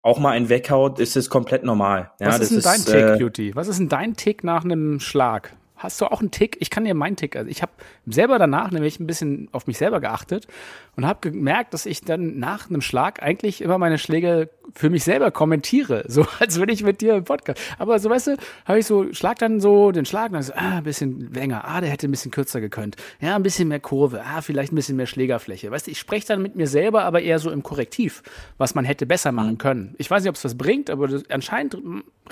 auch 0.03 0.19
mal 0.19 0.31
einen 0.31 0.49
weghaut, 0.49 0.99
ist 0.99 1.16
es 1.16 1.29
komplett 1.29 1.62
normal. 1.62 2.12
Ja, 2.21 2.29
Was 2.29 2.40
ist 2.40 2.53
denn 2.53 2.62
dein 2.62 2.85
Tick, 2.85 2.95
äh, 2.95 3.19
Beauty? 3.19 3.55
Was 3.55 3.69
ist 3.69 3.79
denn 3.79 3.88
dein 3.88 4.16
Tick 4.16 4.45
nach 4.45 4.64
einem 4.64 5.01
Schlag? 5.01 5.55
Hast 5.81 5.99
du 5.99 6.05
auch 6.05 6.21
einen 6.21 6.31
Tick? 6.31 6.59
Ich 6.61 6.69
kann 6.69 6.85
dir 6.85 6.93
meinen 6.93 7.16
Tick. 7.16 7.37
Also 7.37 7.51
ich 7.51 7.62
habe 7.62 7.73
selber 8.07 8.38
danach 8.38 8.71
nämlich 8.71 9.01
ein 9.01 9.07
bisschen 9.07 9.49
auf 9.53 9.66
mich 9.66 9.79
selber 9.79 9.99
geachtet 9.99 10.47
und 10.95 11.07
habe 11.07 11.31
gemerkt, 11.31 11.73
dass 11.73 11.87
ich 11.87 12.03
dann 12.03 12.38
nach 12.38 12.69
einem 12.69 12.83
Schlag 12.83 13.23
eigentlich 13.23 13.62
immer 13.62 13.79
meine 13.79 13.97
Schläge 13.97 14.51
für 14.75 14.90
mich 14.90 15.05
selber 15.05 15.31
kommentiere, 15.31 16.05
so 16.09 16.27
als 16.38 16.61
wenn 16.61 16.69
ich 16.69 16.83
mit 16.83 17.01
dir 17.01 17.14
im 17.14 17.25
Podcast. 17.25 17.61
Aber 17.79 17.99
so 17.99 18.11
weißt 18.11 18.27
du, 18.27 18.37
habe 18.66 18.79
ich 18.79 18.87
so 18.87 19.11
Schlag 19.14 19.38
dann 19.38 19.59
so 19.59 19.90
den 19.90 20.05
Schlag, 20.05 20.33
dann 20.33 20.43
so 20.43 20.53
ah, 20.53 20.77
ein 20.77 20.85
bisschen 20.85 21.33
länger, 21.33 21.64
ah, 21.64 21.81
der 21.81 21.88
hätte 21.88 22.07
ein 22.09 22.11
bisschen 22.11 22.31
kürzer 22.31 22.61
gekönnt. 22.61 22.97
Ja, 23.21 23.35
ein 23.35 23.43
bisschen 23.43 23.69
mehr 23.69 23.81
Kurve, 23.81 24.23
ah, 24.23 24.43
vielleicht 24.43 24.73
ein 24.73 24.77
bisschen 24.77 24.97
mehr 24.97 25.07
Schlägerfläche. 25.07 25.71
Weißt 25.71 25.87
du, 25.87 25.93
ich 25.93 25.99
spreche 25.99 26.27
dann 26.27 26.43
mit 26.43 26.57
mir 26.57 26.66
selber, 26.66 27.05
aber 27.05 27.23
eher 27.23 27.38
so 27.38 27.51
im 27.51 27.62
Korrektiv, 27.62 28.23
was 28.59 28.75
man 28.75 28.85
hätte 28.85 29.07
besser 29.07 29.33
machen 29.33 29.53
mhm. 29.53 29.59
können. 29.59 29.95
Ich 29.97 30.11
weiß 30.11 30.23
nicht, 30.23 30.29
ob 30.29 30.37
es 30.37 30.45
was 30.45 30.59
bringt, 30.59 30.90
aber 30.90 31.09
das, 31.09 31.29
anscheinend 31.31 31.79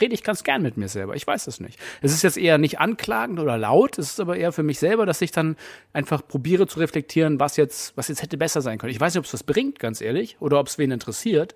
rede 0.00 0.14
ich 0.14 0.22
ganz 0.22 0.44
gern 0.44 0.62
mit 0.62 0.76
mir 0.76 0.88
selber. 0.88 1.16
Ich 1.16 1.26
weiß 1.26 1.46
es 1.46 1.60
nicht. 1.60 1.78
Es 2.02 2.12
ist 2.12 2.22
jetzt 2.22 2.36
eher 2.36 2.58
nicht 2.58 2.78
anklagend 3.38 3.42
oder 3.42 3.58
laut, 3.58 3.98
es 3.98 4.10
ist 4.10 4.20
aber 4.20 4.36
eher 4.36 4.52
für 4.52 4.62
mich 4.62 4.78
selber, 4.78 5.06
dass 5.06 5.20
ich 5.20 5.32
dann 5.32 5.56
einfach 5.92 6.26
probiere 6.26 6.66
zu 6.66 6.78
reflektieren, 6.78 7.40
was 7.40 7.56
jetzt, 7.56 7.96
was 7.96 8.08
jetzt 8.08 8.22
hätte 8.22 8.36
besser 8.36 8.60
sein 8.60 8.78
können. 8.78 8.92
Ich 8.92 9.00
weiß 9.00 9.14
nicht, 9.14 9.18
ob 9.18 9.24
es 9.24 9.32
was 9.32 9.42
bringt, 9.42 9.78
ganz 9.78 10.00
ehrlich, 10.00 10.36
oder 10.40 10.58
ob 10.60 10.66
es 10.66 10.78
wen 10.78 10.90
interessiert, 10.90 11.54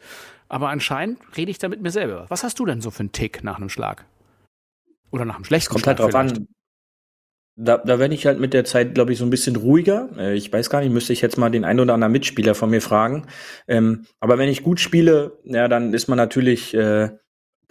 aber 0.48 0.68
anscheinend 0.68 1.18
rede 1.36 1.50
ich 1.50 1.58
da 1.58 1.68
mit 1.68 1.82
mir 1.82 1.90
selber. 1.90 2.26
Was 2.28 2.44
hast 2.44 2.58
du 2.58 2.66
denn 2.66 2.80
so 2.80 2.90
für 2.90 3.00
einen 3.00 3.12
Tick 3.12 3.44
nach 3.44 3.56
einem 3.56 3.68
Schlag? 3.68 4.04
Oder 5.10 5.24
nach 5.24 5.36
einem 5.36 5.44
schlechten 5.44 5.72
Kommt 5.72 5.86
halt 5.86 5.98
Schlag? 5.98 6.10
Kommt 6.10 6.14
halt 6.14 6.36
drauf 6.36 6.42
an. 6.42 6.48
Da, 7.54 7.76
da 7.76 7.98
werde 7.98 8.14
ich 8.14 8.24
halt 8.24 8.40
mit 8.40 8.54
der 8.54 8.64
Zeit, 8.64 8.94
glaube 8.94 9.12
ich, 9.12 9.18
so 9.18 9.26
ein 9.26 9.30
bisschen 9.30 9.56
ruhiger. 9.56 10.08
Äh, 10.16 10.34
ich 10.34 10.50
weiß 10.50 10.70
gar 10.70 10.80
nicht, 10.80 10.90
müsste 10.90 11.12
ich 11.12 11.20
jetzt 11.20 11.36
mal 11.36 11.50
den 11.50 11.66
einen 11.66 11.80
oder 11.80 11.92
anderen 11.92 12.12
Mitspieler 12.12 12.54
von 12.54 12.70
mir 12.70 12.80
fragen. 12.80 13.26
Ähm, 13.68 14.06
aber 14.20 14.38
wenn 14.38 14.48
ich 14.48 14.62
gut 14.62 14.80
spiele, 14.80 15.38
ja, 15.44 15.68
dann 15.68 15.92
ist 15.92 16.08
man 16.08 16.16
natürlich 16.16 16.72
äh, 16.72 17.10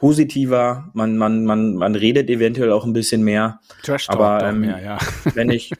positiver, 0.01 0.89
man, 0.95 1.15
man, 1.15 1.45
man, 1.45 1.75
man 1.75 1.93
redet 1.93 2.27
eventuell 2.31 2.71
auch 2.71 2.85
ein 2.85 2.93
bisschen 2.93 3.21
mehr. 3.21 3.59
Trash 3.83 4.07
Talk 4.07 4.19
aber 4.19 4.49
ähm, 4.49 4.61
mehr, 4.61 4.81
ja. 4.81 4.97
wenn 5.35 5.51
ich 5.51 5.71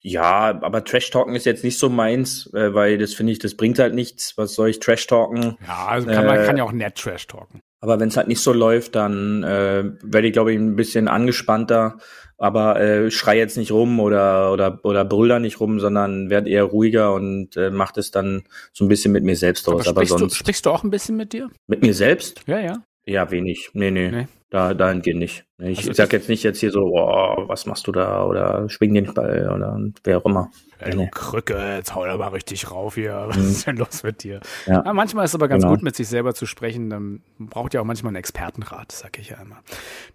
ja, 0.00 0.58
aber 0.62 0.82
Trash 0.82 1.10
Talken 1.10 1.34
ist 1.34 1.44
jetzt 1.44 1.62
nicht 1.62 1.78
so 1.78 1.90
meins, 1.90 2.50
äh, 2.54 2.72
weil 2.72 2.96
das 2.96 3.12
finde 3.12 3.32
ich, 3.32 3.38
das 3.38 3.54
bringt 3.54 3.78
halt 3.78 3.94
nichts. 3.94 4.32
Was 4.38 4.54
soll 4.54 4.70
ich 4.70 4.80
Trash 4.80 5.06
Talken? 5.06 5.58
Ja, 5.66 5.86
also 5.88 6.08
kann, 6.08 6.24
man 6.24 6.46
kann 6.46 6.56
ja 6.56 6.64
auch 6.64 6.72
nett 6.72 6.94
Trash 6.94 7.26
Talken. 7.26 7.60
Aber 7.80 8.00
wenn 8.00 8.08
es 8.08 8.16
halt 8.16 8.28
nicht 8.28 8.40
so 8.40 8.54
läuft, 8.54 8.94
dann 8.94 9.42
äh, 9.42 9.84
werde 10.02 10.26
ich, 10.26 10.32
glaube 10.32 10.52
ich, 10.52 10.58
ein 10.58 10.76
bisschen 10.76 11.06
angespannter. 11.06 11.98
aber 12.38 12.80
äh, 12.80 13.10
schrei 13.10 13.36
jetzt 13.36 13.58
nicht 13.58 13.72
rum 13.72 14.00
oder 14.00 14.52
oder 14.52 14.80
oder 14.84 15.04
brüll 15.04 15.28
da 15.28 15.38
nicht 15.38 15.60
rum, 15.60 15.80
sondern 15.80 16.30
werd 16.30 16.46
eher 16.46 16.64
ruhiger 16.64 17.12
und 17.12 17.56
äh, 17.58 17.70
mach 17.70 17.92
das 17.92 18.10
dann 18.10 18.44
so 18.72 18.84
ein 18.84 18.88
bisschen 18.88 19.12
mit 19.12 19.24
mir 19.24 19.36
selbst 19.36 19.68
aus. 19.68 19.86
Aber, 19.86 19.90
Aber, 19.90 20.06
sprichst, 20.06 20.18
sonst 20.18 20.32
du, 20.32 20.36
sprichst 20.36 20.64
du 20.64 20.70
auch 20.70 20.84
ein 20.84 20.90
bisschen 20.90 21.16
mit 21.16 21.34
dir? 21.34 21.50
mit 21.66 21.82
mir 21.82 21.92
selbst? 21.92 22.40
Ja, 22.46 22.60
ja. 22.60 22.82
Ja, 23.08 23.28
wenig. 23.28 23.70
Nee, 23.72 23.90
nee. 23.90 24.10
Nee. 24.10 24.26
Da, 24.50 24.72
dahingehend 24.72 25.18
nicht. 25.20 25.44
Ich 25.58 25.78
Also 25.80 25.92
sag 25.92 26.06
ich- 26.06 26.12
jetzt 26.12 26.28
nicht 26.30 26.42
jetzt 26.42 26.58
hier 26.60 26.70
so, 26.70 26.80
oh, 26.80 27.44
was 27.48 27.66
machst 27.66 27.86
du 27.86 27.92
da? 27.92 28.24
Oder 28.24 28.66
schwing 28.70 28.94
den 28.94 29.12
Ball 29.12 29.50
oder 29.54 29.78
wer 30.04 30.16
auch 30.18 30.24
immer. 30.24 30.50
Ey, 30.78 30.92
du 30.92 30.98
Nee. 30.98 31.08
Krücke, 31.12 31.74
jetzt 31.76 31.94
hau 31.94 32.06
da 32.06 32.16
mal 32.16 32.28
richtig 32.28 32.70
rauf 32.70 32.94
hier. 32.94 33.24
Was 33.28 33.36
ist 33.36 33.66
denn 33.66 33.76
los 33.76 34.04
mit 34.04 34.22
dir? 34.22 34.36
Mhm. 34.66 34.72
Ja. 34.72 34.82
Ja, 34.86 34.92
manchmal 34.92 35.24
ist 35.24 35.32
es 35.32 35.34
aber 35.34 35.48
ganz 35.48 35.64
Genau. 35.64 35.74
gut, 35.74 35.82
mit 35.82 35.96
sich 35.96 36.06
selber 36.08 36.34
zu 36.34 36.46
sprechen. 36.46 36.88
Dann 36.88 37.20
braucht 37.40 37.74
ja 37.74 37.80
auch 37.80 37.84
manchmal 37.84 38.10
einen 38.10 38.16
Expertenrat, 38.16 38.92
sag 38.92 39.18
ich 39.18 39.30
ja 39.30 39.38
immer. 39.42 39.56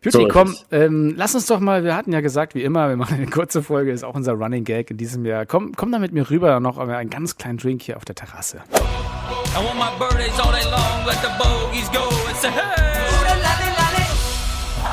Beauty, 0.02 0.18
So 0.18 0.28
komm, 0.30 0.56
ähm, 0.72 1.14
lass 1.18 1.36
uns 1.36 1.46
doch 1.48 1.60
mal, 1.60 1.84
wir 1.84 1.96
hatten 1.98 2.14
ja 2.14 2.22
gesagt, 2.22 2.56
wie 2.56 2.64
immer, 2.64 2.88
wir 2.88 2.96
machen 2.96 3.18
eine 3.18 3.28
kurze 3.28 3.62
Folge, 3.62 3.92
ist 3.92 4.06
auch 4.06 4.16
unser 4.16 4.32
Running 4.34 4.64
Gag 4.64 4.90
in 4.90 4.96
diesem 4.98 5.26
Jahr. 5.26 5.46
Komm, 5.46 5.74
komm 5.76 5.92
da 5.92 6.00
mit 6.00 6.14
mir 6.14 6.30
rüber, 6.30 6.60
noch 6.62 6.78
einen 6.78 7.10
ganz 7.10 7.36
kleinen 7.38 7.58
Drink 7.58 7.82
hier 7.82 7.98
auf 7.98 8.06
der 8.06 8.16
Terrasse. 8.16 8.62
I 8.74 9.58
want 9.58 9.76
my 9.78 9.92
birdies 10.00 10.40
all 10.40 10.52
day 10.54 10.64
long, 10.72 11.06
let 11.06 11.18
the 11.22 11.28
bogeys 11.38 11.92
go 11.92 12.00
and 12.30 12.38
say, 12.38 12.50
hey! 12.50 13.23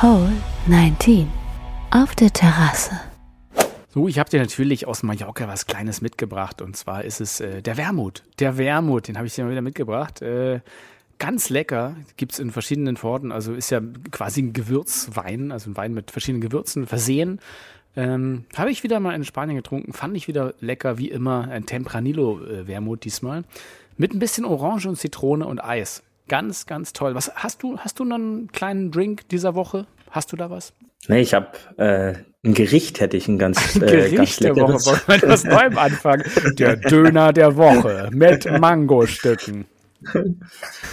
Hole 0.01 0.31
19. 0.65 1.27
Auf 1.91 2.15
der 2.15 2.33
Terrasse. 2.33 2.99
So, 3.89 4.07
ich 4.07 4.17
habe 4.17 4.31
dir 4.31 4.39
natürlich 4.39 4.87
aus 4.87 5.03
Mallorca 5.03 5.47
was 5.47 5.67
Kleines 5.67 6.01
mitgebracht 6.01 6.63
und 6.63 6.75
zwar 6.75 7.03
ist 7.03 7.21
es 7.21 7.39
äh, 7.39 7.61
der 7.61 7.77
Wermut. 7.77 8.23
Der 8.39 8.57
Wermut, 8.57 9.07
den 9.07 9.17
habe 9.17 9.27
ich 9.27 9.35
dir 9.35 9.43
mal 9.43 9.51
wieder 9.51 9.61
mitgebracht. 9.61 10.23
Äh, 10.23 10.61
ganz 11.19 11.49
lecker, 11.49 11.97
gibt's 12.17 12.39
in 12.39 12.49
verschiedenen 12.49 12.97
Formen, 12.97 13.31
also 13.31 13.53
ist 13.53 13.69
ja 13.69 13.79
quasi 14.09 14.41
ein 14.41 14.53
Gewürzwein, 14.53 15.51
also 15.51 15.69
ein 15.69 15.77
Wein 15.77 15.93
mit 15.93 16.09
verschiedenen 16.09 16.41
Gewürzen 16.41 16.87
versehen. 16.87 17.39
Ähm, 17.95 18.45
habe 18.55 18.71
ich 18.71 18.81
wieder 18.81 18.99
mal 18.99 19.13
in 19.13 19.23
Spanien 19.23 19.57
getrunken, 19.57 19.93
fand 19.93 20.17
ich 20.17 20.27
wieder 20.27 20.55
lecker, 20.61 20.97
wie 20.97 21.11
immer, 21.11 21.47
ein 21.47 21.67
Tempranillo-Wermut 21.67 23.05
diesmal. 23.05 23.43
Mit 23.97 24.15
ein 24.15 24.19
bisschen 24.19 24.45
Orange 24.45 24.87
und 24.87 24.95
Zitrone 24.95 25.45
und 25.45 25.63
Eis. 25.63 26.01
Ganz, 26.31 26.65
ganz 26.65 26.93
toll. 26.93 27.13
Was 27.13 27.29
hast 27.35 27.61
du? 27.61 27.77
Hast 27.79 27.99
du 27.99 28.05
noch 28.05 28.15
einen 28.15 28.49
kleinen 28.53 28.89
Drink 28.89 29.27
dieser 29.27 29.53
Woche? 29.53 29.85
Hast 30.11 30.31
du 30.31 30.37
da 30.37 30.49
was? 30.49 30.71
Nee, 31.09 31.19
ich 31.19 31.33
habe 31.33 31.47
äh, 31.75 32.13
ein 32.47 32.53
Gericht 32.53 33.01
hätte 33.01 33.17
ich 33.17 33.27
ein 33.27 33.37
ganz, 33.37 33.75
äh, 33.75 33.79
ganz 33.79 34.11
Gericht 34.11 34.41
der 34.41 34.55
Woche. 34.55 34.85
Wollen 34.85 35.01
wir 35.07 35.13
mit 35.15 35.27
was 35.27 35.43
Neuem 35.43 35.77
anfangen? 35.77 36.23
Der 36.57 36.75
Döner 36.89 37.33
der 37.33 37.57
Woche 37.57 38.07
mit 38.13 38.49
Mangostücken. 38.49 39.65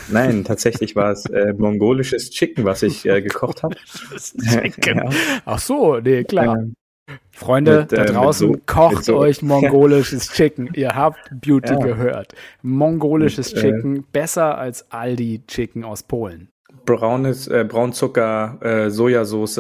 Nein, 0.09 0.43
tatsächlich 0.43 0.97
war 0.97 1.13
es 1.13 1.25
äh, 1.27 1.53
mongolisches 1.57 2.31
Chicken, 2.31 2.65
was 2.65 2.83
ich 2.83 3.07
äh, 3.07 3.23
gekocht 3.23 3.63
habe. 3.63 3.77
Chicken. 4.17 5.15
Ach 5.45 5.61
so, 5.61 6.01
nee, 6.01 6.25
klar. 6.25 6.59
Ähm, 6.59 6.75
Freunde 7.31 7.81
mit, 7.81 7.93
da 7.93 8.03
äh, 8.03 8.07
draußen, 8.07 8.53
so- 8.55 8.61
kocht 8.67 9.05
so- 9.05 9.17
euch 9.17 9.43
mongolisches 9.43 10.29
Chicken. 10.33 10.71
Ihr 10.75 10.91
habt 10.91 11.19
Beauty 11.41 11.73
Ja. 11.73 11.79
gehört. 11.79 12.35
Mongolisches 12.63 13.55
Mit, 13.55 13.65
äh, 13.65 13.71
Chicken, 13.73 14.05
besser 14.13 14.59
als 14.59 14.91
Aldi 14.93 15.43
Chicken 15.47 15.85
aus 15.85 16.03
Polen. 16.03 16.49
braunes, 16.85 17.47
äh, 17.49 17.65
Braunzucker, 17.69 18.59
äh, 18.63 18.91
Sojasauce, 18.91 19.59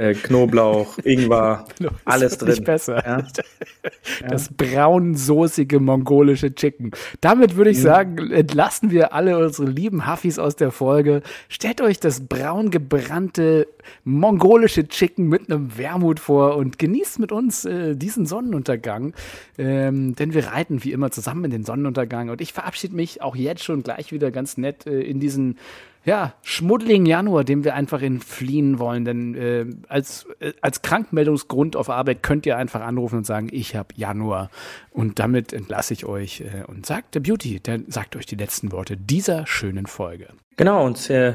äh, 0.00 0.14
Knoblauch, 0.14 0.98
Ingwer, 1.04 1.66
alles 2.04 2.32
ist 2.32 2.42
nicht 2.42 2.58
drin. 2.58 2.64
besser. 2.64 3.04
Ja. 3.06 3.26
Das 4.28 4.48
braunsoßige 4.52 5.78
mongolische 5.80 6.54
Chicken. 6.54 6.90
Damit 7.20 7.56
würde 7.56 7.70
ich 7.70 7.78
Mhm. 7.78 7.82
sagen, 7.82 8.30
entlassen 8.32 8.90
wir 8.90 9.14
alle 9.14 9.38
unsere 9.38 9.68
lieben 9.68 10.10
Huffis 10.10 10.38
aus 10.38 10.56
der 10.56 10.70
Folge. 10.70 11.22
Stellt 11.48 11.80
euch 11.80 11.98
das 12.00 12.26
braun 12.26 12.70
gebrannte 12.70 13.66
mongolische 14.04 14.86
Chicken 14.86 15.28
mit 15.28 15.50
einem 15.50 15.76
Wermut 15.78 16.20
vor 16.20 16.56
und 16.56 16.78
genießt 16.78 17.18
mit 17.20 17.32
uns 17.32 17.64
äh, 17.64 17.96
diesen 17.96 18.26
Sonnenuntergang. 18.26 19.14
Ähm, 19.58 20.14
denn 20.16 20.34
wir 20.34 20.48
reiten 20.48 20.84
wie 20.84 20.92
immer 20.92 21.10
zusammen 21.10 21.44
in 21.44 21.50
den 21.50 21.64
Sonnenuntergang. 21.64 22.28
Und 22.28 22.40
ich 22.40 22.52
verabschiede 22.52 22.94
mich 22.96 23.22
auch 23.22 23.36
jetzt 23.36 23.64
schon 23.64 23.82
gleich 23.82 24.12
wieder 24.12 24.30
ganz 24.30 24.56
nett 24.58 24.86
äh, 24.86 25.00
in 25.00 25.20
diesen 25.20 25.56
ja, 26.04 26.34
schmuddeligen 26.42 27.06
Januar, 27.06 27.44
dem 27.44 27.64
wir 27.64 27.74
einfach 27.74 28.02
entfliehen 28.02 28.78
wollen. 28.78 29.04
Denn 29.04 29.34
äh, 29.34 29.66
als, 29.88 30.26
äh, 30.40 30.52
als 30.60 30.82
Krankmeldungsgrund 30.82 31.76
auf 31.76 31.90
Arbeit 31.90 32.22
könnt 32.22 32.46
ihr 32.46 32.56
einfach 32.56 32.80
anrufen 32.80 33.18
und 33.18 33.26
sagen, 33.26 33.48
ich 33.52 33.76
habe 33.76 33.88
Januar. 33.94 34.50
Und 34.90 35.18
damit 35.18 35.52
entlasse 35.52 35.92
ich 35.94 36.06
euch 36.06 36.40
äh, 36.40 36.64
und 36.66 36.86
sagt 36.86 37.14
der 37.14 37.20
Beauty, 37.20 37.60
der 37.60 37.80
sagt 37.88 38.16
euch 38.16 38.26
die 38.26 38.36
letzten 38.36 38.72
Worte 38.72 38.96
dieser 38.96 39.46
schönen 39.46 39.86
Folge. 39.86 40.28
Genau, 40.56 40.86
und 40.86 41.10
äh, 41.10 41.34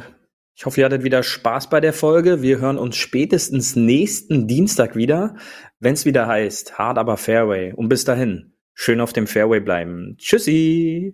ich 0.55 0.65
hoffe, 0.65 0.79
ihr 0.79 0.85
hattet 0.85 1.03
wieder 1.03 1.21
Spaß 1.21 1.69
bei 1.69 1.81
der 1.81 1.91
Folge. 1.93 2.41
Wir 2.41 2.59
hören 2.59 2.77
uns 2.77 2.95
spätestens 2.95 3.75
nächsten 3.75 4.47
Dienstag 4.47 4.95
wieder, 4.95 5.35
wenn 5.79 5.93
es 5.93 6.05
wieder 6.05 6.27
heißt 6.27 6.77
Hard 6.77 6.97
aber 6.97 7.17
Fairway. 7.17 7.73
Und 7.73 7.89
bis 7.89 8.05
dahin, 8.05 8.53
schön 8.73 9.01
auf 9.01 9.11
dem 9.11 9.27
Fairway 9.27 9.59
bleiben. 9.59 10.15
Tschüssi! 10.17 11.13